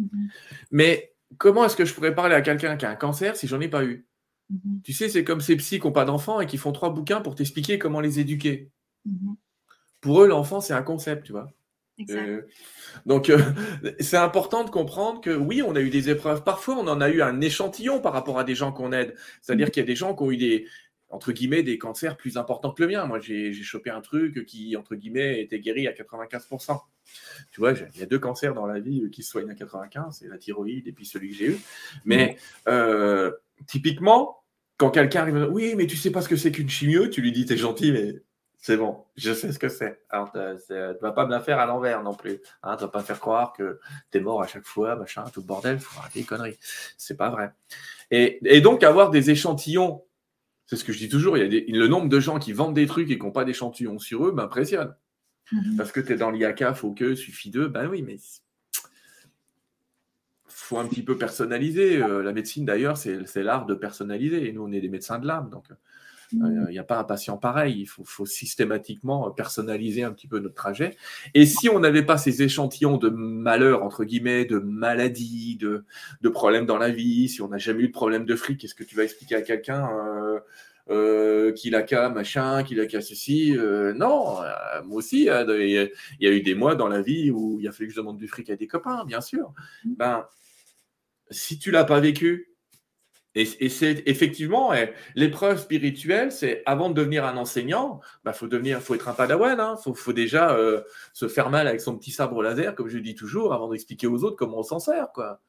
Mm-hmm. 0.00 0.28
Mais 0.70 1.16
comment 1.36 1.64
est-ce 1.64 1.74
que 1.74 1.84
je 1.84 1.92
pourrais 1.92 2.14
parler 2.14 2.36
à 2.36 2.42
quelqu'un 2.42 2.76
qui 2.76 2.86
a 2.86 2.90
un 2.90 2.94
cancer 2.94 3.34
si 3.34 3.48
j'en 3.48 3.60
ai 3.60 3.66
pas 3.66 3.82
eu? 3.82 4.06
Mm-hmm. 4.52 4.82
Tu 4.84 4.92
sais, 4.92 5.08
c'est 5.08 5.24
comme 5.24 5.40
ces 5.40 5.56
psys 5.56 5.80
qui 5.80 5.86
n'ont 5.88 5.92
pas 5.92 6.04
d'enfants 6.04 6.40
et 6.40 6.46
qui 6.46 6.58
font 6.58 6.70
trois 6.70 6.90
bouquins 6.90 7.22
pour 7.22 7.34
t'expliquer 7.34 7.80
comment 7.80 8.00
les 8.00 8.20
éduquer. 8.20 8.70
Mm-hmm. 9.08 9.34
Pour 10.00 10.22
eux, 10.22 10.28
l'enfant, 10.28 10.60
c'est 10.60 10.72
un 10.72 10.82
concept, 10.82 11.26
tu 11.26 11.32
vois. 11.32 11.52
Euh, 12.08 12.42
donc, 13.06 13.28
euh, 13.28 13.38
c'est 14.00 14.16
important 14.16 14.64
de 14.64 14.70
comprendre 14.70 15.20
que 15.20 15.30
oui, 15.30 15.62
on 15.62 15.76
a 15.76 15.80
eu 15.80 15.90
des 15.90 16.08
épreuves. 16.10 16.42
Parfois, 16.44 16.76
on 16.76 16.88
en 16.88 17.00
a 17.00 17.10
eu 17.10 17.22
un 17.22 17.40
échantillon 17.40 18.00
par 18.00 18.12
rapport 18.12 18.38
à 18.38 18.44
des 18.44 18.54
gens 18.54 18.72
qu'on 18.72 18.92
aide. 18.92 19.14
C'est-à-dire 19.42 19.68
mm. 19.68 19.70
qu'il 19.70 19.80
y 19.82 19.84
a 19.84 19.86
des 19.86 19.96
gens 19.96 20.14
qui 20.14 20.22
ont 20.22 20.30
eu 20.30 20.36
des, 20.36 20.66
entre 21.10 21.32
guillemets, 21.32 21.62
des 21.62 21.78
cancers 21.78 22.16
plus 22.16 22.36
importants 22.36 22.72
que 22.72 22.82
le 22.82 22.88
mien. 22.88 23.04
Moi, 23.04 23.18
j'ai 23.20 23.52
chopé 23.52 23.90
un 23.90 24.00
truc 24.00 24.46
qui, 24.46 24.76
entre 24.76 24.94
guillemets, 24.94 25.42
était 25.42 25.60
guéri 25.60 25.86
à 25.86 25.92
95%. 25.92 26.80
Tu 27.52 27.60
vois, 27.60 27.72
il 27.72 28.00
y 28.00 28.02
a 28.02 28.06
deux 28.06 28.18
cancers 28.18 28.54
dans 28.54 28.66
la 28.66 28.78
vie 28.78 29.10
qui 29.10 29.22
se 29.22 29.30
soignent 29.30 29.50
à 29.50 29.54
95, 29.54 30.18
c'est 30.20 30.28
la 30.28 30.38
thyroïde 30.38 30.86
et 30.86 30.92
puis 30.92 31.04
celui 31.04 31.30
que 31.30 31.34
j'ai 31.34 31.46
eu. 31.46 31.58
Mais 32.04 32.36
euh, 32.68 33.32
typiquement, 33.66 34.44
quand 34.76 34.90
quelqu'un 34.90 35.22
arrive, 35.22 35.48
oui, 35.50 35.74
mais 35.76 35.86
tu 35.86 35.96
sais 35.96 36.12
pas 36.12 36.22
ce 36.22 36.28
que 36.28 36.36
c'est 36.36 36.52
qu'une 36.52 36.70
chimio, 36.70 37.08
tu 37.08 37.20
lui 37.20 37.32
dis, 37.32 37.44
t'es 37.44 37.56
gentil, 37.56 37.90
mais 37.90 38.14
c'est 38.60 38.76
bon, 38.76 39.04
je 39.16 39.32
sais 39.32 39.52
ce 39.52 39.58
que 39.58 39.70
c'est. 39.70 40.02
Alors, 40.10 40.30
tu 40.32 40.38
ne 40.38 41.00
vas 41.00 41.12
pas 41.12 41.24
me 41.24 41.30
la 41.30 41.40
faire 41.40 41.58
à 41.58 41.64
l'envers 41.64 42.02
non 42.02 42.14
plus. 42.14 42.40
Hein, 42.62 42.76
tu 42.76 42.82
vas 42.82 42.88
pas 42.88 42.98
me 42.98 43.04
faire 43.04 43.18
croire 43.18 43.54
que 43.54 43.80
tu 44.12 44.18
es 44.18 44.20
mort 44.20 44.42
à 44.42 44.46
chaque 44.46 44.66
fois, 44.66 44.96
machin, 44.96 45.24
tout 45.32 45.40
le 45.40 45.46
bordel, 45.46 45.80
faut 45.80 45.98
arrêter 45.98 46.18
les 46.20 46.26
conneries. 46.26 46.58
C'est 46.98 47.16
pas 47.16 47.30
vrai. 47.30 47.52
Et, 48.10 48.60
donc, 48.60 48.82
avoir 48.82 49.10
des 49.10 49.30
échantillons, 49.30 50.04
c'est 50.66 50.76
ce 50.76 50.84
que 50.84 50.92
je 50.92 50.98
dis 50.98 51.08
toujours, 51.08 51.38
il 51.38 51.52
y 51.52 51.74
a 51.74 51.78
le 51.78 51.88
nombre 51.88 52.10
de 52.10 52.20
gens 52.20 52.38
qui 52.38 52.52
vendent 52.52 52.74
des 52.74 52.86
trucs 52.86 53.10
et 53.10 53.18
qui 53.18 53.24
n'ont 53.24 53.32
pas 53.32 53.46
d'échantillons 53.46 53.98
sur 53.98 54.26
eux 54.26 54.32
m'impressionne. 54.32 54.94
Mhm. 55.52 55.76
Parce 55.78 55.90
que 55.90 56.00
tu 56.00 56.12
es 56.12 56.16
dans 56.16 56.30
l'IACA, 56.30 56.74
faut 56.74 56.92
que, 56.92 57.14
suffit 57.14 57.50
d'eux. 57.50 57.68
Ben 57.68 57.88
oui, 57.88 58.02
mais 58.02 58.18
faut 60.48 60.78
un 60.78 60.86
petit 60.86 61.02
peu 61.02 61.16
personnaliser. 61.16 62.02
Euh, 62.02 62.22
la 62.22 62.32
médecine, 62.34 62.66
d'ailleurs, 62.66 62.98
c'est 62.98 63.42
l'art 63.42 63.64
de 63.64 63.74
personnaliser. 63.74 64.48
Et 64.48 64.52
nous, 64.52 64.64
on 64.64 64.70
est 64.70 64.82
des 64.82 64.90
médecins 64.90 65.18
de 65.18 65.26
l'âme. 65.26 65.48
Donc, 65.48 65.64
Mm. 65.70 65.76
Il 66.32 66.66
n'y 66.70 66.78
a 66.78 66.84
pas 66.84 66.98
un 66.98 67.04
patient 67.04 67.36
pareil. 67.36 67.80
Il 67.80 67.86
faut, 67.86 68.26
systématiquement 68.26 69.30
personnaliser 69.30 70.02
un 70.02 70.12
petit 70.12 70.28
peu 70.28 70.38
notre 70.38 70.54
trajet. 70.54 70.96
Et 71.34 71.46
si 71.46 71.68
on 71.68 71.80
n'avait 71.80 72.04
pas 72.04 72.18
ces 72.18 72.42
échantillons 72.42 72.96
de 72.96 73.08
malheur, 73.08 73.82
entre 73.82 74.04
guillemets, 74.04 74.44
de 74.44 74.58
maladie, 74.58 75.56
de, 75.56 75.84
problèmes 76.28 76.66
dans 76.66 76.78
la 76.78 76.90
vie, 76.90 77.28
si 77.28 77.42
on 77.42 77.48
n'a 77.48 77.58
jamais 77.58 77.82
eu 77.82 77.88
de 77.88 77.92
problème 77.92 78.24
de 78.24 78.36
fric, 78.36 78.58
qu'est-ce 78.58 78.74
que 78.74 78.84
tu 78.84 78.96
vas 78.96 79.04
expliquer 79.04 79.34
à 79.36 79.42
quelqu'un 79.42 79.88
euh, 79.90 80.40
euh, 80.90 81.52
qu'il 81.52 81.74
a 81.74 81.82
qu'à 81.82 82.08
machin, 82.08 82.62
qu'il 82.62 82.80
a 82.80 82.86
qu'à 82.86 83.00
ceci 83.00 83.56
euh, 83.56 83.92
Non, 83.94 84.36
moi 84.84 84.98
aussi, 84.98 85.28
hein, 85.28 85.44
il 85.48 85.90
y, 86.20 86.26
a 86.26 86.30
eu 86.30 86.42
des 86.42 86.54
mois 86.54 86.76
dans 86.76 86.88
la 86.88 87.02
vie 87.02 87.30
où 87.30 87.58
il 87.60 87.68
a 87.68 87.72
fallu 87.72 87.88
que 87.88 87.94
je 87.94 88.00
demande 88.00 88.18
du 88.18 88.28
fric 88.28 88.48
à 88.50 88.56
des 88.56 88.66
copains, 88.66 89.04
bien 89.04 89.20
sûr. 89.20 89.52
Mm. 89.84 89.94
Ben, 89.96 90.26
si 91.30 91.58
tu 91.58 91.70
l'as 91.70 91.84
pas 91.84 92.00
vécu, 92.00 92.49
et, 93.36 93.68
c'est 93.68 94.02
effectivement 94.06 94.72
l'épreuve 95.14 95.60
spirituelle, 95.60 96.32
c'est 96.32 96.64
avant 96.66 96.90
de 96.90 96.94
devenir 96.94 97.24
un 97.24 97.36
enseignant, 97.36 98.00
il 98.02 98.18
bah, 98.24 98.32
faut 98.32 98.48
devenir, 98.48 98.80
faut 98.80 98.96
être 98.96 99.08
un 99.08 99.12
padawan. 99.12 99.54
Il 99.56 99.60
hein. 99.60 99.76
faut, 99.94 100.12
déjà 100.12 100.52
euh, 100.56 100.82
se 101.12 101.28
faire 101.28 101.48
mal 101.48 101.68
avec 101.68 101.80
son 101.80 101.96
petit 101.96 102.10
sabre 102.10 102.42
laser, 102.42 102.74
comme 102.74 102.88
je 102.88 102.98
dis 102.98 103.14
toujours, 103.14 103.54
avant 103.54 103.68
d'expliquer 103.68 104.08
aux 104.08 104.24
autres 104.24 104.36
comment 104.36 104.58
on 104.58 104.62
s'en 104.64 104.80
sert, 104.80 105.12
quoi. 105.12 105.40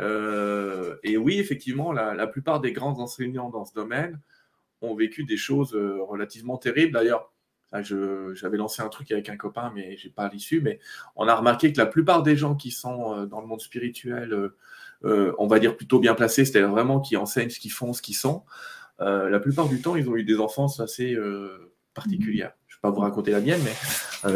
Euh, 0.00 0.96
et 1.02 1.16
oui, 1.16 1.38
effectivement, 1.38 1.92
la, 1.92 2.26
plupart 2.26 2.60
des 2.60 2.72
grands 2.72 2.98
enseignants 2.98 3.48
dans 3.48 3.64
ce 3.64 3.72
domaine 3.72 4.20
ont 4.82 4.94
vécu 4.94 5.24
des 5.24 5.38
choses 5.38 5.74
euh, 5.74 6.02
relativement 6.02 6.58
terribles. 6.58 6.92
D'ailleurs, 6.92 7.32
j'avais 7.72 8.58
lancé 8.58 8.82
un 8.82 8.90
truc 8.90 9.10
avec 9.10 9.30
un 9.30 9.38
copain, 9.38 9.72
mais 9.74 9.96
j'ai 9.96 10.10
pas 10.10 10.28
l'issue. 10.28 10.60
Mais 10.60 10.78
on 11.16 11.26
a 11.26 11.34
remarqué 11.34 11.72
que 11.72 11.78
la 11.78 11.86
plupart 11.86 12.22
des 12.22 12.36
gens 12.36 12.54
qui 12.54 12.70
sont 12.70 13.24
dans 13.24 13.40
le 13.40 13.46
monde 13.46 13.62
spirituel 13.62 14.52
on 15.04 15.46
va 15.46 15.58
dire 15.58 15.76
plutôt 15.76 15.98
bien 15.98 16.14
placés, 16.14 16.44
c'est-à-dire 16.44 16.70
vraiment 16.70 17.00
qui 17.00 17.16
enseignent 17.16 17.50
ce 17.50 17.60
qu'ils 17.60 17.72
font, 17.72 17.92
ce 17.92 18.02
qu'ils 18.02 18.16
sont, 18.16 18.44
euh, 19.00 19.28
la 19.28 19.40
plupart 19.40 19.68
du 19.68 19.80
temps, 19.80 19.96
ils 19.96 20.08
ont 20.08 20.16
eu 20.16 20.24
des 20.24 20.38
enfances 20.38 20.80
assez 20.80 21.14
euh, 21.14 21.72
particulières. 21.94 22.52
Je 22.68 22.74
ne 22.74 22.78
vais 22.78 22.80
pas 22.82 22.90
vous 22.90 23.00
raconter 23.00 23.30
la 23.30 23.40
mienne, 23.40 23.60
mais 23.64 24.32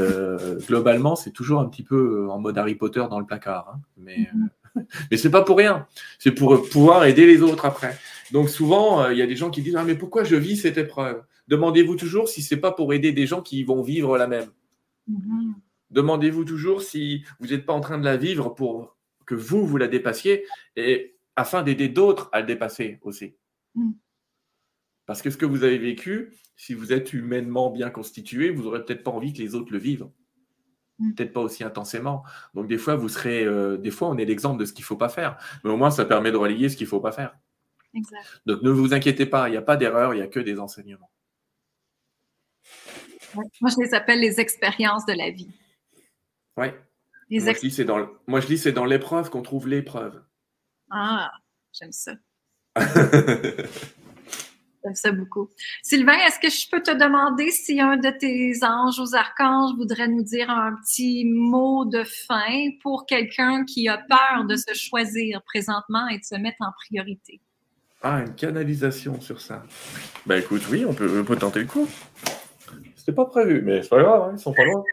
globalement, 0.66 1.16
c'est 1.16 1.30
toujours 1.30 1.60
un 1.60 1.68
petit 1.68 1.82
peu 1.82 2.28
en 2.30 2.38
mode 2.38 2.58
Harry 2.58 2.74
Potter 2.74 3.04
dans 3.10 3.20
le 3.20 3.26
placard. 3.26 3.72
Hein. 3.74 3.80
Mais, 3.96 4.28
mais 5.10 5.16
c'est 5.16 5.30
pas 5.30 5.42
pour 5.42 5.58
rien. 5.58 5.86
C'est 6.18 6.32
pour 6.32 6.68
pouvoir 6.68 7.04
aider 7.04 7.26
les 7.26 7.42
autres 7.42 7.64
après. 7.64 7.96
Donc 8.32 8.48
souvent, 8.48 9.08
il 9.08 9.16
y 9.16 9.22
a 9.22 9.26
des 9.26 9.36
gens 9.36 9.50
qui 9.50 9.62
disent 9.62 9.76
ah 9.76 9.84
mais 9.84 9.94
pourquoi 9.94 10.24
je 10.24 10.36
vis 10.36 10.56
cette 10.56 10.76
épreuve? 10.76 11.22
Demandez-vous 11.48 11.96
toujours 11.96 12.28
si 12.28 12.42
c'est 12.42 12.58
pas 12.58 12.72
pour 12.72 12.92
aider 12.92 13.12
des 13.12 13.26
gens 13.26 13.40
qui 13.40 13.64
vont 13.64 13.82
vivre 13.82 14.18
la 14.18 14.26
même. 14.26 14.50
Mm-hmm. 15.10 15.54
Demandez-vous 15.90 16.44
toujours 16.44 16.82
si 16.82 17.24
vous 17.40 17.46
n'êtes 17.46 17.64
pas 17.64 17.72
en 17.72 17.80
train 17.80 17.96
de 17.96 18.04
la 18.04 18.18
vivre 18.18 18.50
pour 18.50 18.97
que 19.28 19.34
vous, 19.34 19.66
vous 19.66 19.76
la 19.76 19.88
dépassiez, 19.88 20.46
et 20.74 21.18
afin 21.36 21.62
d'aider 21.62 21.88
d'autres 21.88 22.30
à 22.32 22.40
le 22.40 22.46
dépasser 22.46 22.98
aussi. 23.02 23.36
Mm. 23.74 23.92
Parce 25.04 25.22
que 25.22 25.30
ce 25.30 25.36
que 25.36 25.46
vous 25.46 25.64
avez 25.64 25.78
vécu, 25.78 26.34
si 26.56 26.72
vous 26.74 26.92
êtes 26.92 27.12
humainement 27.12 27.70
bien 27.70 27.90
constitué, 27.90 28.50
vous 28.50 28.62
n'aurez 28.62 28.84
peut-être 28.84 29.04
pas 29.04 29.10
envie 29.10 29.32
que 29.32 29.38
les 29.38 29.54
autres 29.54 29.70
le 29.70 29.78
vivent. 29.78 30.08
Mm. 30.98 31.12
Peut-être 31.12 31.32
pas 31.34 31.42
aussi 31.42 31.62
intensément. 31.62 32.24
Donc 32.54 32.68
des 32.68 32.78
fois, 32.78 32.96
vous 32.96 33.10
serez, 33.10 33.44
euh, 33.44 33.76
des 33.76 33.90
fois, 33.90 34.08
on 34.08 34.16
est 34.16 34.24
l'exemple 34.24 34.58
de 34.58 34.64
ce 34.64 34.72
qu'il 34.72 34.82
ne 34.82 34.86
faut 34.86 34.96
pas 34.96 35.10
faire. 35.10 35.36
Mais 35.62 35.70
au 35.70 35.76
moins, 35.76 35.90
ça 35.90 36.06
permet 36.06 36.32
de 36.32 36.38
relier 36.38 36.70
ce 36.70 36.76
qu'il 36.76 36.86
ne 36.86 36.90
faut 36.90 37.00
pas 37.00 37.12
faire. 37.12 37.36
Donc 38.46 38.62
ne 38.62 38.70
vous 38.70 38.94
inquiétez 38.94 39.26
pas, 39.26 39.48
il 39.48 39.52
n'y 39.52 39.58
a 39.58 39.62
pas 39.62 39.76
d'erreur, 39.76 40.14
il 40.14 40.18
n'y 40.18 40.22
a 40.22 40.28
que 40.28 40.40
des 40.40 40.58
enseignements. 40.58 41.10
Moi, 43.34 43.44
je 43.70 43.82
les 43.82 43.92
appelle 43.92 44.20
les 44.20 44.40
expériences 44.40 45.04
de 45.04 45.12
la 45.12 45.30
vie. 45.30 45.50
Oui. 46.56 46.68
Moi, 47.30 47.52
je 47.52 47.60
dis, 47.60 47.70
c'est 47.70 47.84
dans, 47.84 48.06
moi, 48.26 48.40
je 48.40 48.46
dis, 48.46 48.58
c'est 48.58 48.72
dans 48.72 48.84
l'épreuve 48.84 49.30
qu'on 49.30 49.42
trouve 49.42 49.68
l'épreuve. 49.68 50.20
Ah, 50.90 51.30
j'aime 51.72 51.92
ça. 51.92 52.12
j'aime 54.84 54.94
ça 54.94 55.12
beaucoup. 55.12 55.50
Sylvain, 55.82 56.16
est-ce 56.26 56.38
que 56.38 56.48
je 56.48 56.70
peux 56.70 56.82
te 56.82 56.90
demander 56.90 57.50
si 57.50 57.80
un 57.80 57.96
de 57.96 58.10
tes 58.10 58.64
anges 58.64 58.98
ou 58.98 59.14
archanges 59.14 59.74
voudrait 59.76 60.08
nous 60.08 60.22
dire 60.22 60.48
un 60.48 60.74
petit 60.76 61.24
mot 61.26 61.84
de 61.84 62.04
fin 62.04 62.70
pour 62.82 63.06
quelqu'un 63.06 63.64
qui 63.64 63.88
a 63.88 63.98
peur 63.98 64.44
de 64.46 64.56
se 64.56 64.74
choisir 64.74 65.42
présentement 65.42 66.06
et 66.08 66.18
de 66.18 66.24
se 66.24 66.36
mettre 66.36 66.58
en 66.60 66.72
priorité? 66.72 67.40
Ah, 68.02 68.20
une 68.20 68.34
canalisation 68.34 69.20
sur 69.20 69.40
ça. 69.40 69.64
Ben 70.24 70.40
écoute, 70.40 70.62
oui, 70.70 70.84
on 70.86 70.94
peut, 70.94 71.20
on 71.20 71.24
peut 71.24 71.36
tenter 71.36 71.60
le 71.60 71.66
coup. 71.66 71.88
C'est 73.08 73.14
pas 73.14 73.24
prévu, 73.24 73.62
mais 73.62 73.82
c'est 73.82 73.88
pas 73.88 74.02
grave, 74.02 74.22
hein, 74.28 74.34
ils 74.36 74.38
sont 74.38 74.52
pas 74.52 74.64
loin. 74.64 74.84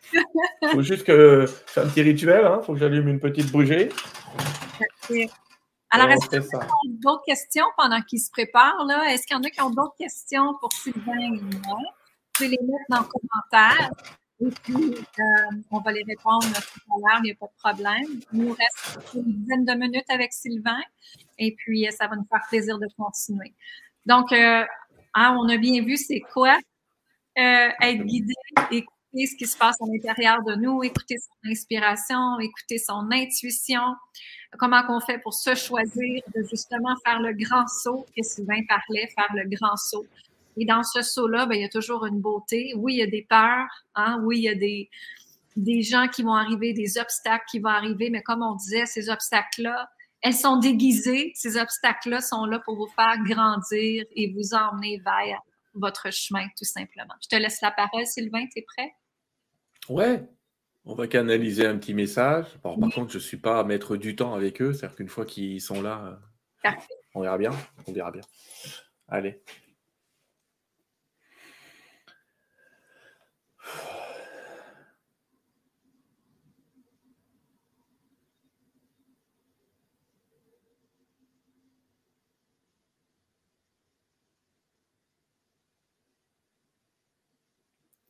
Il 0.61 0.69
faut 0.71 0.81
juste 0.81 1.03
que 1.03 1.45
c'est 1.67 1.81
un 1.81 1.87
petit 1.89 2.01
rituel, 2.01 2.43
il 2.43 2.47
hein, 2.47 2.61
faut 2.63 2.71
que 2.71 2.79
j'allume 2.79 3.09
une 3.09 3.19
petite 3.19 3.51
bougie. 3.51 3.89
Alors, 5.89 6.09
est-ce 6.09 6.29
qu'il 6.29 6.41
y 6.41 6.55
a 6.55 6.67
d'autres 7.03 7.25
questions 7.25 7.65
pendant 7.75 8.01
qu'ils 8.03 8.21
se 8.21 8.31
préparent? 8.31 8.87
Est-ce 9.09 9.27
qu'il 9.27 9.35
y 9.35 9.37
en 9.37 9.43
a 9.43 9.49
qui 9.49 9.61
ont 9.61 9.69
d'autres 9.69 9.97
questions 9.99 10.53
pour 10.61 10.71
Sylvain 10.71 11.35
Vous 11.41 11.59
pouvez 12.31 12.47
les 12.47 12.57
mettre 12.61 12.85
dans 12.87 12.99
le 12.99 13.05
commentaire. 13.05 13.91
Et 14.39 14.49
puis, 14.63 14.95
euh, 15.19 15.57
on 15.71 15.79
va 15.81 15.91
les 15.91 16.03
répondre 16.07 16.45
tout 16.45 16.93
à 16.93 16.97
l'heure, 16.97 17.19
il 17.19 17.23
n'y 17.23 17.31
a 17.31 17.35
pas 17.35 17.47
de 17.47 17.57
problème. 17.61 18.21
Il 18.31 18.43
nous 18.43 18.53
reste 18.53 19.13
une 19.13 19.23
dizaine 19.23 19.65
de 19.65 19.73
minutes 19.73 20.09
avec 20.09 20.31
Sylvain. 20.31 20.79
Et 21.37 21.53
puis, 21.57 21.85
ça 21.91 22.07
va 22.07 22.15
nous 22.15 22.27
faire 22.31 22.45
plaisir 22.47 22.79
de 22.79 22.87
continuer. 22.97 23.53
Donc, 24.05 24.31
euh, 24.31 24.63
hein, 25.15 25.37
on 25.37 25.49
a 25.49 25.57
bien 25.57 25.83
vu 25.83 25.97
c'est 25.97 26.21
quoi? 26.21 26.57
Euh, 27.37 27.69
être 27.81 28.03
guidé, 28.03 28.33
écouter 28.71 29.25
ce 29.25 29.35
qui 29.35 29.47
se 29.47 29.57
passe 29.57 29.75
à 29.81 29.85
l'intérieur 29.85 30.43
de 30.43 30.55
nous, 30.55 30.83
écouter 30.83 31.17
son 31.17 31.51
inspiration, 31.51 32.39
écouter 32.39 32.77
son 32.77 33.09
intuition, 33.11 33.81
comment 34.57 34.83
qu'on 34.83 34.99
fait 34.99 35.19
pour 35.19 35.33
se 35.33 35.55
choisir 35.55 36.21
de 36.35 36.43
justement 36.49 36.95
faire 37.05 37.21
le 37.21 37.33
grand 37.33 37.67
saut 37.67 38.05
que 38.15 38.23
Sylvain 38.23 38.61
parlait, 38.67 39.07
faire 39.15 39.33
le 39.33 39.49
grand 39.49 39.75
saut. 39.77 40.05
Et 40.57 40.65
dans 40.65 40.83
ce 40.83 41.01
saut-là, 41.01 41.45
ben, 41.45 41.55
il 41.55 41.61
y 41.61 41.65
a 41.65 41.69
toujours 41.69 42.05
une 42.05 42.21
beauté. 42.21 42.73
Oui, 42.77 42.93
il 42.93 42.99
y 42.99 43.03
a 43.03 43.07
des 43.07 43.25
peurs, 43.29 43.67
hein? 43.95 44.21
oui, 44.23 44.37
il 44.37 44.43
y 44.43 44.49
a 44.49 44.55
des, 44.55 44.89
des 45.55 45.81
gens 45.81 46.07
qui 46.07 46.23
vont 46.23 46.33
arriver, 46.33 46.73
des 46.73 46.97
obstacles 46.97 47.45
qui 47.49 47.59
vont 47.59 47.69
arriver, 47.69 48.09
mais 48.09 48.21
comme 48.21 48.41
on 48.41 48.55
disait, 48.55 48.85
ces 48.85 49.09
obstacles-là, 49.09 49.89
elles 50.21 50.33
sont 50.33 50.57
déguisées. 50.57 51.31
Ces 51.35 51.57
obstacles-là 51.57 52.21
sont 52.21 52.45
là 52.45 52.59
pour 52.59 52.77
vous 52.77 52.87
faire 52.87 53.17
grandir 53.23 54.05
et 54.15 54.33
vous 54.33 54.53
emmener 54.53 55.01
vers 55.03 55.41
votre 55.75 56.11
chemin, 56.11 56.47
tout 56.57 56.65
simplement. 56.65 57.13
Je 57.21 57.27
te 57.29 57.35
laisse 57.35 57.61
la 57.61 57.71
parole, 57.71 58.05
Sylvain, 58.05 58.45
tu 58.47 58.59
es 58.59 58.61
prêt? 58.63 58.93
Ouais. 59.89 60.23
On 60.85 60.93
va 60.93 61.07
canaliser 61.07 61.65
un 61.65 61.77
petit 61.77 61.93
message. 61.95 62.45
par 62.61 62.75
contre, 62.75 63.09
je 63.09 63.17
ne 63.17 63.23
suis 63.23 63.37
pas 63.37 63.59
à 63.59 63.63
mettre 63.63 63.97
du 63.97 64.15
temps 64.15 64.35
avec 64.35 64.61
eux. 64.61 64.73
C'est-à-dire 64.73 64.95
qu'une 64.95 65.09
fois 65.09 65.25
qu'ils 65.25 65.61
sont 65.61 65.81
là, 65.81 66.19
on 67.15 67.21
verra 67.21 67.37
bien. 67.37 67.51
On 67.87 67.91
verra 67.91 68.11
bien. 68.11 68.21
Allez. 69.07 69.41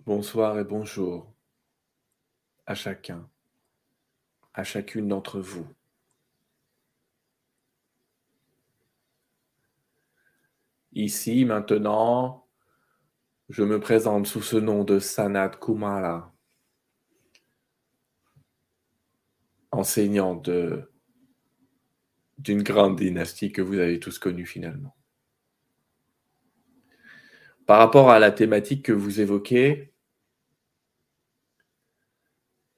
Bonsoir 0.05 0.59
et 0.59 0.63
bonjour 0.63 1.33
à 2.67 2.75
chacun, 2.75 3.27
à 4.53 4.63
chacune 4.63 5.07
d'entre 5.07 5.39
vous. 5.39 5.65
Ici, 10.93 11.43
maintenant, 11.43 12.45
je 13.49 13.63
me 13.63 13.79
présente 13.79 14.27
sous 14.27 14.43
ce 14.43 14.57
nom 14.57 14.83
de 14.83 14.99
Sanat 14.99 15.49
Kumara, 15.49 16.31
enseignant 19.71 20.35
d'une 22.37 22.61
grande 22.61 22.97
dynastie 22.97 23.51
que 23.51 23.63
vous 23.63 23.79
avez 23.79 23.99
tous 23.99 24.19
connue 24.19 24.45
finalement. 24.45 24.95
Par 27.65 27.79
rapport 27.79 28.11
à 28.11 28.19
la 28.19 28.29
thématique 28.29 28.85
que 28.85 28.93
vous 28.93 29.19
évoquez, 29.19 29.94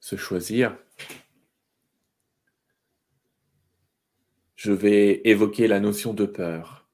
se 0.08 0.16
choisir, 0.16 0.74
je 4.56 4.72
vais 4.72 5.20
évoquer 5.28 5.68
la 5.68 5.80
notion 5.80 6.14
de 6.14 6.24
peur 6.24 6.88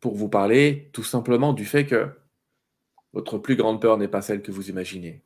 pour 0.00 0.14
vous 0.16 0.28
parler 0.28 0.90
tout 0.92 1.02
simplement 1.02 1.54
du 1.54 1.64
fait 1.64 1.86
que 1.86 2.12
votre 3.14 3.38
plus 3.38 3.56
grande 3.56 3.80
peur 3.80 3.96
n'est 3.96 4.06
pas 4.06 4.20
celle 4.20 4.42
que 4.42 4.52
vous 4.52 4.68
imaginez. 4.68 5.22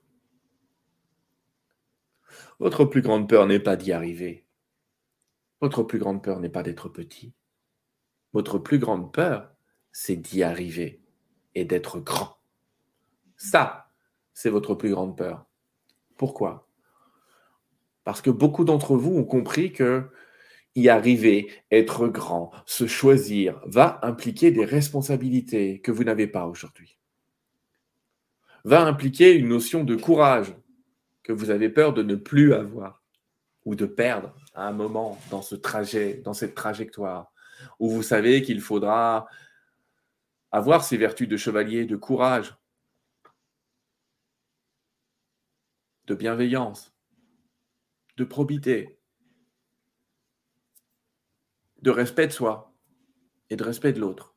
Votre 2.61 2.85
plus 2.85 3.03
grande 3.03 3.29
peur 3.29 3.49
n'est 3.49 3.59
pas 3.59 3.75
d'y 3.75 3.91
arriver. 3.91 4.47
Votre 5.61 5.83
plus 5.83 5.99
grande 5.99 6.23
peur 6.23 6.39
n'est 6.39 6.49
pas 6.49 6.63
d'être 6.63 6.89
petit. 6.89 7.35
Votre 8.33 8.61
plus 8.61 8.79
grande 8.79 9.13
peur, 9.13 9.53
c'est 9.91 10.17
d'y 10.17 10.45
arriver 10.45 11.03
et 11.57 11.65
d'être 11.65 11.99
grand. 11.99 12.39
Ça, 13.37 13.91
c'est 14.33 14.51
votre 14.51 14.77
plus 14.77 14.91
grande 14.91 15.17
peur. 15.17 15.46
Pourquoi? 16.17 16.69
Parce 18.05 18.23
que 18.23 18.31
beaucoup 18.31 18.65
d'entre 18.65 18.97
vous 18.97 19.17
ont 19.17 19.25
compris 19.25 19.73
que 19.73 20.09
y 20.77 20.89
arriver, 20.89 21.51
être 21.71 22.07
grand, 22.07 22.53
se 22.67 22.87
choisir, 22.87 23.61
va 23.65 23.99
impliquer 24.03 24.51
des 24.51 24.65
responsabilités 24.65 25.81
que 25.81 25.91
vous 25.91 26.05
n'avez 26.05 26.27
pas 26.27 26.47
aujourd'hui. 26.47 26.99
Va 28.65 28.83
impliquer 28.83 29.33
une 29.33 29.49
notion 29.49 29.85
de 29.85 29.97
courage 29.97 30.55
que 31.23 31.33
vous 31.33 31.51
avez 31.51 31.71
peur 31.71 31.95
de 31.95 32.03
ne 32.03 32.15
plus 32.15 32.53
avoir 32.53 33.03
ou 33.65 33.75
de 33.75 33.87
perdre 33.87 34.35
à 34.55 34.69
un 34.69 34.73
moment 34.73 35.19
dans 35.31 35.43
ce 35.43 35.57
trajet, 35.57 36.21
dans 36.25 36.35
cette 36.35 36.55
trajectoire, 36.55 37.33
où 37.81 37.89
vous 37.89 38.03
savez 38.03 38.43
qu'il 38.43 38.61
faudra 38.61 39.27
avoir 40.53 40.85
ces 40.85 40.97
vertus 40.97 41.29
de 41.29 41.37
chevalier, 41.37 41.87
de 41.87 41.97
courage, 41.97 42.55
de 46.07 46.15
bienveillance, 46.15 46.97
de 48.17 48.25
probité, 48.25 48.99
de 51.83 51.91
respect 51.91 52.27
de 52.27 52.33
soi 52.33 52.75
et 53.51 53.57
de 53.57 53.65
respect 53.65 53.93
de 53.93 54.01
l'autre. 54.01 54.35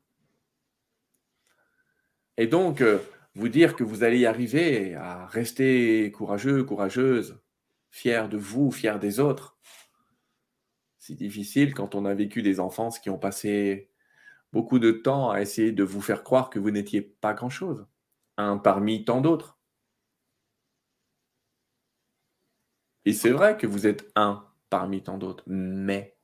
Et 2.36 2.46
donc, 2.46 2.80
euh, 2.80 2.98
vous 3.34 3.48
dire 3.48 3.76
que 3.76 3.84
vous 3.84 4.02
allez 4.02 4.20
y 4.20 4.26
arriver 4.26 4.94
à 4.94 5.26
rester 5.26 6.10
courageux, 6.12 6.64
courageuse, 6.64 7.40
fier 7.90 8.28
de 8.28 8.36
vous, 8.36 8.70
fier 8.70 8.98
des 8.98 9.20
autres, 9.20 9.58
c'est 10.98 11.14
difficile 11.14 11.74
quand 11.74 11.94
on 11.94 12.04
a 12.04 12.14
vécu 12.14 12.42
des 12.42 12.60
enfances 12.60 12.98
qui 12.98 13.10
ont 13.10 13.18
passé 13.18 13.90
beaucoup 14.52 14.78
de 14.78 14.90
temps 14.90 15.30
à 15.30 15.40
essayer 15.40 15.72
de 15.72 15.84
vous 15.84 16.00
faire 16.00 16.22
croire 16.22 16.50
que 16.50 16.58
vous 16.58 16.70
n'étiez 16.70 17.00
pas 17.00 17.34
grand-chose, 17.34 17.86
un 18.36 18.58
parmi 18.58 19.04
tant 19.04 19.20
d'autres. 19.20 19.59
Et 23.04 23.12
c'est 23.12 23.30
vrai 23.30 23.56
que 23.56 23.66
vous 23.66 23.86
êtes 23.86 24.10
un 24.14 24.46
parmi 24.68 25.02
tant 25.02 25.18
d'autres, 25.18 25.42
mais 25.46 26.16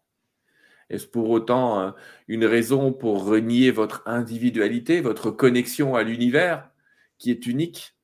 est-ce 0.88 1.06
pour 1.06 1.30
autant 1.30 1.80
euh, 1.80 1.90
une 2.28 2.44
raison 2.44 2.92
pour 2.92 3.24
renier 3.24 3.70
votre 3.70 4.02
individualité, 4.06 5.00
votre 5.00 5.30
connexion 5.30 5.96
à 5.96 6.02
l'univers 6.02 6.70
qui 7.18 7.30
est 7.30 7.46
unique? 7.46 7.96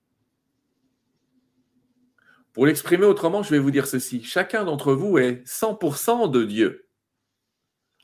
Pour 2.52 2.66
l'exprimer 2.66 3.06
autrement, 3.06 3.42
je 3.42 3.50
vais 3.50 3.58
vous 3.58 3.70
dire 3.70 3.86
ceci. 3.86 4.22
Chacun 4.22 4.64
d'entre 4.64 4.92
vous 4.92 5.16
est 5.16 5.46
100% 5.46 6.30
de 6.30 6.44
Dieu, 6.44 6.88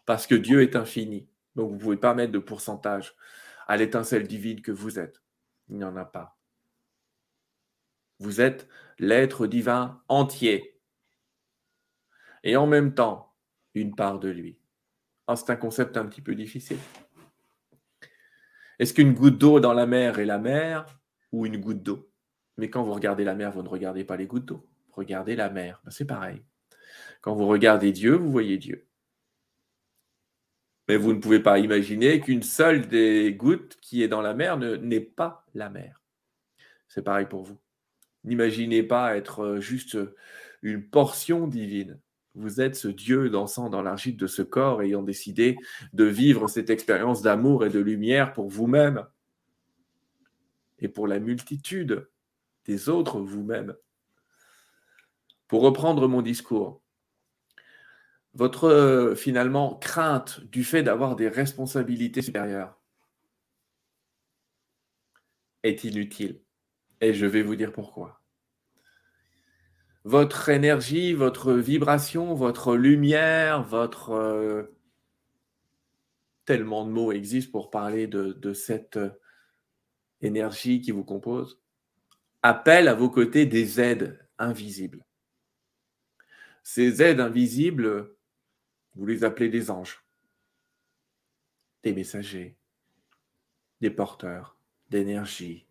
parce 0.07 0.27
que 0.27 0.35
Dieu 0.35 0.63
est 0.63 0.77
infini. 0.77 1.29
Donc 1.55 1.71
vous 1.71 1.75
ne 1.75 1.81
pouvez 1.81 1.97
pas 1.97 2.15
mettre 2.15 2.33
de 2.33 2.39
pourcentage 2.39 3.15
à 3.67 3.77
l'étincelle 3.77 4.27
divine 4.27 4.63
que 4.63 4.73
vous 4.73 4.99
êtes. 4.99 5.23
Il 5.69 5.77
n'y 5.77 5.85
en 5.85 5.97
a 5.97 6.05
pas. 6.05 6.38
Vous 8.19 8.41
êtes 8.41 8.69
l'être 8.99 9.47
divin 9.47 10.03
entier. 10.09 10.81
Et 12.43 12.57
en 12.57 12.67
même 12.67 12.95
temps, 12.95 13.35
une 13.75 13.95
part 13.95 14.19
de 14.19 14.29
lui. 14.29 14.59
Ah, 15.27 15.37
c'est 15.37 15.51
un 15.51 15.57
concept 15.57 15.97
un 15.97 16.07
petit 16.07 16.23
peu 16.23 16.35
difficile. 16.35 16.79
Est-ce 18.79 18.95
qu'une 18.95 19.13
goutte 19.13 19.39
d'eau 19.39 19.61
dans 19.61 19.73
la 19.73 19.87
mer 19.87 20.19
est 20.19 20.25
la 20.25 20.39
mer 20.39 20.87
ou 21.33 21.47
une 21.47 21.59
goutte 21.59 21.83
d'eau? 21.83 22.11
Mais 22.57 22.71
quand 22.71 22.83
vous 22.83 22.95
regardez 22.95 23.25
la 23.25 23.35
mer, 23.35 23.53
vous 23.53 23.63
ne 23.63 23.69
regardez 23.69 24.05
pas 24.05 24.17
les 24.17 24.27
gouttes 24.27 24.47
d'eau. 24.47 24.67
regardez 24.93 25.37
la 25.37 25.51
mer. 25.51 25.81
Ben, 25.85 25.91
c'est 25.91 26.07
pareil. 26.07 26.43
Quand 27.21 27.35
vous 27.35 27.47
regardez 27.47 27.93
Dieu, 27.93 28.15
vous 28.15 28.31
voyez 28.31 28.59
Dieu. 28.59 28.89
Mais 30.89 30.97
vous 30.97 31.13
ne 31.13 31.21
pouvez 31.21 31.41
pas 31.41 31.59
imaginer 31.59 32.21
qu'une 32.21 32.43
seule 32.43 32.89
des 32.89 33.35
gouttes 33.35 33.77
qui 33.81 34.03
est 34.03 34.09
dans 34.09 34.23
la 34.23 34.35
mer 34.35 34.57
n'est 34.57 35.01
pas 35.01 35.45
la 35.55 35.69
mer. 35.69 36.03
C'est 36.89 37.03
pareil 37.03 37.27
pour 37.27 37.43
vous. 37.43 37.59
N'imaginez 38.25 38.83
pas 38.83 39.17
être 39.17 39.59
juste 39.59 39.99
une 40.63 40.85
portion 40.85 41.47
divine. 41.47 41.99
Vous 42.35 42.61
êtes 42.61 42.77
ce 42.77 42.89
Dieu 42.89 43.31
dansant 43.31 43.71
dans 43.71 43.83
l'argile 43.83 44.17
de 44.17 44.27
ce 44.27 44.43
corps, 44.43 44.83
ayant 44.83 45.03
décidé 45.03 45.57
de 45.93 46.05
vivre 46.05 46.49
cette 46.49 46.71
expérience 46.71 47.23
d'amour 47.23 47.65
et 47.65 47.71
de 47.71 47.81
lumière 47.81 48.33
pour 48.33 48.49
vous-même 48.49 49.05
et 50.79 50.89
pour 50.89 51.09
la 51.09 51.19
multitude 51.19 52.09
des 52.65 52.89
autres 52.89 53.19
vous-même. 53.19 53.75
Pour 55.49 55.63
reprendre 55.63 56.07
mon 56.07 56.23
discours, 56.23 56.83
votre 58.35 59.15
finalement 59.17 59.75
crainte 59.77 60.41
du 60.45 60.63
fait 60.63 60.83
d'avoir 60.83 61.17
des 61.17 61.29
responsabilités 61.29 62.23
supérieures 62.23 62.79
est 65.65 65.83
inutile. 65.83 66.41
Et 67.01 67.15
je 67.15 67.27
vais 67.27 67.43
vous 67.43 67.57
dire 67.57 67.73
pourquoi. 67.73 68.21
Votre 70.05 70.49
énergie, 70.49 71.13
votre 71.13 71.53
vibration, 71.53 72.35
votre 72.35 72.77
lumière, 72.77 73.63
votre... 73.63 74.11
Euh, 74.11 74.79
tellement 76.49 76.87
de 76.87 76.91
mots 76.91 77.13
existent 77.13 77.53
pour 77.53 77.71
parler 77.71 78.07
de, 78.07 78.53
cette 78.55 78.99
énergie 80.23 80.81
qui 80.81 80.93
vous 80.93 81.05
compose, 81.05 81.61
appelle 82.43 82.89
à 82.89 82.95
vos 82.95 83.11
côtés 83.11 83.45
des 83.45 83.83
aides 83.83 84.27
invisibles. 84.39 85.05
Ces 86.63 87.03
aides 87.03 87.21
invisibles, 87.21 88.17
vous 88.95 89.05
les 89.05 89.25
appelez 89.25 89.51
des 89.51 89.71
anges, 89.71 90.03
des 91.83 91.93
messagers, 91.93 92.57
des 93.83 93.91
porteurs 93.91 94.59
d'énergie, 94.89 95.68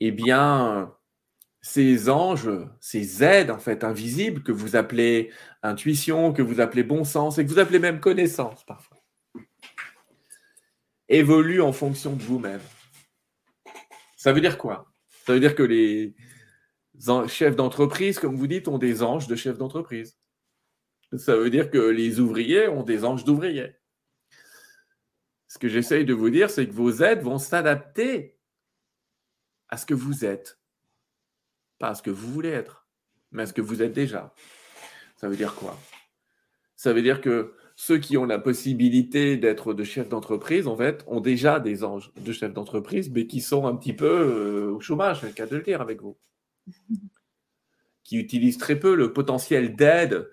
eh 0.00 0.12
bien, 0.12 0.94
ces 1.62 2.08
anges, 2.08 2.50
ces 2.80 3.24
aides 3.24 3.50
en 3.50 3.58
fait 3.58 3.82
invisibles 3.82 4.42
que 4.42 4.52
vous 4.52 4.76
appelez 4.76 5.32
intuition, 5.62 6.32
que 6.32 6.42
vous 6.42 6.60
appelez 6.60 6.82
bon 6.82 7.04
sens 7.04 7.38
et 7.38 7.44
que 7.44 7.50
vous 7.50 7.58
appelez 7.58 7.78
même 7.78 8.00
connaissance 8.00 8.64
parfois, 8.64 8.98
évoluent 11.08 11.62
en 11.62 11.72
fonction 11.72 12.14
de 12.14 12.22
vous-même. 12.22 12.60
Ça 14.16 14.32
veut 14.32 14.40
dire 14.40 14.58
quoi? 14.58 14.92
Ça 15.26 15.32
veut 15.32 15.40
dire 15.40 15.54
que 15.54 15.62
les 15.62 16.14
chefs 17.28 17.56
d'entreprise, 17.56 18.18
comme 18.18 18.36
vous 18.36 18.46
dites, 18.46 18.68
ont 18.68 18.78
des 18.78 19.02
anges 19.02 19.26
de 19.26 19.36
chefs 19.36 19.58
d'entreprise. 19.58 20.18
Ça 21.16 21.36
veut 21.36 21.50
dire 21.50 21.70
que 21.70 21.78
les 21.78 22.20
ouvriers 22.20 22.68
ont 22.68 22.82
des 22.82 23.04
anges 23.04 23.24
d'ouvriers. 23.24 23.76
Ce 25.48 25.58
que 25.58 25.68
j'essaye 25.68 26.04
de 26.04 26.14
vous 26.14 26.30
dire, 26.30 26.50
c'est 26.50 26.66
que 26.66 26.72
vos 26.72 27.02
aides 27.02 27.22
vont 27.22 27.38
s'adapter 27.38 28.35
à 29.68 29.76
ce 29.76 29.86
que 29.86 29.94
vous 29.94 30.24
êtes. 30.24 30.58
Pas 31.78 31.88
à 31.88 31.94
ce 31.94 32.02
que 32.02 32.10
vous 32.10 32.32
voulez 32.32 32.50
être, 32.50 32.86
mais 33.32 33.42
à 33.42 33.46
ce 33.46 33.52
que 33.52 33.60
vous 33.60 33.82
êtes 33.82 33.92
déjà. 33.92 34.34
Ça 35.16 35.28
veut 35.28 35.36
dire 35.36 35.54
quoi? 35.54 35.78
Ça 36.76 36.92
veut 36.92 37.02
dire 37.02 37.20
que 37.20 37.54
ceux 37.74 37.98
qui 37.98 38.16
ont 38.16 38.24
la 38.24 38.38
possibilité 38.38 39.36
d'être 39.36 39.74
de 39.74 39.84
chefs 39.84 40.08
d'entreprise, 40.08 40.66
en 40.66 40.76
fait, 40.76 41.04
ont 41.06 41.20
déjà 41.20 41.60
des 41.60 41.84
anges 41.84 42.10
de 42.16 42.32
chefs 42.32 42.54
d'entreprise, 42.54 43.10
mais 43.10 43.26
qui 43.26 43.40
sont 43.40 43.66
un 43.66 43.76
petit 43.76 43.92
peu 43.92 44.06
euh, 44.06 44.72
au 44.72 44.80
chômage, 44.80 45.20
c'est 45.20 45.26
le 45.26 45.32
cas 45.32 45.46
de 45.46 45.56
le 45.56 45.62
dire 45.62 45.80
avec 45.80 46.00
vous. 46.00 46.16
Qui 48.04 48.18
utilisent 48.18 48.58
très 48.58 48.78
peu 48.78 48.94
le 48.94 49.12
potentiel 49.12 49.74
d'aide 49.74 50.30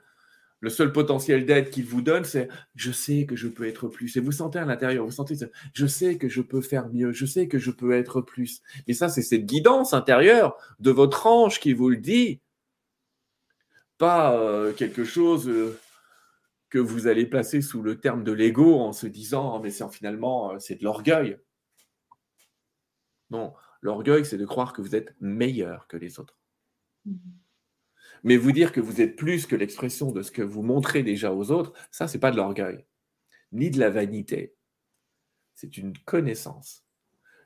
le 0.64 0.70
seul 0.70 0.94
potentiel 0.94 1.46
d'aide 1.46 1.72
qu'il 1.72 1.84
vous 1.84 2.02
donne, 2.02 2.24
c'est 2.24 2.48
je 2.76 2.94
sais 2.94 3.26
que 3.26 3.36
je 3.36 3.50
peux 3.50 3.68
être 3.68 3.90
plus. 3.90 4.16
Et 4.16 4.22
vous 4.22 4.32
sentez 4.32 4.60
à 4.60 4.64
l'intérieur, 4.64 5.04
vous 5.04 5.12
sentez, 5.12 5.36
je 5.74 5.86
sais 5.86 6.18
que 6.18 6.30
je 6.30 6.40
peux 6.40 6.62
faire 6.62 6.88
mieux, 6.88 7.12
je 7.12 7.26
sais 7.26 7.50
que 7.50 7.60
je 7.60 7.70
peux 7.70 7.92
être 7.92 8.22
plus. 8.22 8.62
Et 8.88 8.94
ça, 8.94 9.10
c'est 9.10 9.24
cette 9.24 9.46
guidance 9.46 9.94
intérieure 9.94 10.56
de 10.80 10.90
votre 10.90 11.28
ange 11.28 11.60
qui 11.60 11.74
vous 11.74 11.90
le 11.90 11.98
dit. 11.98 12.40
Pas 13.98 14.40
euh, 14.40 14.72
quelque 14.72 15.04
chose 15.04 15.50
euh, 15.50 15.78
que 16.70 16.80
vous 16.80 17.08
allez 17.08 17.26
placer 17.26 17.62
sous 17.62 17.82
le 17.82 18.00
terme 18.00 18.24
de 18.24 18.32
l'ego 18.32 18.80
en 18.80 18.94
se 18.94 19.06
disant, 19.06 19.60
mais 19.60 19.70
c'est 19.70 19.90
finalement, 19.92 20.54
euh, 20.54 20.60
c'est 20.60 20.76
de 20.76 20.86
l'orgueil. 20.86 21.40
Non, 23.32 23.54
l'orgueil, 23.82 24.24
c'est 24.24 24.38
de 24.38 24.46
croire 24.46 24.72
que 24.72 24.82
vous 24.82 24.96
êtes 24.96 25.14
meilleur 25.20 25.88
que 25.90 25.98
les 25.98 26.22
autres. 26.22 26.38
Mmh. 27.06 27.18
Mais 28.24 28.38
vous 28.38 28.52
dire 28.52 28.72
que 28.72 28.80
vous 28.80 29.02
êtes 29.02 29.16
plus 29.16 29.46
que 29.46 29.56
l'expression 29.56 30.12
de 30.12 30.22
ce 30.22 30.32
que 30.32 30.42
vous 30.42 30.64
montrez 30.64 31.04
déjà 31.04 31.34
aux 31.34 31.52
autres, 31.52 31.74
ça, 31.92 32.08
c'est 32.08 32.20
pas 32.20 32.32
de 32.32 32.38
l'orgueil, 32.38 32.86
ni 33.52 33.70
de 33.70 33.80
la 33.80 33.90
vanité. 33.90 34.56
C'est 35.56 35.78
une 35.78 35.98
connaissance. 36.00 36.84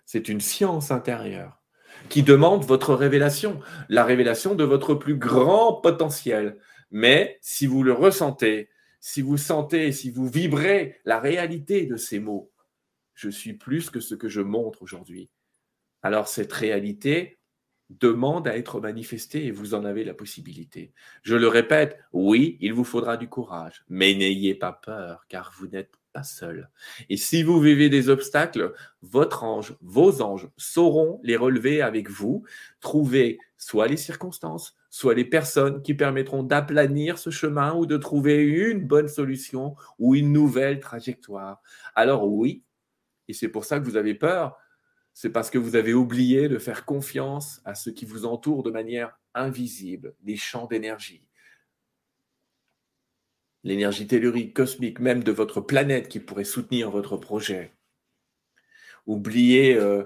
C'est 0.06 0.30
une 0.30 0.40
science 0.42 0.92
intérieure 0.92 1.62
qui 2.10 2.24
demande 2.24 2.64
votre 2.64 2.94
révélation, 2.94 3.60
la 3.90 4.04
révélation 4.04 4.56
de 4.56 4.64
votre 4.64 4.94
plus 4.94 5.18
grand 5.18 5.74
potentiel. 5.74 6.58
Mais 6.92 7.38
si 7.42 7.66
vous 7.66 7.84
le 7.84 7.94
ressentez, 7.94 8.70
si 9.00 9.22
vous 9.22 9.38
sentez, 9.38 9.92
si 9.92 10.12
vous 10.12 10.28
vibrez 10.28 11.00
la 11.06 11.20
réalité 11.20 11.86
de 11.86 11.98
ces 11.98 12.20
mots, 12.20 12.52
je 13.14 13.30
suis 13.30 13.54
plus 13.54 13.90
que 13.90 14.00
ce 14.00 14.16
que 14.16 14.30
je 14.30 14.42
montre 14.42 14.84
aujourd'hui. 14.84 15.30
Alors 16.04 16.28
cette 16.28 16.54
réalité, 16.54 17.40
demande 17.90 18.48
à 18.48 18.58
être 18.58 18.80
manifesté 18.82 19.46
et 19.46 19.52
vous 19.52 19.74
en 19.74 19.86
avez 19.86 20.04
la 20.04 20.14
possibilité. 20.14 20.94
Je 21.24 21.36
le 21.36 21.48
répète, 21.48 22.00
oui, 22.12 22.58
il 22.60 22.74
vous 22.74 22.84
faudra 22.84 23.18
du 23.18 23.30
courage, 23.30 23.84
mais 23.90 24.14
n'ayez 24.14 24.56
pas 24.56 24.74
peur 24.74 25.26
car 25.30 25.54
vous 25.58 25.68
n'êtes 25.68 25.94
pas 26.12 26.24
seul. 26.24 26.70
Et 27.10 27.18
si 27.18 27.44
vous 27.44 27.60
vivez 27.60 27.90
des 27.90 28.10
obstacles, 28.10 28.74
votre 29.02 29.44
ange, 29.44 29.76
vos 29.82 30.22
anges 30.22 30.50
sauront 30.58 31.20
les 31.24 31.38
relever 31.38 31.82
avec 31.82 32.10
vous, 32.10 32.44
trouver 32.80 33.40
soit 33.58 33.88
les 33.88 33.98
circonstances, 33.98 34.76
soit 34.90 35.14
les 35.14 35.26
personnes 35.26 35.82
qui 35.82 35.94
permettront 35.94 36.44
d'aplanir 36.44 37.18
ce 37.18 37.30
chemin 37.30 37.74
ou 37.74 37.86
de 37.86 37.98
trouver 37.98 38.44
une 38.44 38.86
bonne 38.86 39.08
solution 39.08 39.76
ou 40.00 40.16
une 40.16 40.34
nouvelle 40.34 40.80
trajectoire. 40.80 41.62
Alors 41.96 42.28
oui, 42.28 42.64
et 43.28 43.34
c'est 43.34 43.50
pour 43.50 43.66
ça 43.66 43.80
que 43.80 43.86
vous 43.86 43.98
avez 43.98 44.14
peur, 44.14 44.58
c'est 45.20 45.32
parce 45.32 45.50
que 45.50 45.58
vous 45.58 45.76
avez 45.76 45.96
oublié 45.96 46.48
de 46.48 46.60
faire 46.60 46.86
confiance 46.86 47.60
à 47.66 47.74
ce 47.74 47.90
qui 47.90 48.06
vous 48.06 48.28
entoure 48.28 48.62
de 48.62 48.70
manière 48.70 49.18
invisible, 49.34 50.14
les 50.24 50.36
champs 50.36 50.68
d'énergie. 50.68 51.26
L'énergie 53.64 54.06
tellurique, 54.06 54.54
cosmique, 54.54 55.00
même 55.00 55.24
de 55.24 55.32
votre 55.32 55.60
planète 55.60 56.08
qui 56.08 56.20
pourrait 56.20 56.44
soutenir 56.44 56.92
votre 56.92 57.18
projet. 57.18 57.74
Oubliez 59.08 59.76
euh, 59.76 60.04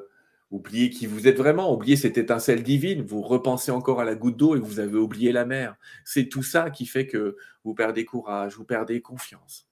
Oubliez 0.50 0.90
qui 0.90 1.08
vous 1.08 1.28
êtes 1.28 1.38
vraiment, 1.38 1.74
oubliez 1.74 1.98
cette 1.98 2.18
étincelle 2.18 2.64
divine, 2.64 3.02
vous 3.02 3.22
repensez 3.22 3.72
encore 3.72 4.00
à 4.00 4.06
la 4.06 4.16
goutte 4.16 4.38
d'eau 4.38 4.56
et 4.56 4.60
vous 4.60 4.80
avez 4.80 4.98
oublié 4.98 5.34
la 5.34 5.46
mer. 5.46 5.76
C'est 6.06 6.30
tout 6.30 6.44
ça 6.44 6.70
qui 6.70 6.86
fait 6.86 7.08
que 7.08 7.36
vous 7.66 7.74
perdez 7.74 8.06
courage, 8.06 8.56
vous 8.56 8.66
perdez 8.66 9.02
confiance. 9.02 9.70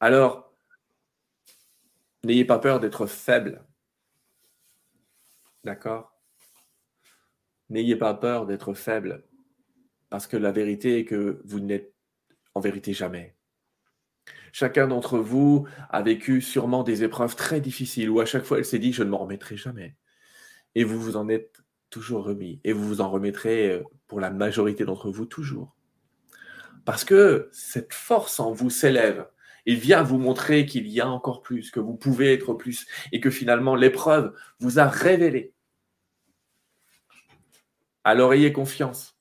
Alors, 0.00 0.51
n'ayez 2.24 2.44
pas 2.44 2.58
peur 2.58 2.80
d'être 2.80 3.06
faible. 3.06 3.64
D'accord? 5.64 6.12
N'ayez 7.68 7.96
pas 7.96 8.14
peur 8.14 8.46
d'être 8.46 8.74
faible, 8.74 9.24
parce 10.10 10.26
que 10.26 10.36
la 10.36 10.52
vérité 10.52 10.98
est 10.98 11.04
que 11.04 11.40
vous 11.44 11.60
n'êtes 11.60 11.94
en 12.54 12.60
vérité 12.60 12.92
jamais. 12.92 13.36
Chacun 14.52 14.86
d'entre 14.86 15.18
vous 15.18 15.66
a 15.88 16.02
vécu 16.02 16.42
sûrement 16.42 16.82
des 16.82 17.04
épreuves 17.04 17.34
très 17.34 17.60
difficiles 17.60 18.10
où 18.10 18.20
à 18.20 18.26
chaque 18.26 18.44
fois 18.44 18.58
elle 18.58 18.66
s'est 18.66 18.78
dit 18.78 18.92
je 18.92 19.02
ne 19.02 19.08
m'en 19.08 19.18
remettrai 19.18 19.56
jamais. 19.56 19.96
Et 20.74 20.84
vous 20.84 21.00
vous 21.00 21.16
en 21.16 21.28
êtes 21.28 21.62
toujours 21.88 22.24
remis. 22.24 22.60
Et 22.64 22.72
vous 22.72 22.86
vous 22.86 23.00
en 23.00 23.10
remettrez 23.10 23.70
euh, 23.70 23.82
pour 24.06 24.20
la 24.20 24.30
majorité 24.30 24.84
d'entre 24.84 25.10
vous 25.10 25.26
toujours. 25.26 25.76
Parce 26.84 27.04
que 27.04 27.48
cette 27.52 27.94
force 27.94 28.40
en 28.40 28.52
vous 28.52 28.70
s'élève. 28.70 29.26
Il 29.66 29.76
vient 29.76 30.02
vous 30.02 30.18
montrer 30.18 30.66
qu'il 30.66 30.88
y 30.88 31.00
a 31.00 31.08
encore 31.08 31.42
plus, 31.42 31.70
que 31.70 31.80
vous 31.80 31.94
pouvez 31.94 32.32
être 32.32 32.54
plus, 32.54 32.86
et 33.12 33.20
que 33.20 33.30
finalement 33.30 33.74
l'épreuve 33.76 34.34
vous 34.58 34.78
a 34.78 34.86
révélé. 34.86 35.52
Alors 38.04 38.34
ayez 38.34 38.52
confiance. 38.52 39.16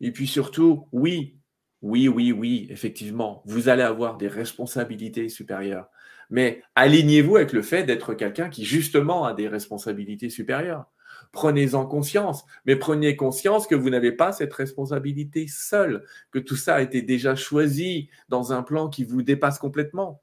Et 0.00 0.12
puis 0.12 0.26
surtout, 0.26 0.88
oui, 0.92 1.38
oui, 1.80 2.08
oui, 2.08 2.32
oui, 2.32 2.66
effectivement, 2.70 3.42
vous 3.46 3.68
allez 3.68 3.82
avoir 3.82 4.16
des 4.16 4.28
responsabilités 4.28 5.28
supérieures. 5.28 5.88
Mais 6.30 6.62
alignez-vous 6.74 7.36
avec 7.36 7.52
le 7.52 7.62
fait 7.62 7.84
d'être 7.84 8.14
quelqu'un 8.14 8.48
qui 8.48 8.64
justement 8.64 9.24
a 9.24 9.34
des 9.34 9.48
responsabilités 9.48 10.30
supérieures. 10.30 10.86
Prenez-en 11.34 11.84
conscience, 11.84 12.44
mais 12.64 12.76
prenez 12.76 13.16
conscience 13.16 13.66
que 13.66 13.74
vous 13.74 13.90
n'avez 13.90 14.12
pas 14.12 14.32
cette 14.32 14.54
responsabilité 14.54 15.48
seule, 15.48 16.06
que 16.30 16.38
tout 16.38 16.54
ça 16.54 16.76
a 16.76 16.80
été 16.80 17.02
déjà 17.02 17.34
choisi 17.34 18.08
dans 18.28 18.52
un 18.52 18.62
plan 18.62 18.88
qui 18.88 19.02
vous 19.04 19.22
dépasse 19.22 19.58
complètement. 19.58 20.22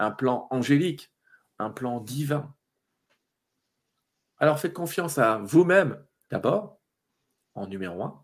Un 0.00 0.10
plan 0.10 0.48
angélique, 0.50 1.12
un 1.60 1.70
plan 1.70 2.00
divin. 2.00 2.52
Alors 4.38 4.58
faites 4.58 4.72
confiance 4.72 5.16
à 5.16 5.38
vous-même 5.38 6.02
d'abord, 6.28 6.80
en 7.54 7.68
numéro 7.68 8.02
un, 8.02 8.20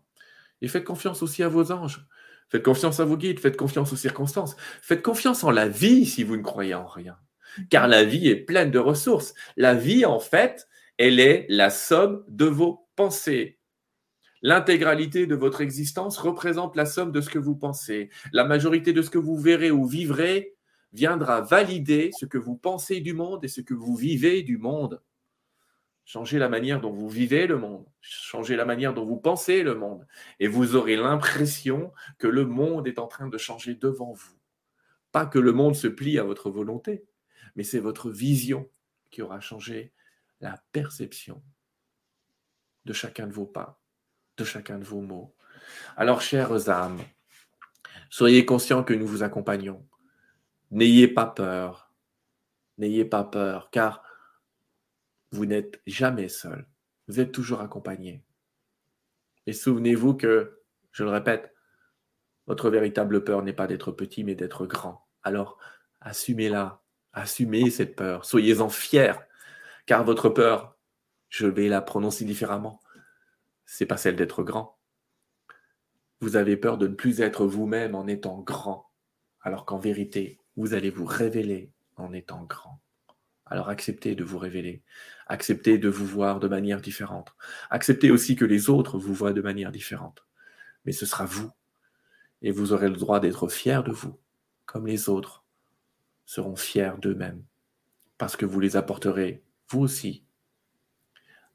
et 0.61 0.67
faites 0.67 0.83
confiance 0.83 1.23
aussi 1.23 1.41
à 1.41 1.47
vos 1.47 1.71
anges. 1.71 2.05
Faites 2.49 2.63
confiance 2.63 2.99
à 2.99 3.05
vos 3.05 3.17
guides, 3.17 3.39
faites 3.39 3.57
confiance 3.57 3.93
aux 3.93 3.97
circonstances, 3.97 4.57
faites 4.81 5.01
confiance 5.01 5.45
en 5.45 5.51
la 5.51 5.69
vie 5.69 6.05
si 6.05 6.23
vous 6.23 6.35
ne 6.35 6.43
croyez 6.43 6.73
en 6.73 6.85
rien. 6.85 7.17
Car 7.69 7.87
la 7.87 8.03
vie 8.03 8.27
est 8.27 8.35
pleine 8.35 8.71
de 8.71 8.79
ressources. 8.79 9.33
La 9.55 9.73
vie, 9.73 10.05
en 10.05 10.19
fait, 10.19 10.67
elle 10.97 11.19
est 11.19 11.45
la 11.49 11.69
somme 11.69 12.23
de 12.27 12.45
vos 12.45 12.87
pensées. 12.95 13.59
L'intégralité 14.41 15.27
de 15.27 15.35
votre 15.35 15.61
existence 15.61 16.17
représente 16.17 16.75
la 16.75 16.85
somme 16.85 17.11
de 17.11 17.21
ce 17.21 17.29
que 17.29 17.39
vous 17.39 17.55
pensez. 17.55 18.09
La 18.33 18.45
majorité 18.45 18.93
de 18.93 19.01
ce 19.01 19.09
que 19.09 19.17
vous 19.17 19.37
verrez 19.37 19.71
ou 19.71 19.85
vivrez 19.85 20.55
viendra 20.93 21.41
valider 21.41 22.11
ce 22.17 22.25
que 22.25 22.37
vous 22.37 22.55
pensez 22.55 23.01
du 23.01 23.13
monde 23.13 23.43
et 23.43 23.47
ce 23.47 23.61
que 23.61 23.73
vous 23.73 23.95
vivez 23.95 24.43
du 24.43 24.57
monde. 24.57 25.01
Changez 26.05 26.39
la 26.39 26.49
manière 26.49 26.79
dont 26.79 26.93
vous 26.93 27.09
vivez 27.09 27.47
le 27.47 27.57
monde, 27.57 27.85
changez 27.99 28.55
la 28.55 28.63
manière 28.63 28.93
dont 28.93 29.05
vous 29.05 29.17
pensez 29.17 29.61
le 29.61 29.75
monde, 29.75 30.07
et 30.39 30.47
vous 30.47 30.77
aurez 30.77 30.95
l'impression 30.95 31.91
que 32.17 32.27
le 32.27 32.45
monde 32.45 32.87
est 32.87 32.97
en 32.97 33.07
train 33.07 33.27
de 33.27 33.37
changer 33.37 33.75
devant 33.75 34.13
vous. 34.13 34.39
Pas 35.11 35.25
que 35.25 35.37
le 35.37 35.51
monde 35.51 35.75
se 35.75 35.87
plie 35.87 36.17
à 36.17 36.23
votre 36.23 36.49
volonté, 36.49 37.03
mais 37.57 37.63
c'est 37.63 37.79
votre 37.79 38.09
vision 38.09 38.69
qui 39.11 39.21
aura 39.21 39.41
changé 39.41 39.91
la 40.39 40.61
perception 40.71 41.43
de 42.85 42.93
chacun 42.93 43.27
de 43.27 43.33
vos 43.33 43.45
pas, 43.45 43.81
de 44.37 44.43
chacun 44.43 44.79
de 44.79 44.83
vos 44.83 45.01
mots. 45.01 45.35
Alors, 45.95 46.21
chères 46.21 46.69
âmes, 46.69 47.01
soyez 48.09 48.45
conscients 48.45 48.83
que 48.83 48.93
nous 48.93 49.07
vous 49.07 49.23
accompagnons. 49.23 49.85
N'ayez 50.71 51.07
pas 51.07 51.25
peur. 51.25 51.91
N'ayez 52.77 53.05
pas 53.05 53.23
peur, 53.23 53.69
car 53.71 54.03
vous 55.31 55.45
n'êtes 55.45 55.81
jamais 55.87 56.29
seul. 56.29 56.67
Vous 57.07 57.19
êtes 57.19 57.31
toujours 57.31 57.61
accompagné. 57.61 58.23
Et 59.45 59.53
souvenez-vous 59.53 60.15
que, 60.15 60.61
je 60.91 61.03
le 61.03 61.09
répète, 61.09 61.53
votre 62.45 62.69
véritable 62.69 63.23
peur 63.23 63.43
n'est 63.43 63.53
pas 63.53 63.67
d'être 63.67 63.91
petit, 63.91 64.23
mais 64.23 64.35
d'être 64.35 64.65
grand. 64.65 65.07
Alors, 65.23 65.57
assumez-la, 66.01 66.81
assumez 67.13 67.69
cette 67.69 67.95
peur, 67.95 68.25
soyez-en 68.25 68.69
fiers, 68.69 69.13
car 69.87 70.03
votre 70.03 70.29
peur, 70.29 70.77
je 71.29 71.47
vais 71.47 71.69
la 71.69 71.81
prononcer 71.81 72.25
différemment, 72.25 72.81
c'est 73.65 73.85
pas 73.85 73.97
celle 73.97 74.17
d'être 74.17 74.43
grand. 74.43 74.77
Vous 76.19 76.35
avez 76.35 76.57
peur 76.57 76.77
de 76.77 76.87
ne 76.87 76.93
plus 76.93 77.21
être 77.21 77.45
vous-même 77.45 77.95
en 77.95 78.05
étant 78.05 78.39
grand, 78.39 78.91
alors 79.41 79.65
qu'en 79.65 79.79
vérité, 79.79 80.39
vous 80.57 80.73
allez 80.73 80.89
vous 80.89 81.05
révéler 81.05 81.71
en 81.95 82.11
étant 82.11 82.43
grand. 82.43 82.81
Alors 83.45 83.69
acceptez 83.69 84.13
de 84.13 84.25
vous 84.25 84.37
révéler, 84.37 84.83
acceptez 85.27 85.77
de 85.77 85.87
vous 85.87 86.05
voir 86.05 86.41
de 86.41 86.49
manière 86.49 86.81
différente, 86.81 87.33
acceptez 87.69 88.11
aussi 88.11 88.35
que 88.35 88.43
les 88.43 88.69
autres 88.69 88.97
vous 88.97 89.13
voient 89.13 89.33
de 89.33 89.41
manière 89.41 89.71
différente. 89.71 90.25
Mais 90.83 90.91
ce 90.91 91.05
sera 91.05 91.25
vous, 91.25 91.49
et 92.41 92.51
vous 92.51 92.73
aurez 92.73 92.89
le 92.89 92.97
droit 92.97 93.21
d'être 93.21 93.47
fiers 93.47 93.83
de 93.85 93.91
vous, 93.91 94.19
comme 94.65 94.85
les 94.85 95.07
autres 95.07 95.45
seront 96.25 96.57
fiers 96.57 96.91
d'eux-mêmes, 96.99 97.41
parce 98.17 98.35
que 98.35 98.45
vous 98.45 98.59
les 98.59 98.75
apporterez, 98.75 99.45
vous 99.69 99.81
aussi, 99.81 100.23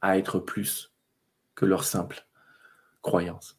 à 0.01 0.19
être 0.19 0.39
plus 0.39 0.93
que 1.55 1.65
leur 1.65 1.85
simple 1.85 2.27
croyance. 3.03 3.59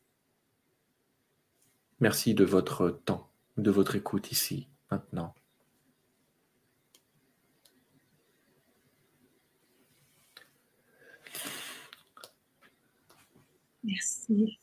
Merci 1.99 2.34
de 2.34 2.43
votre 2.43 2.89
temps, 2.89 3.32
de 3.58 3.72
votre 3.72 3.95
écoute 3.95 4.32
ici, 4.32 4.68
maintenant. 4.91 5.34
Merci. 13.84 14.60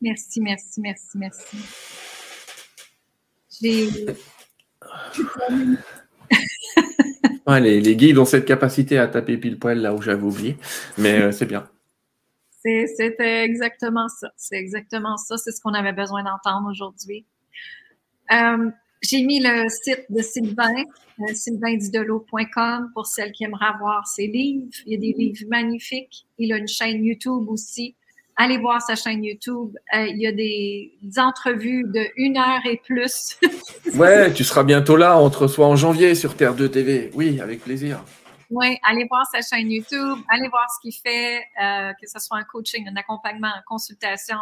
Merci, 0.00 0.40
merci, 0.40 0.80
merci, 0.80 1.18
merci. 1.18 1.56
J'ai. 3.60 4.06
Les, 7.58 7.96
guides 7.96 8.18
ont 8.18 8.24
cette 8.24 8.44
capacité 8.44 8.98
à 8.98 9.06
taper 9.06 9.36
pile 9.36 9.58
poil 9.58 9.78
là 9.78 9.94
où 9.94 10.02
j'avais 10.02 10.22
oublié, 10.22 10.56
mais 10.98 11.20
euh, 11.20 11.32
c'est 11.32 11.46
bien. 11.46 11.68
C'était 12.62 13.44
exactement 13.44 14.08
ça. 14.08 14.30
C'est 14.36 14.56
exactement 14.56 15.16
ça. 15.16 15.36
C'est 15.36 15.50
ce 15.50 15.60
qu'on 15.60 15.74
avait 15.74 15.92
besoin 15.92 16.22
d'entendre 16.22 16.70
aujourd'hui. 16.70 17.26
Euh, 18.32 18.70
j'ai 19.02 19.22
mis 19.24 19.40
le 19.40 19.68
site 19.68 20.04
de 20.10 20.22
Sylvain, 20.22 20.84
euh, 21.20 21.34
sylvaindidelo.com 21.34 22.90
pour 22.94 23.06
celles 23.06 23.32
qui 23.32 23.44
aimeraient 23.44 23.76
voir 23.80 24.06
ses 24.06 24.28
livres. 24.28 24.70
Il 24.86 24.92
y 24.92 24.96
a 24.96 24.98
des 24.98 25.12
livres 25.12 25.44
magnifiques. 25.48 26.26
Il 26.38 26.52
a 26.52 26.58
une 26.58 26.68
chaîne 26.68 27.04
YouTube 27.04 27.48
aussi. 27.48 27.96
Allez 28.42 28.58
voir 28.58 28.82
sa 28.82 28.96
chaîne 28.96 29.22
YouTube. 29.22 29.76
Euh, 29.94 30.04
il 30.08 30.16
y 30.18 30.26
a 30.26 30.32
des, 30.32 30.90
entrevues 31.16 31.84
de 31.84 32.08
une 32.16 32.36
heure 32.36 32.66
et 32.68 32.76
plus. 32.84 33.38
ouais, 33.94 34.32
tu 34.32 34.42
seras 34.42 34.64
bientôt 34.64 34.96
là. 34.96 35.16
On 35.16 35.30
te 35.30 35.38
reçoit 35.38 35.68
en 35.68 35.76
janvier 35.76 36.16
sur 36.16 36.34
Terre 36.36 36.56
2 36.56 36.68
TV. 36.68 37.12
Oui, 37.14 37.40
avec 37.40 37.62
plaisir. 37.62 38.02
Oui, 38.50 38.76
allez 38.82 39.06
voir 39.08 39.24
sa 39.30 39.42
chaîne 39.42 39.70
YouTube, 39.70 40.18
allez 40.28 40.48
voir 40.48 40.66
ce 40.74 40.80
qu'il 40.82 40.92
fait, 40.92 41.36
euh, 41.62 41.92
que 42.00 42.08
ce 42.08 42.18
soit 42.18 42.36
un 42.36 42.42
coaching, 42.42 42.84
un 42.88 42.96
accompagnement, 42.96 43.46
une 43.46 43.62
consultation, 43.64 44.38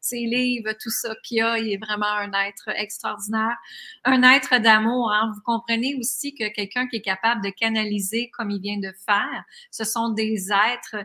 ses 0.00 0.20
livres, 0.20 0.72
tout 0.80 0.90
ça 0.90 1.14
qu'il 1.22 1.42
a. 1.42 1.58
Il 1.58 1.74
est 1.74 1.76
vraiment 1.76 2.06
un 2.06 2.32
être 2.48 2.70
extraordinaire, 2.74 3.58
un 4.04 4.22
être 4.22 4.62
d'amour. 4.62 5.12
Hein. 5.12 5.30
Vous 5.34 5.42
comprenez 5.42 5.94
aussi 5.96 6.34
que 6.34 6.48
quelqu'un 6.48 6.88
qui 6.88 6.96
est 6.96 7.02
capable 7.02 7.44
de 7.44 7.50
canaliser 7.50 8.30
comme 8.30 8.50
il 8.50 8.62
vient 8.62 8.78
de 8.78 8.94
faire, 9.04 9.44
ce 9.70 9.84
sont 9.84 10.08
des 10.08 10.48
êtres 10.50 11.04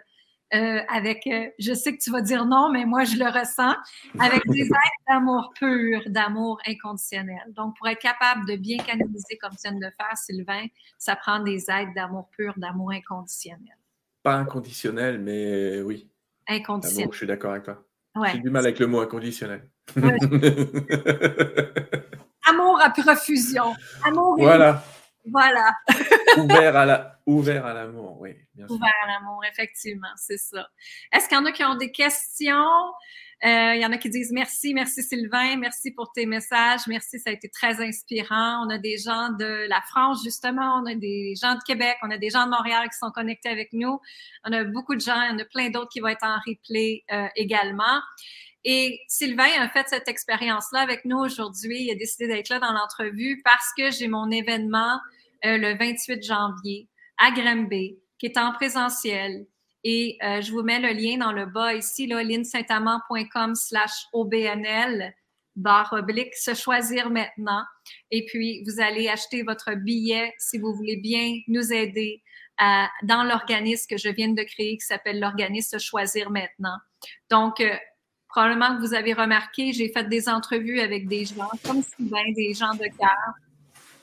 euh, 0.53 0.79
avec, 0.87 1.27
euh, 1.27 1.47
je 1.59 1.73
sais 1.73 1.95
que 1.95 2.01
tu 2.01 2.09
vas 2.09 2.21
dire 2.21 2.45
non, 2.45 2.69
mais 2.71 2.85
moi 2.85 3.03
je 3.03 3.17
le 3.17 3.25
ressens, 3.25 3.75
avec 4.17 4.41
des 4.47 4.61
êtres 4.65 5.03
d'amour 5.09 5.51
pur, 5.55 6.01
d'amour 6.07 6.59
inconditionnel. 6.65 7.43
Donc, 7.49 7.75
pour 7.77 7.87
être 7.87 7.99
capable 7.99 8.47
de 8.47 8.55
bien 8.55 8.77
canaliser 8.77 9.37
comme 9.41 9.51
tu 9.51 9.63
viens 9.63 9.73
de 9.73 9.83
le 9.83 9.91
faire, 9.91 10.15
Sylvain, 10.15 10.65
ça 10.97 11.17
prend 11.17 11.39
des 11.39 11.69
êtres 11.69 11.93
d'amour 11.95 12.29
pur, 12.31 12.53
d'amour 12.57 12.91
inconditionnel. 12.91 13.77
pas 14.23 14.35
inconditionnel, 14.35 15.19
mais 15.19 15.81
oui. 15.81 16.09
Inconditionnel. 16.47 17.09
je 17.11 17.17
suis 17.17 17.27
d'accord 17.27 17.51
avec 17.51 17.63
toi. 17.63 17.83
J'ai 18.31 18.39
du 18.39 18.49
mal 18.49 18.65
avec 18.65 18.79
le 18.79 18.87
mot 18.87 19.01
inconditionnel. 19.01 19.69
Amour 22.49 22.81
à 22.81 22.89
profusion. 22.89 23.75
Amour. 24.03 24.37
Voilà. 24.39 24.83
Voilà. 25.31 25.73
ouvert 26.37 26.75
à 26.75 26.85
la, 26.85 27.19
ouvert 27.25 27.65
à 27.65 27.73
l'amour, 27.73 28.19
oui. 28.19 28.35
Ouvert 28.69 28.93
à 29.03 29.07
l'amour, 29.07 29.41
effectivement, 29.51 30.07
c'est 30.15 30.37
ça. 30.37 30.67
Est-ce 31.13 31.27
qu'il 31.27 31.37
y 31.37 31.41
en 31.41 31.45
a 31.45 31.51
qui 31.51 31.63
ont 31.63 31.75
des 31.75 31.91
questions? 31.91 32.65
Euh, 33.45 33.75
il 33.75 33.81
y 33.81 33.85
en 33.85 33.91
a 33.91 33.97
qui 33.97 34.09
disent 34.09 34.31
merci, 34.31 34.73
merci 34.73 35.03
Sylvain, 35.03 35.57
merci 35.57 35.91
pour 35.91 36.11
tes 36.11 36.25
messages, 36.25 36.87
merci, 36.87 37.19
ça 37.19 37.29
a 37.29 37.33
été 37.33 37.49
très 37.49 37.79
inspirant. 37.85 38.65
On 38.65 38.69
a 38.69 38.79
des 38.79 38.97
gens 38.97 39.29
de 39.29 39.67
la 39.69 39.81
France, 39.89 40.23
justement, 40.23 40.81
on 40.81 40.87
a 40.87 40.95
des 40.95 41.35
gens 41.39 41.53
de 41.53 41.61
Québec, 41.63 41.97
on 42.01 42.09
a 42.09 42.17
des 42.17 42.31
gens 42.31 42.45
de 42.45 42.49
Montréal 42.49 42.89
qui 42.89 42.97
sont 42.97 43.11
connectés 43.11 43.49
avec 43.49 43.73
nous. 43.73 43.99
On 44.43 44.51
a 44.51 44.63
beaucoup 44.63 44.95
de 44.95 45.01
gens, 45.01 45.21
il 45.21 45.31
y 45.31 45.35
en 45.35 45.39
a 45.39 45.45
plein 45.45 45.69
d'autres 45.69 45.89
qui 45.89 45.99
vont 45.99 46.07
être 46.07 46.25
en 46.25 46.37
replay 46.47 47.03
euh, 47.11 47.27
également. 47.35 48.01
Et 48.65 49.01
Sylvain 49.07 49.49
a 49.59 49.69
fait 49.69 49.87
cette 49.87 50.07
expérience-là 50.07 50.79
avec 50.79 51.05
nous 51.05 51.17
aujourd'hui. 51.17 51.83
Il 51.83 51.91
a 51.91 51.95
décidé 51.95 52.27
d'être 52.27 52.49
là 52.49 52.59
dans 52.59 52.73
l'entrevue 52.73 53.41
parce 53.43 53.71
que 53.77 53.91
j'ai 53.91 54.07
mon 54.07 54.31
événement 54.31 54.99
euh, 55.45 55.57
le 55.57 55.77
28 55.77 56.23
janvier 56.23 56.87
à 57.17 57.31
Granby, 57.31 57.97
qui 58.19 58.25
est 58.25 58.37
en 58.37 58.53
présentiel. 58.53 59.45
Et 59.83 60.17
euh, 60.23 60.41
je 60.41 60.51
vous 60.51 60.63
mets 60.63 60.79
le 60.79 60.89
lien 60.89 61.17
dans 61.17 61.31
le 61.31 61.45
bas 61.45 61.73
ici, 61.73 62.07
linsaintamant.com 62.07 63.55
slash 63.55 64.05
OBNL, 64.13 65.13
barre 65.55 65.93
oblique, 65.93 66.35
se 66.35 66.53
choisir 66.53 67.09
maintenant. 67.09 67.63
Et 68.11 68.25
puis, 68.25 68.63
vous 68.65 68.81
allez 68.81 69.07
acheter 69.07 69.43
votre 69.43 69.75
billet 69.75 70.33
si 70.39 70.57
vous 70.57 70.73
voulez 70.73 70.97
bien 70.97 71.39
nous 71.47 71.71
aider 71.71 72.23
dans 73.03 73.23
l'organisme 73.23 73.85
que 73.89 73.97
je 73.97 74.09
viens 74.09 74.29
de 74.29 74.43
créer 74.43 74.77
qui 74.77 74.85
s'appelle 74.85 75.19
l'organisme 75.19 75.77
Se 75.77 75.83
choisir 75.83 76.29
maintenant. 76.31 76.77
Donc, 77.29 77.59
euh, 77.59 77.75
probablement 78.27 78.75
que 78.75 78.81
vous 78.81 78.93
avez 78.93 79.13
remarqué, 79.13 79.73
j'ai 79.73 79.89
fait 79.89 80.07
des 80.07 80.27
entrevues 80.29 80.79
avec 80.79 81.07
des 81.07 81.25
gens 81.25 81.49
comme 81.63 81.81
Sylvain, 81.81 82.31
des 82.35 82.53
gens 82.53 82.73
de 82.73 82.85
cœur. 82.97 83.33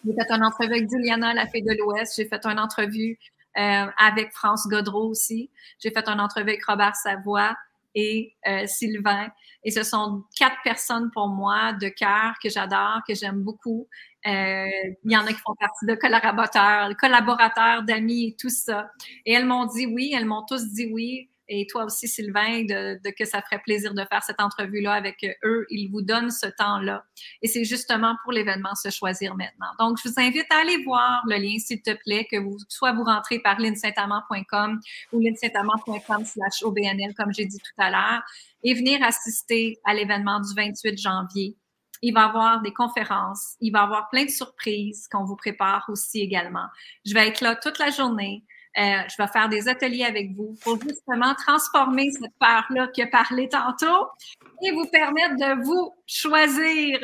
J'ai 0.04 0.12
fait 0.12 0.30
une 0.30 0.44
entrevue 0.44 0.72
avec 0.72 0.90
Juliana, 0.90 1.34
la 1.34 1.46
fée 1.46 1.62
de 1.62 1.72
l'Ouest. 1.78 2.14
J'ai 2.16 2.26
fait 2.26 2.44
une 2.46 2.58
entrevue 2.58 3.18
euh, 3.56 3.86
avec 3.96 4.32
France 4.32 4.66
Godreau 4.68 5.08
aussi. 5.08 5.50
J'ai 5.78 5.90
fait 5.90 6.06
une 6.08 6.20
entrevue 6.20 6.50
avec 6.50 6.64
Robert 6.64 6.96
Savoie 6.96 7.56
et 7.94 8.34
euh, 8.46 8.66
Sylvain. 8.66 9.28
Et 9.62 9.70
ce 9.70 9.82
sont 9.82 10.24
quatre 10.36 10.56
personnes 10.62 11.10
pour 11.12 11.28
moi 11.28 11.72
de 11.72 11.88
cœur 11.88 12.34
que 12.42 12.50
j'adore, 12.50 13.00
que 13.08 13.14
j'aime 13.14 13.40
beaucoup. 13.40 13.88
Euh, 14.26 14.66
il 15.04 15.12
y 15.12 15.16
en 15.16 15.26
a 15.26 15.32
qui 15.32 15.40
font 15.40 15.54
partie 15.54 15.86
de 15.86 15.94
collaborateurs, 15.94 16.90
collaborateurs, 16.96 17.82
d'amis 17.82 18.28
et 18.28 18.36
tout 18.38 18.50
ça. 18.50 18.90
Et 19.24 19.32
elles 19.32 19.46
m'ont 19.46 19.66
dit 19.66 19.86
oui, 19.86 20.12
elles 20.14 20.26
m'ont 20.26 20.44
tous 20.44 20.72
dit 20.72 20.90
oui 20.92 21.30
et 21.48 21.66
toi 21.66 21.84
aussi, 21.84 22.08
Sylvain, 22.08 22.64
de, 22.64 23.10
que 23.10 23.24
ça 23.24 23.42
ferait 23.42 23.60
plaisir 23.62 23.92
de 23.94 24.04
faire 24.10 24.22
cette 24.22 24.40
entrevue-là 24.40 24.92
avec 24.92 25.24
eux. 25.44 25.66
Ils 25.70 25.88
vous 25.88 26.02
donnent 26.02 26.30
ce 26.30 26.46
temps-là. 26.46 27.04
Et 27.42 27.48
c'est 27.48 27.64
justement 27.64 28.16
pour 28.22 28.32
l'événement 28.32 28.74
Se 28.74 28.90
choisir 28.90 29.36
maintenant. 29.36 29.68
Donc, 29.78 29.98
je 30.02 30.08
vous 30.08 30.14
invite 30.18 30.46
à 30.50 30.60
aller 30.60 30.82
voir 30.84 31.22
le 31.26 31.36
lien, 31.36 31.58
s'il 31.58 31.82
te 31.82 31.92
plaît, 32.04 32.26
que 32.30 32.38
vous, 32.38 32.56
soit 32.68 32.92
vous 32.92 33.04
rentrez 33.04 33.38
par 33.38 33.60
linsaintamant.com 33.60 34.80
ou 35.12 35.20
linsaintamant.com 35.20 36.24
slash 36.24 36.62
OBNL, 36.62 37.14
comme 37.14 37.32
j'ai 37.32 37.46
dit 37.46 37.58
tout 37.58 37.82
à 37.82 37.90
l'heure, 37.90 38.22
et 38.62 38.74
venir 38.74 39.02
assister 39.02 39.78
à 39.84 39.94
l'événement 39.94 40.40
du 40.40 40.54
28 40.54 40.98
janvier. 40.98 41.56
Il 42.02 42.12
va 42.12 42.22
y 42.22 42.24
avoir 42.24 42.62
des 42.62 42.72
conférences, 42.72 43.54
il 43.60 43.70
va 43.70 43.80
y 43.80 43.82
avoir 43.82 44.08
plein 44.10 44.24
de 44.24 44.30
surprises 44.30 45.08
qu'on 45.08 45.24
vous 45.24 45.36
prépare 45.36 45.84
aussi 45.88 46.20
également. 46.20 46.66
Je 47.04 47.14
vais 47.14 47.28
être 47.28 47.40
là 47.40 47.56
toute 47.56 47.78
la 47.78 47.90
journée. 47.90 48.44
Euh, 48.76 49.02
je 49.08 49.22
vais 49.22 49.28
faire 49.28 49.48
des 49.48 49.68
ateliers 49.68 50.04
avec 50.04 50.32
vous 50.34 50.56
pour 50.62 50.80
justement 50.82 51.34
transformer 51.34 52.10
cette 52.10 52.32
peur-là 52.40 52.88
qui 52.88 53.02
a 53.02 53.06
parlé 53.06 53.48
tantôt 53.48 54.08
et 54.62 54.72
vous 54.72 54.86
permettre 54.86 55.36
de 55.36 55.64
vous 55.64 55.92
choisir. 56.06 56.98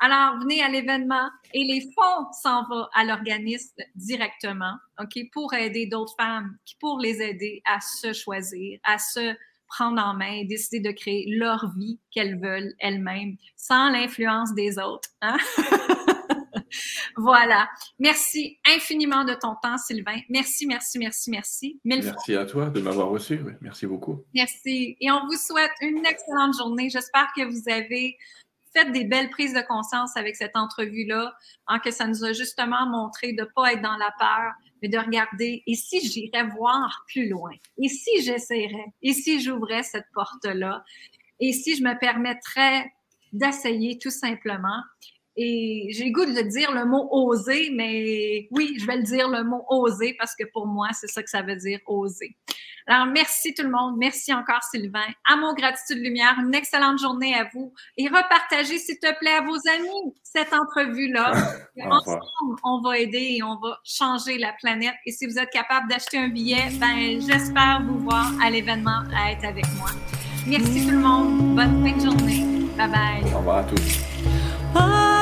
Alors, 0.00 0.38
venez 0.40 0.62
à 0.62 0.68
l'événement 0.68 1.30
et 1.54 1.64
les 1.64 1.80
fonds 1.80 2.26
s'en 2.42 2.66
vont 2.68 2.86
à 2.94 3.04
l'organisme 3.04 3.82
directement, 3.94 4.74
OK, 5.00 5.18
pour 5.32 5.54
aider 5.54 5.86
d'autres 5.86 6.14
femmes, 6.18 6.56
pour 6.78 6.98
les 6.98 7.22
aider 7.22 7.62
à 7.64 7.80
se 7.80 8.12
choisir, 8.12 8.78
à 8.84 8.98
se 8.98 9.34
prendre 9.66 10.02
en 10.02 10.14
main 10.14 10.32
et 10.32 10.44
décider 10.44 10.80
de 10.80 10.92
créer 10.94 11.26
leur 11.28 11.72
vie 11.76 11.98
qu'elles 12.10 12.38
veulent 12.38 12.74
elles-mêmes 12.78 13.36
sans 13.56 13.90
l'influence 13.90 14.54
des 14.54 14.78
autres. 14.78 15.08
Hein? 15.22 15.38
voilà. 17.16 17.68
Merci 17.98 18.58
infiniment 18.66 19.24
de 19.24 19.34
ton 19.34 19.54
temps, 19.62 19.78
Sylvain. 19.78 20.18
Merci, 20.28 20.66
merci, 20.66 20.98
merci, 20.98 21.30
merci. 21.30 21.80
merci 21.84 22.34
à 22.34 22.44
toi 22.44 22.70
de 22.70 22.80
m'avoir 22.80 23.08
reçu. 23.08 23.40
Merci 23.60 23.86
beaucoup. 23.86 24.24
Merci. 24.34 24.96
Et 25.00 25.10
on 25.10 25.26
vous 25.26 25.36
souhaite 25.36 25.72
une 25.80 26.04
excellente 26.06 26.56
journée. 26.56 26.90
J'espère 26.90 27.28
que 27.36 27.42
vous 27.42 27.68
avez 27.68 28.16
fait 28.74 28.90
des 28.90 29.04
belles 29.04 29.30
prises 29.30 29.54
de 29.54 29.60
conscience 29.66 30.16
avec 30.16 30.36
cette 30.36 30.56
entrevue-là, 30.56 31.32
en 31.66 31.78
que 31.78 31.90
ça 31.90 32.06
nous 32.06 32.24
a 32.24 32.32
justement 32.32 32.86
montré 32.86 33.32
de 33.32 33.42
ne 33.42 33.48
pas 33.54 33.72
être 33.72 33.82
dans 33.82 33.96
la 33.96 34.12
peur, 34.18 34.52
mais 34.82 34.88
de 34.88 34.98
regarder, 34.98 35.62
et 35.66 35.74
si 35.74 36.06
j'irais 36.06 36.48
voir 36.48 37.04
plus 37.08 37.28
loin? 37.28 37.52
Et 37.80 37.88
si 37.88 38.22
j'essaierais? 38.22 38.92
Et 39.02 39.12
si 39.12 39.40
j'ouvrais 39.40 39.82
cette 39.82 40.06
porte-là? 40.12 40.84
Et 41.40 41.52
si 41.52 41.76
je 41.76 41.82
me 41.82 41.98
permettrais 41.98 42.92
d'essayer 43.32 43.98
tout 43.98 44.10
simplement? 44.10 44.82
Et 45.36 45.88
j'ai 45.90 46.04
le 46.04 46.12
goût 46.12 46.26
de 46.26 46.42
dire 46.42 46.72
le 46.72 46.84
mot 46.84 47.08
oser, 47.10 47.70
mais 47.74 48.46
oui, 48.52 48.76
je 48.78 48.86
vais 48.86 48.96
le 48.98 49.02
dire 49.02 49.28
le 49.28 49.42
mot 49.42 49.64
oser 49.68 50.14
parce 50.18 50.34
que 50.36 50.44
pour 50.52 50.66
moi, 50.66 50.88
c'est 50.92 51.08
ça 51.08 51.22
que 51.22 51.30
ça 51.30 51.42
veut 51.42 51.56
dire 51.56 51.80
oser. 51.86 52.36
Alors, 52.86 53.06
merci 53.06 53.54
tout 53.54 53.62
le 53.62 53.70
monde. 53.70 53.96
Merci 53.96 54.32
encore, 54.34 54.62
Sylvain. 54.70 55.06
À 55.28 55.36
mon 55.36 55.54
gratitude 55.54 56.02
lumière, 56.02 56.36
une 56.38 56.54
excellente 56.54 56.98
journée 56.98 57.34
à 57.34 57.48
vous. 57.54 57.72
Et 57.96 58.08
repartagez, 58.08 58.78
s'il 58.78 58.98
te 58.98 59.18
plaît, 59.18 59.36
à 59.38 59.40
vos 59.40 59.56
amis 59.56 60.14
cette 60.22 60.52
entrevue-là. 60.52 61.32
Ensemble, 61.90 62.56
on 62.62 62.82
va 62.82 62.98
aider 62.98 63.36
et 63.38 63.42
on 63.42 63.56
va 63.56 63.80
changer 63.84 64.36
la 64.38 64.52
planète. 64.60 64.94
Et 65.06 65.12
si 65.12 65.26
vous 65.26 65.38
êtes 65.38 65.50
capable 65.50 65.88
d'acheter 65.88 66.18
un 66.18 66.28
billet, 66.28 66.68
ben, 66.78 67.20
j'espère 67.20 67.82
vous 67.86 68.00
voir 68.00 68.30
à 68.42 68.50
l'événement 68.50 69.02
à 69.16 69.32
être 69.32 69.44
avec 69.44 69.64
moi. 69.76 69.90
Merci 70.46 70.86
tout 70.86 70.92
le 70.92 70.98
monde. 70.98 71.54
Bonne 71.54 71.82
fin 71.82 71.96
de 71.96 72.04
journée. 72.04 72.44
Bye 72.76 72.90
bye. 72.90 73.32
Au 73.32 73.38
revoir 73.38 73.58
à 73.58 73.64
tous. 73.64 75.13